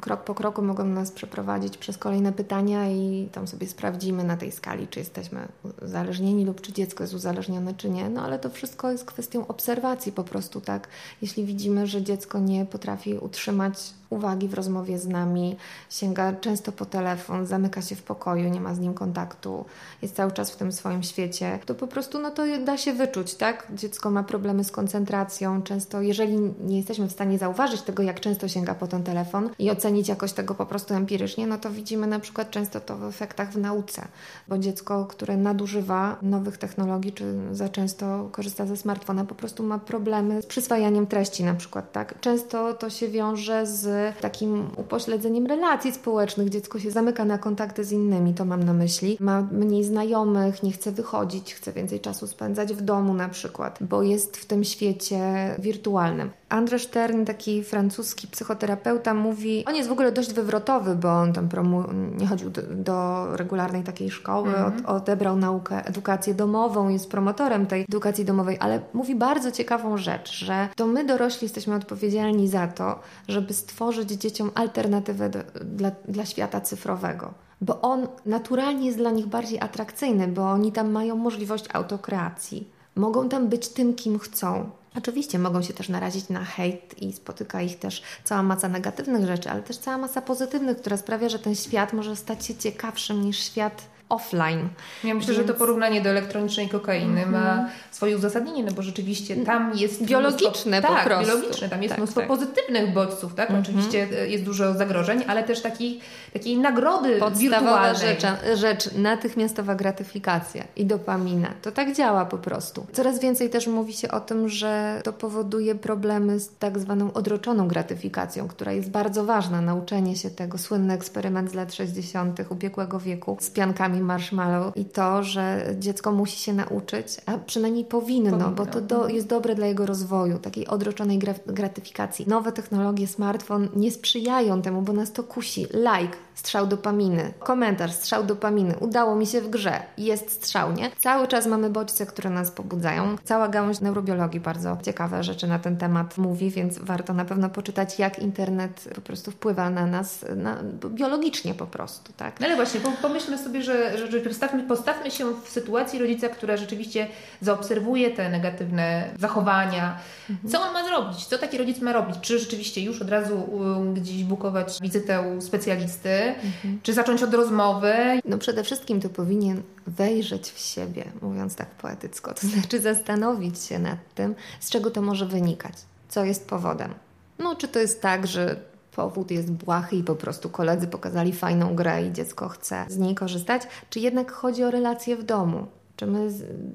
krok 0.00 0.24
po 0.24 0.34
kroku 0.34 0.62
mogą 0.62 0.84
nas 0.84 1.12
przeprowadzić 1.12 1.78
przez 1.78 1.98
kolejne 1.98 2.32
pytania 2.32 2.90
i 2.90 3.28
tam 3.32 3.46
sobie 3.46 3.66
sprawdzimy 3.66 4.24
na 4.24 4.36
tej 4.36 4.52
skali, 4.52 4.88
czy 4.88 4.98
jesteśmy 4.98 5.48
uzależnieni 5.82 6.44
lub 6.44 6.60
czy 6.60 6.72
dziecko 6.72 7.04
jest 7.04 7.14
uzależnione, 7.14 7.74
czy 7.74 7.90
nie. 7.90 8.08
No 8.08 8.22
ale 8.22 8.38
to 8.38 8.50
wszystko 8.50 8.90
jest 8.90 9.04
kwestią 9.04 9.46
obserwacji 9.46 10.12
po 10.12 10.24
prostu, 10.24 10.60
tak? 10.60 10.88
Jeśli 11.22 11.44
widzimy, 11.44 11.86
że 11.86 12.02
dziecko 12.02 12.38
nie 12.38 12.66
potrafi 12.66 13.14
utrzymać 13.14 13.78
uwagi 14.10 14.48
w 14.48 14.54
rozmowie 14.54 14.98
z 14.98 15.06
nami, 15.06 15.56
sięga 15.90 16.32
często 16.32 16.72
po 16.72 16.86
telefon, 16.86 17.46
zamyka 17.46 17.82
się 17.82 17.96
w 17.96 18.02
pokoju, 18.02 18.48
nie 18.48 18.60
ma 18.60 18.74
z 18.74 18.78
nim 18.78 18.94
kontaktu, 18.94 19.64
jest 20.02 20.16
cały 20.16 20.32
czas 20.32 20.50
w 20.50 20.56
tym 20.56 20.72
swoim 20.72 21.02
świecie, 21.02 21.58
to 21.66 21.74
po 21.74 21.86
prostu 21.86 22.18
no 22.18 22.30
to 22.30 22.42
da 22.64 22.76
się 22.78 22.92
wyczuć, 22.92 23.34
tak? 23.34 23.66
Dziecko 23.74 24.10
ma 24.10 24.22
problemy 24.22 24.64
z 24.64 24.70
koncentracją, 24.70 25.62
często 25.62 26.00
jeżeli 26.00 26.38
nie 26.60 26.76
jesteśmy 26.76 27.08
w 27.08 27.12
stanie 27.12 27.38
zauważyć 27.38 27.82
tego, 27.82 28.02
jak 28.02 28.20
często 28.20 28.48
sięga 28.48 28.74
po 28.74 28.86
ten 28.86 29.02
telefon 29.02 29.50
i 29.58 29.70
ocenić 29.70 30.08
jakoś 30.08 30.32
tego 30.32 30.54
po 30.54 30.66
prostu 30.66 30.94
empirycznie, 30.94 31.46
no 31.46 31.58
to 31.58 31.70
widzimy 31.70 32.06
na 32.06 32.18
przykład 32.18 32.50
często 32.50 32.80
to 32.80 32.96
w 32.96 33.04
efektach 33.04 33.52
w 33.52 33.58
nauce, 33.58 34.08
bo 34.48 34.58
dziecko, 34.58 35.06
które 35.06 35.36
nadużywa 35.36 36.16
nowych 36.22 36.58
technologii, 36.58 37.12
czy 37.12 37.34
za 37.52 37.68
często 37.68 38.28
korzysta 38.32 38.66
ze 38.66 38.76
smartfona, 38.76 39.24
po 39.24 39.34
prostu 39.34 39.62
ma 39.62 39.78
problemy 39.78 40.42
z 40.42 40.46
przyswajaniem 40.46 41.06
treści 41.06 41.44
na 41.44 41.54
przykład, 41.54 41.92
tak? 41.92 42.20
Często 42.20 42.74
to 42.74 42.90
się 42.90 43.08
wiąże 43.08 43.66
z 43.66 43.97
takim 44.20 44.70
upośledzeniem 44.76 45.46
relacji 45.46 45.92
społecznych. 45.92 46.48
Dziecko 46.48 46.78
się 46.78 46.90
zamyka 46.90 47.24
na 47.24 47.38
kontakty 47.38 47.84
z 47.84 47.92
innymi, 47.92 48.34
to 48.34 48.44
mam 48.44 48.62
na 48.64 48.72
myśli. 48.72 49.16
Ma 49.20 49.42
mniej 49.52 49.84
znajomych, 49.84 50.62
nie 50.62 50.72
chce 50.72 50.92
wychodzić, 50.92 51.54
chce 51.54 51.72
więcej 51.72 52.00
czasu 52.00 52.26
spędzać 52.26 52.74
w 52.74 52.80
domu 52.80 53.14
na 53.14 53.28
przykład, 53.28 53.78
bo 53.80 54.02
jest 54.02 54.36
w 54.36 54.46
tym 54.46 54.64
świecie 54.64 55.54
wirtualnym. 55.58 56.30
Andrzej 56.48 56.80
Stern, 56.80 57.24
taki 57.24 57.64
francuski 57.64 58.28
psychoterapeuta, 58.28 59.14
mówi, 59.14 59.64
on 59.66 59.76
jest 59.76 59.88
w 59.88 59.92
ogóle 59.92 60.12
dość 60.12 60.32
wywrotowy, 60.32 60.94
bo 60.94 61.08
on 61.08 61.32
tam 61.32 61.48
promu, 61.48 61.84
nie 62.18 62.26
chodził 62.26 62.50
do, 62.50 62.62
do 62.62 63.26
regularnej 63.36 63.84
takiej 63.84 64.10
szkoły, 64.10 64.48
mm 64.48 64.62
-hmm. 64.62 64.86
od, 64.86 65.02
odebrał 65.02 65.36
naukę, 65.36 65.86
edukację 65.86 66.34
domową, 66.34 66.88
jest 66.88 67.10
promotorem 67.10 67.66
tej 67.66 67.82
edukacji 67.82 68.24
domowej, 68.24 68.56
ale 68.60 68.80
mówi 68.92 69.14
bardzo 69.14 69.52
ciekawą 69.52 69.96
rzecz, 69.96 70.32
że 70.32 70.68
to 70.76 70.86
my 70.86 71.04
dorośli 71.04 71.44
jesteśmy 71.44 71.74
odpowiedzialni 71.74 72.48
za 72.48 72.66
to, 72.66 73.00
żeby 73.28 73.54
stworzyć 73.54 74.10
dzieciom 74.10 74.50
alternatywę 74.54 75.30
do, 75.30 75.38
dla, 75.64 75.90
dla 76.08 76.24
świata 76.24 76.60
cyfrowego 76.60 77.34
bo 77.60 77.80
on 77.80 78.08
naturalnie 78.26 78.86
jest 78.86 78.98
dla 78.98 79.10
nich 79.10 79.26
bardziej 79.26 79.60
atrakcyjny, 79.60 80.28
bo 80.28 80.50
oni 80.50 80.72
tam 80.72 80.90
mają 80.90 81.16
możliwość 81.16 81.64
autokreacji. 81.72 82.70
Mogą 82.96 83.28
tam 83.28 83.48
być 83.48 83.68
tym, 83.68 83.94
kim 83.94 84.18
chcą. 84.18 84.70
Oczywiście 84.96 85.38
mogą 85.38 85.62
się 85.62 85.74
też 85.74 85.88
narazić 85.88 86.28
na 86.28 86.44
hejt 86.44 87.02
i 87.02 87.12
spotyka 87.12 87.62
ich 87.62 87.78
też 87.78 88.02
cała 88.24 88.42
masa 88.42 88.68
negatywnych 88.68 89.26
rzeczy, 89.26 89.50
ale 89.50 89.62
też 89.62 89.78
cała 89.78 89.98
masa 89.98 90.22
pozytywnych, 90.22 90.76
która 90.80 90.96
sprawia, 90.96 91.28
że 91.28 91.38
ten 91.38 91.54
świat 91.54 91.92
może 91.92 92.16
stać 92.16 92.46
się 92.46 92.54
ciekawszym 92.54 93.22
niż 93.24 93.38
świat 93.38 93.97
offline. 94.08 94.68
Ja 95.04 95.14
myślę, 95.14 95.34
Więc... 95.34 95.46
że 95.46 95.52
to 95.52 95.58
porównanie 95.58 96.00
do 96.00 96.10
elektronicznej 96.10 96.68
kokainy 96.68 97.22
mm 97.22 97.28
-hmm. 97.28 97.32
ma 97.32 97.50
mhm. 97.52 97.68
swoje 97.90 98.16
uzasadnienie, 98.16 98.62
no 98.62 98.72
bo 98.72 98.82
rzeczywiście 98.82 99.36
tam 99.36 99.72
jest 99.74 100.04
biologiczne 100.04 100.78
mnóstwo, 100.78 100.94
tak, 100.94 101.06
prostu. 101.06 101.26
biologiczne, 101.26 101.68
tam 101.68 101.82
jest 101.82 101.92
tak, 101.92 101.98
mnóstwo 101.98 102.20
tak. 102.20 102.28
pozytywnych 102.28 102.92
bodźców, 102.92 103.34
tak? 103.34 103.50
Mm 103.50 103.62
-hmm. 103.62 103.66
Oczywiście 103.66 104.08
e, 104.20 104.28
jest 104.28 104.44
dużo 104.44 104.74
zagrożeń, 104.74 105.24
ale 105.26 105.42
też 105.42 105.62
takiej, 105.62 106.00
takiej 106.32 106.58
nagrody 106.58 107.18
Podstawowa 107.18 107.94
rzecz, 107.94 108.22
rzecz, 108.54 108.94
natychmiastowa 108.94 109.74
gratyfikacja 109.74 110.64
i 110.76 110.84
dopamina. 110.86 111.48
To 111.62 111.72
tak 111.72 111.94
działa 111.94 112.24
po 112.24 112.38
prostu. 112.38 112.86
Coraz 112.92 113.20
więcej 113.20 113.50
też 113.50 113.66
mówi 113.66 113.92
się 113.92 114.10
o 114.10 114.20
tym, 114.20 114.48
że 114.48 115.00
to 115.04 115.12
powoduje 115.12 115.74
problemy 115.74 116.40
z 116.40 116.50
tak 116.58 116.78
zwaną 116.78 117.12
odroczoną 117.12 117.68
gratyfikacją, 117.68 118.48
która 118.48 118.72
jest 118.72 118.90
bardzo 118.90 119.24
ważna. 119.24 119.60
Nauczenie 119.60 120.16
się 120.16 120.30
tego, 120.30 120.58
słynny 120.58 120.94
eksperyment 120.94 121.50
z 121.50 121.54
lat 121.54 121.74
60. 121.74 122.40
ubiegłego 122.50 123.00
wieku 123.00 123.36
z 123.40 123.50
piankami 123.50 123.97
i 123.98 124.02
marshmallow 124.02 124.76
i 124.76 124.84
to, 124.84 125.22
że 125.22 125.74
dziecko 125.78 126.12
musi 126.12 126.38
się 126.38 126.52
nauczyć, 126.52 127.06
a 127.26 127.38
przynajmniej 127.38 127.84
powinno, 127.84 128.30
powinno. 128.30 128.50
bo 128.50 128.66
to 128.66 128.80
do, 128.80 129.08
jest 129.08 129.26
dobre 129.26 129.54
dla 129.54 129.66
jego 129.66 129.86
rozwoju, 129.86 130.38
takiej 130.38 130.66
odroczonej 130.66 131.18
gratyfikacji. 131.46 132.24
Nowe 132.28 132.52
technologie, 132.52 133.06
smartfon 133.06 133.68
nie 133.76 133.90
sprzyjają 133.90 134.62
temu, 134.62 134.82
bo 134.82 134.92
nas 134.92 135.12
to 135.12 135.22
kusi. 135.24 135.60
Like, 135.60 136.16
strzał 136.34 136.66
dopaminy, 136.66 137.32
komentarz, 137.38 137.92
strzał 137.92 138.24
dopaminy, 138.24 138.74
udało 138.80 139.16
mi 139.16 139.26
się 139.26 139.40
w 139.40 139.50
grze, 139.50 139.82
jest 139.98 140.32
strzał, 140.32 140.72
nie? 140.72 140.90
Cały 140.98 141.28
czas 141.28 141.46
mamy 141.46 141.70
bodźce, 141.70 142.06
które 142.06 142.30
nas 142.30 142.50
pobudzają. 142.50 143.16
Cała 143.24 143.48
gałąź 143.48 143.80
neurobiologii 143.80 144.40
bardzo 144.40 144.78
ciekawe 144.82 145.24
rzeczy 145.24 145.46
na 145.46 145.58
ten 145.58 145.76
temat 145.76 146.18
mówi, 146.18 146.50
więc 146.50 146.78
warto 146.78 147.14
na 147.14 147.24
pewno 147.24 147.50
poczytać, 147.50 147.98
jak 147.98 148.18
internet 148.18 148.88
po 148.94 149.00
prostu 149.00 149.30
wpływa 149.30 149.70
na 149.70 149.86
nas 149.86 150.24
na, 150.36 150.62
biologicznie 150.90 151.54
po 151.54 151.66
prostu, 151.66 152.12
tak? 152.16 152.40
No 152.40 152.46
ale 152.46 152.56
właśnie, 152.56 152.80
pomyślmy 153.02 153.38
sobie, 153.38 153.62
że, 153.62 153.87
że, 153.96 154.10
że 154.10 154.20
postawmy, 154.20 154.62
postawmy 154.62 155.10
się 155.10 155.34
w 155.44 155.48
sytuacji 155.48 155.98
rodzica, 155.98 156.28
która 156.28 156.56
rzeczywiście 156.56 157.06
zaobserwuje 157.40 158.10
te 158.10 158.30
negatywne 158.30 159.10
zachowania. 159.18 159.98
Mhm. 160.30 160.52
Co 160.52 160.62
on 160.62 160.72
ma 160.72 160.86
zrobić? 160.86 161.26
Co 161.26 161.38
taki 161.38 161.58
rodzic 161.58 161.80
ma 161.80 161.92
robić? 161.92 162.16
Czy 162.20 162.38
rzeczywiście 162.38 162.80
już 162.80 163.02
od 163.02 163.10
razu 163.10 163.40
um, 163.40 163.94
gdzieś 163.94 164.24
bukować 164.24 164.78
wizytę 164.80 165.22
u 165.22 165.40
specjalisty? 165.40 166.10
Mhm. 166.10 166.80
Czy 166.82 166.92
zacząć 166.92 167.22
od 167.22 167.34
rozmowy? 167.34 167.94
No 168.24 168.38
przede 168.38 168.64
wszystkim 168.64 169.00
to 169.00 169.08
powinien 169.08 169.62
wejrzeć 169.86 170.50
w 170.50 170.58
siebie, 170.58 171.04
mówiąc 171.22 171.54
tak 171.54 171.70
poetycko, 171.70 172.34
to 172.34 172.46
znaczy 172.46 172.80
zastanowić 172.80 173.62
się 173.62 173.78
nad 173.78 173.98
tym, 174.14 174.34
z 174.60 174.70
czego 174.70 174.90
to 174.90 175.02
może 175.02 175.26
wynikać, 175.26 175.74
co 176.08 176.24
jest 176.24 176.48
powodem. 176.48 176.94
No, 177.38 177.56
czy 177.56 177.68
to 177.68 177.78
jest 177.78 178.02
tak, 178.02 178.26
że 178.26 178.56
powód 178.98 179.30
jest 179.30 179.52
błahy 179.52 179.96
i 179.96 180.04
po 180.04 180.14
prostu 180.14 180.48
koledzy 180.48 180.86
pokazali 180.86 181.32
fajną 181.32 181.74
grę 181.74 182.06
i 182.06 182.12
dziecko 182.12 182.48
chce 182.48 182.86
z 182.88 182.98
niej 182.98 183.14
korzystać, 183.14 183.62
czy 183.90 184.00
jednak 184.00 184.32
chodzi 184.32 184.64
o 184.64 184.70
relacje 184.70 185.16
w 185.16 185.22
domu? 185.22 185.66
Czy 185.96 186.06
my 186.06 186.28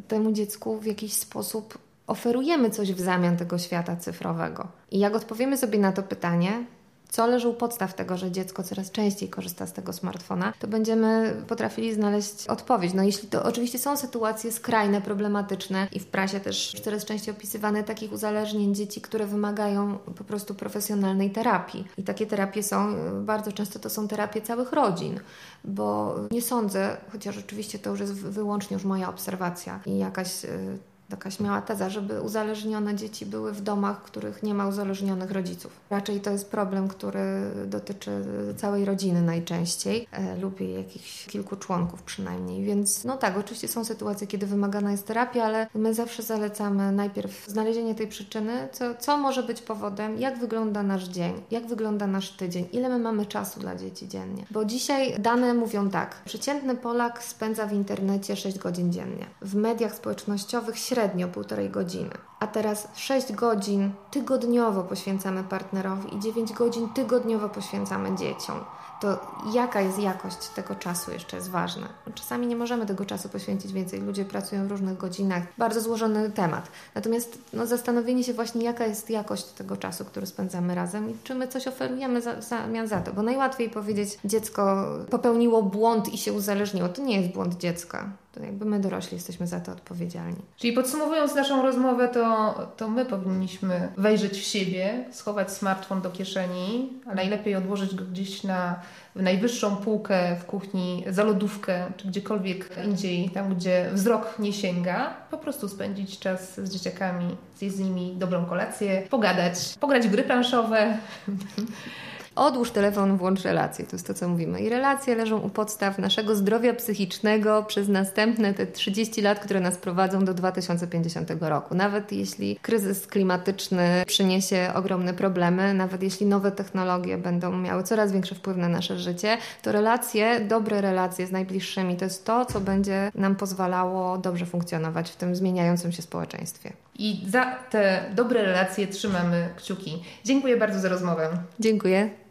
temu 0.07 0.31
dziecku 0.31 0.79
w 0.79 0.85
jakiś 0.85 1.13
sposób 1.13 1.77
oferujemy 2.07 2.69
coś 2.69 2.93
w 2.93 2.99
zamian 2.99 3.37
tego 3.37 3.57
świata 3.57 3.95
cyfrowego? 3.95 4.67
I 4.91 4.99
jak 4.99 5.15
odpowiemy 5.15 5.57
sobie 5.57 5.79
na 5.79 5.91
to 5.91 6.03
pytanie, 6.03 6.65
co 7.13 7.27
leży 7.27 7.47
u 7.47 7.53
podstaw 7.53 7.93
tego, 7.93 8.17
że 8.17 8.31
dziecko 8.31 8.63
coraz 8.63 8.91
częściej 8.91 9.29
korzysta 9.29 9.67
z 9.67 9.73
tego 9.73 9.93
smartfona, 9.93 10.53
to 10.59 10.67
będziemy 10.67 11.35
potrafili 11.47 11.93
znaleźć 11.93 12.47
odpowiedź. 12.47 12.93
No 12.93 13.03
jeśli 13.03 13.27
to 13.27 13.43
oczywiście 13.43 13.79
są 13.79 13.97
sytuacje 13.97 14.51
skrajne, 14.51 15.01
problematyczne 15.01 15.87
i 15.91 15.99
w 15.99 16.07
prasie 16.07 16.39
też 16.39 16.75
coraz 16.83 17.05
częściej 17.05 17.33
opisywane 17.33 17.83
takich 17.83 18.11
uzależnień 18.11 18.75
dzieci, 18.75 19.01
które 19.01 19.27
wymagają 19.27 19.97
po 19.97 20.23
prostu 20.23 20.55
profesjonalnej 20.55 21.31
terapii. 21.31 21.87
I 21.97 22.03
takie 22.03 22.25
terapie 22.25 22.63
są, 22.63 22.95
bardzo 23.25 23.51
często 23.51 23.79
to 23.79 23.89
są 23.89 24.07
terapie 24.07 24.41
całych 24.41 24.71
rodzin, 24.71 25.19
bo 25.63 26.15
nie 26.31 26.41
sądzę, 26.41 26.97
chociaż 27.11 27.37
oczywiście 27.37 27.79
to 27.79 27.89
już 27.89 27.99
jest 27.99 28.13
wyłącznie 28.13 28.73
już 28.73 28.83
moja 28.83 29.09
obserwacja 29.09 29.79
i 29.85 29.97
jakaś 29.97 30.45
y, 30.45 30.77
taka 31.17 31.31
śmiała 31.31 31.61
teza, 31.61 31.89
żeby 31.89 32.21
uzależnione 32.21 32.95
dzieci 32.95 33.25
były 33.25 33.51
w 33.51 33.61
domach, 33.61 33.99
w 33.99 34.01
których 34.01 34.43
nie 34.43 34.53
ma 34.53 34.67
uzależnionych 34.67 35.31
rodziców. 35.31 35.71
Raczej 35.89 36.21
to 36.21 36.31
jest 36.31 36.51
problem, 36.51 36.87
który 36.87 37.19
dotyczy 37.65 38.11
całej 38.57 38.85
rodziny 38.85 39.21
najczęściej 39.21 40.07
e, 40.11 40.37
lub 40.37 40.61
jakichś 40.61 41.25
kilku 41.25 41.55
członków 41.55 42.03
przynajmniej. 42.03 42.63
Więc 42.63 43.03
no 43.03 43.17
tak, 43.17 43.37
oczywiście 43.37 43.67
są 43.67 43.85
sytuacje, 43.85 44.27
kiedy 44.27 44.47
wymagana 44.47 44.91
jest 44.91 45.07
terapia, 45.07 45.43
ale 45.43 45.67
my 45.75 45.93
zawsze 45.93 46.23
zalecamy 46.23 46.91
najpierw 46.91 47.47
znalezienie 47.47 47.95
tej 47.95 48.07
przyczyny, 48.07 48.67
co, 48.71 48.95
co 48.95 49.17
może 49.17 49.43
być 49.43 49.61
powodem, 49.61 50.19
jak 50.19 50.39
wygląda 50.39 50.83
nasz 50.83 51.03
dzień, 51.03 51.33
jak 51.51 51.67
wygląda 51.67 52.07
nasz 52.07 52.29
tydzień, 52.29 52.65
ile 52.71 52.89
my 52.89 52.99
mamy 52.99 53.25
czasu 53.25 53.59
dla 53.59 53.75
dzieci 53.75 54.07
dziennie. 54.07 54.45
Bo 54.51 54.65
dzisiaj 54.65 55.15
dane 55.19 55.53
mówią 55.53 55.89
tak, 55.89 56.15
przeciętny 56.25 56.75
Polak 56.75 57.23
spędza 57.23 57.65
w 57.67 57.73
internecie 57.73 58.35
6 58.35 58.59
godzin 58.59 58.93
dziennie. 58.93 59.25
W 59.41 59.55
mediach 59.55 59.95
społecznościowych 59.95 60.77
średnio 60.77 61.02
półtorej 61.33 61.69
godziny. 61.69 62.11
A 62.39 62.47
teraz 62.47 62.87
6 62.95 63.33
godzin 63.33 63.91
tygodniowo 64.11 64.83
poświęcamy 64.83 65.43
partnerowi 65.43 66.15
i 66.15 66.19
9 66.19 66.53
godzin 66.53 66.89
tygodniowo 66.89 67.49
poświęcamy 67.49 68.15
dzieciom 68.15 68.59
to 69.03 69.19
jaka 69.53 69.81
jest 69.81 69.99
jakość 69.99 70.37
tego 70.55 70.75
czasu 70.75 71.11
jeszcze 71.11 71.37
jest 71.37 71.49
ważna. 71.49 71.87
Czasami 72.15 72.47
nie 72.47 72.55
możemy 72.55 72.85
tego 72.85 73.05
czasu 73.05 73.29
poświęcić 73.29 73.73
więcej. 73.73 74.01
Ludzie 74.01 74.25
pracują 74.25 74.67
w 74.67 74.71
różnych 74.71 74.97
godzinach. 74.97 75.43
Bardzo 75.57 75.81
złożony 75.81 76.31
temat. 76.31 76.71
Natomiast 76.95 77.37
no, 77.53 77.67
zastanowienie 77.67 78.23
się 78.23 78.33
właśnie, 78.33 78.63
jaka 78.63 78.85
jest 78.85 79.09
jakość 79.09 79.45
tego 79.45 79.77
czasu, 79.77 80.05
który 80.05 80.25
spędzamy 80.25 80.75
razem 80.75 81.09
i 81.09 81.15
czy 81.23 81.35
my 81.35 81.47
coś 81.47 81.67
oferujemy 81.67 82.21
za, 82.21 82.35
w 82.35 82.43
zamian 82.43 82.87
za 82.87 83.01
to. 83.01 83.13
Bo 83.13 83.21
najłatwiej 83.21 83.69
powiedzieć, 83.69 84.19
dziecko 84.25 84.85
popełniło 85.09 85.63
błąd 85.63 86.13
i 86.13 86.17
się 86.17 86.33
uzależniło. 86.33 86.89
To 86.89 87.01
nie 87.01 87.21
jest 87.21 87.33
błąd 87.33 87.57
dziecka. 87.57 88.09
To 88.33 88.43
jakby 88.43 88.65
my 88.65 88.79
dorośli 88.79 89.15
jesteśmy 89.15 89.47
za 89.47 89.59
to 89.59 89.71
odpowiedzialni. 89.71 90.41
Czyli 90.57 90.73
podsumowując 90.73 91.35
naszą 91.35 91.61
rozmowę, 91.61 92.07
to, 92.07 92.53
to 92.77 92.89
my 92.89 93.05
powinniśmy 93.05 93.89
wejrzeć 93.97 94.39
w 94.39 94.43
siebie, 94.43 95.05
schować 95.11 95.51
smartfon 95.51 96.01
do 96.01 96.09
kieszeni, 96.09 96.89
a 97.05 97.15
najlepiej 97.15 97.55
odłożyć 97.55 97.95
go 97.95 98.05
gdzieś 98.05 98.43
na 98.43 98.79
w 99.15 99.21
najwyższą 99.21 99.75
półkę 99.75 100.35
w 100.35 100.45
kuchni, 100.45 101.03
za 101.09 101.23
lodówkę, 101.23 101.91
czy 101.97 102.07
gdziekolwiek 102.07 102.69
indziej, 102.85 103.29
tam 103.29 103.55
gdzie 103.55 103.89
wzrok 103.93 104.39
nie 104.39 104.53
sięga, 104.53 105.13
po 105.31 105.37
prostu 105.37 105.69
spędzić 105.69 106.19
czas 106.19 106.59
z 106.59 106.69
dzieciakami, 106.69 107.35
zjeść 107.57 107.75
z 107.75 107.79
nimi 107.79 108.15
dobrą 108.15 108.45
kolację, 108.45 109.03
pogadać, 109.09 109.55
pograć 109.79 110.07
w 110.07 110.11
gry 110.11 110.23
planszowe. 110.23 110.97
Odłóż 112.35 112.71
telefon, 112.71 113.17
włącz 113.17 113.41
relacje. 113.41 113.85
To 113.85 113.95
jest 113.95 114.07
to, 114.07 114.13
co 114.13 114.27
mówimy. 114.27 114.61
I 114.61 114.69
relacje 114.69 115.15
leżą 115.15 115.37
u 115.37 115.49
podstaw 115.49 115.99
naszego 115.99 116.35
zdrowia 116.35 116.73
psychicznego 116.73 117.63
przez 117.63 117.87
następne 117.87 118.53
te 118.53 118.67
30 118.67 119.21
lat, 119.21 119.39
które 119.39 119.59
nas 119.59 119.77
prowadzą 119.77 120.25
do 120.25 120.33
2050 120.33 121.31
roku. 121.41 121.75
Nawet 121.75 122.11
jeśli 122.11 122.55
kryzys 122.61 123.07
klimatyczny 123.07 124.03
przyniesie 124.07 124.71
ogromne 124.75 125.13
problemy, 125.13 125.73
nawet 125.73 126.03
jeśli 126.03 126.25
nowe 126.25 126.51
technologie 126.51 127.17
będą 127.17 127.51
miały 127.51 127.83
coraz 127.83 128.11
większy 128.11 128.35
wpływ 128.35 128.57
na 128.57 128.69
nasze 128.69 128.99
życie, 128.99 129.37
to 129.61 129.71
relacje, 129.71 130.39
dobre 130.39 130.81
relacje 130.81 131.27
z 131.27 131.31
najbliższymi 131.31 131.95
to 131.95 132.05
jest 132.05 132.25
to, 132.25 132.45
co 132.45 132.59
będzie 132.59 133.11
nam 133.15 133.35
pozwalało 133.35 134.17
dobrze 134.17 134.45
funkcjonować 134.45 135.11
w 135.11 135.15
tym 135.15 135.35
zmieniającym 135.35 135.91
się 135.91 136.01
społeczeństwie. 136.01 136.73
I 136.99 137.25
za 137.27 137.55
te 137.69 138.05
dobre 138.15 138.45
relacje 138.45 138.87
trzymamy 138.87 139.49
kciuki. 139.57 140.03
Dziękuję 140.25 140.57
bardzo 140.57 140.79
za 140.79 140.89
rozmowę. 140.89 141.29
Dziękuję. 141.59 142.22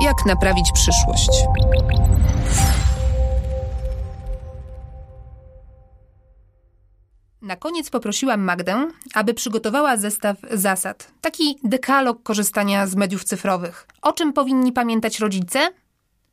Jak 0.00 0.26
naprawić 0.26 0.72
przyszłość? 0.72 1.30
Na 7.42 7.56
koniec 7.56 7.90
poprosiłam 7.90 8.40
Magdę, 8.40 8.88
aby 9.14 9.34
przygotowała 9.34 9.96
zestaw 9.96 10.36
zasad, 10.50 11.12
taki 11.20 11.58
dekalog 11.64 12.22
korzystania 12.22 12.86
z 12.86 12.96
mediów 12.96 13.24
cyfrowych. 13.24 13.86
O 14.02 14.12
czym 14.12 14.32
powinni 14.32 14.72
pamiętać 14.72 15.20
rodzice? 15.20 15.70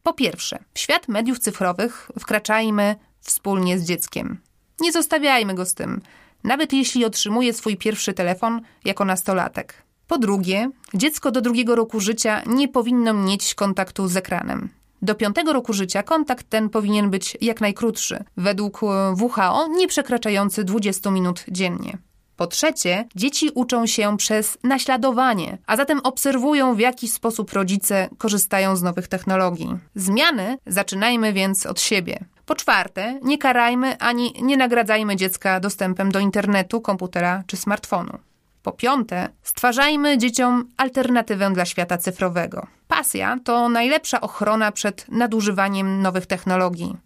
Po 0.04 0.14
pierwsze, 0.14 0.60
w 0.74 0.80
świat 0.80 1.08
mediów 1.08 1.40
cyfrowych 1.40 2.12
wkraczajmy 2.20 2.96
wspólnie 3.22 3.80
z 3.80 3.84
dzieckiem. 3.84 4.38
Nie 4.80 4.92
zostawiajmy 4.92 5.54
go 5.54 5.66
z 5.66 5.74
tym, 5.74 6.02
nawet 6.44 6.74
jeśli 6.74 7.06
otrzymuje 7.06 7.54
swój 7.54 7.78
pierwszy 7.78 8.14
telefon 8.14 8.62
jako 8.86 9.06
nastolatek. 9.06 9.85
Po 10.08 10.18
drugie, 10.18 10.70
dziecko 10.94 11.32
do 11.32 11.42
drugiego 11.42 11.76
roku 11.76 12.00
życia 12.00 12.42
nie 12.48 12.68
powinno 12.68 13.14
mieć 13.14 13.56
kontaktu 13.56 14.08
z 14.08 14.18
ekranem. 14.18 14.70
Do 15.02 15.16
piątego 15.16 15.54
roku 15.54 15.74
życia 15.74 16.04
kontakt 16.04 16.50
ten 16.50 16.70
powinien 16.70 17.10
być 17.10 17.38
jak 17.42 17.62
najkrótszy, 17.62 18.24
według 18.38 18.82
WHO 19.22 19.68
nie 19.68 19.88
przekraczający 19.88 20.64
20 20.64 21.12
minut 21.12 21.46
dziennie. 21.48 21.98
Po 22.38 22.48
trzecie, 22.48 23.08
dzieci 23.16 23.50
uczą 23.56 23.86
się 23.86 24.18
przez 24.18 24.58
naśladowanie, 24.64 25.58
a 25.68 25.78
zatem 25.78 26.00
obserwują, 26.00 26.76
w 26.76 26.80
jaki 26.80 27.08
sposób 27.08 27.54
rodzice 27.54 28.10
korzystają 28.18 28.76
z 28.76 28.82
nowych 28.82 29.08
technologii. 29.08 29.78
Zmiany 29.96 30.58
zaczynajmy 30.68 31.34
więc 31.34 31.66
od 31.66 31.82
siebie. 31.82 32.20
Po 32.46 32.56
czwarte, 32.56 33.20
nie 33.24 33.38
karajmy 33.38 33.98
ani 33.98 34.34
nie 34.42 34.58
nagradzajmy 34.58 35.16
dziecka 35.16 35.60
dostępem 35.60 36.12
do 36.12 36.20
internetu, 36.20 36.82
komputera 36.82 37.44
czy 37.48 37.58
smartfonu. 37.58 38.18
Po 38.66 38.72
piąte, 38.72 39.30
stwarzajmy 39.44 40.18
dzieciom 40.18 40.70
alternatywę 40.78 41.52
dla 41.54 41.66
świata 41.66 41.98
cyfrowego. 41.98 42.68
Pasja 42.88 43.38
to 43.44 43.70
najlepsza 43.70 44.22
ochrona 44.22 44.72
przed 44.72 45.06
nadużywaniem 45.10 46.02
nowych 46.02 46.26
technologii. 46.26 46.98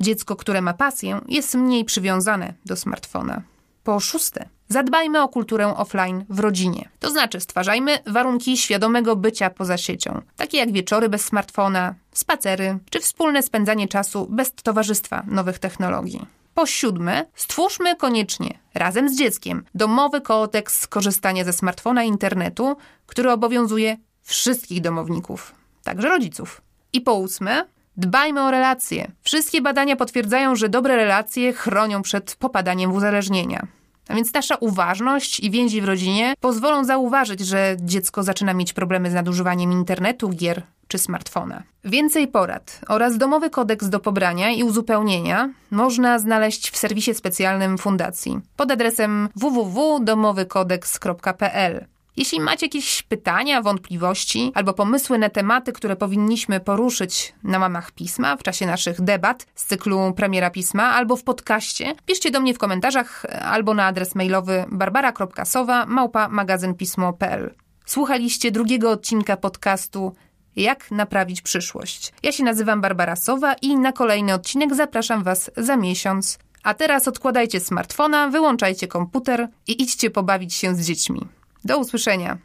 Dziecko, 0.00 0.36
które 0.36 0.62
ma 0.62 0.74
pasję, 0.74 1.20
jest 1.28 1.54
mniej 1.54 1.84
przywiązane 1.84 2.54
do 2.66 2.76
smartfona. 2.76 3.42
Po 3.84 4.00
szóste, 4.00 4.48
zadbajmy 4.68 5.22
o 5.22 5.28
kulturę 5.28 5.76
offline 5.76 6.24
w 6.28 6.40
rodzinie. 6.40 6.88
To 7.00 7.10
znaczy, 7.10 7.40
stwarzajmy 7.40 7.98
warunki 8.06 8.56
świadomego 8.56 9.16
bycia 9.16 9.50
poza 9.50 9.76
siecią, 9.76 10.20
takie 10.36 10.58
jak 10.58 10.72
wieczory 10.72 11.08
bez 11.08 11.24
smartfona, 11.24 11.94
spacery 12.12 12.78
czy 12.90 13.00
wspólne 13.00 13.42
spędzanie 13.42 13.88
czasu 13.88 14.26
bez 14.30 14.52
towarzystwa 14.52 15.22
nowych 15.26 15.58
technologii. 15.58 16.26
Po 16.54 16.66
siódme, 16.66 17.26
stwórzmy 17.34 17.96
koniecznie, 17.96 18.58
razem 18.74 19.08
z 19.08 19.18
dzieckiem, 19.18 19.64
domowy 19.74 20.20
kodeks 20.20 20.86
korzystania 20.86 21.44
ze 21.44 21.52
smartfona 21.52 22.04
i 22.04 22.08
internetu, 22.08 22.76
który 23.06 23.30
obowiązuje 23.32 23.96
wszystkich 24.22 24.80
domowników, 24.80 25.54
także 25.84 26.08
rodziców. 26.08 26.60
I 26.92 27.00
po 27.00 27.14
ósme, 27.14 27.64
Dbajmy 27.96 28.42
o 28.42 28.50
relacje. 28.50 29.10
Wszystkie 29.22 29.62
badania 29.62 29.96
potwierdzają, 29.96 30.56
że 30.56 30.68
dobre 30.68 30.96
relacje 30.96 31.52
chronią 31.52 32.02
przed 32.02 32.36
popadaniem 32.36 32.92
w 32.92 32.94
uzależnienia. 32.94 33.66
A 34.08 34.14
więc 34.14 34.32
nasza 34.32 34.56
uważność 34.56 35.40
i 35.40 35.50
więzi 35.50 35.80
w 35.80 35.84
rodzinie 35.84 36.34
pozwolą 36.40 36.84
zauważyć, 36.84 37.40
że 37.40 37.76
dziecko 37.80 38.22
zaczyna 38.22 38.54
mieć 38.54 38.72
problemy 38.72 39.10
z 39.10 39.14
nadużywaniem 39.14 39.72
internetu, 39.72 40.28
gier 40.28 40.62
czy 40.88 40.98
smartfona. 40.98 41.62
Więcej 41.84 42.28
porad 42.28 42.80
oraz 42.88 43.18
domowy 43.18 43.50
kodeks 43.50 43.88
do 43.88 44.00
pobrania 44.00 44.50
i 44.50 44.62
uzupełnienia 44.62 45.50
można 45.70 46.18
znaleźć 46.18 46.70
w 46.70 46.76
serwisie 46.76 47.14
specjalnym 47.14 47.78
Fundacji 47.78 48.40
pod 48.56 48.70
adresem 48.70 49.28
www.domowykodeks.pl. 49.36 51.86
Jeśli 52.16 52.40
macie 52.40 52.66
jakieś 52.66 53.02
pytania, 53.02 53.62
wątpliwości 53.62 54.52
albo 54.54 54.72
pomysły 54.72 55.18
na 55.18 55.28
tematy, 55.28 55.72
które 55.72 55.96
powinniśmy 55.96 56.60
poruszyć 56.60 57.34
na 57.42 57.58
mamach 57.58 57.92
pisma 57.92 58.36
w 58.36 58.42
czasie 58.42 58.66
naszych 58.66 59.00
debat 59.00 59.46
z 59.54 59.64
cyklu 59.64 60.12
Premiera 60.16 60.50
Pisma 60.50 60.92
albo 60.92 61.16
w 61.16 61.24
podcaście, 61.24 61.94
piszcie 62.06 62.30
do 62.30 62.40
mnie 62.40 62.54
w 62.54 62.58
komentarzach 62.58 63.26
albo 63.42 63.74
na 63.74 63.86
adres 63.86 64.14
mailowy 64.14 64.64
barbara.sowa 64.68 65.86
małpa 65.86 66.28
magazynpismo.pl. 66.28 67.54
Słuchaliście 67.86 68.50
drugiego 68.50 68.90
odcinka 68.90 69.36
podcastu 69.36 70.14
Jak 70.56 70.90
naprawić 70.90 71.42
przyszłość. 71.42 72.12
Ja 72.22 72.32
się 72.32 72.44
nazywam 72.44 72.80
Barbara 72.80 73.16
Sowa 73.16 73.54
i 73.54 73.76
na 73.76 73.92
kolejny 73.92 74.34
odcinek 74.34 74.74
zapraszam 74.74 75.22
Was 75.22 75.50
za 75.56 75.76
miesiąc. 75.76 76.38
A 76.62 76.74
teraz 76.74 77.08
odkładajcie 77.08 77.60
smartfona, 77.60 78.28
wyłączajcie 78.28 78.88
komputer 78.88 79.48
i 79.66 79.82
idźcie 79.82 80.10
pobawić 80.10 80.54
się 80.54 80.74
z 80.74 80.86
dziećmi. 80.86 81.20
Do 81.64 81.78
usłyszenia. 81.78 82.38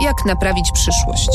Jak 0.00 0.24
naprawić 0.26 0.72
przyszłość? 0.72 1.30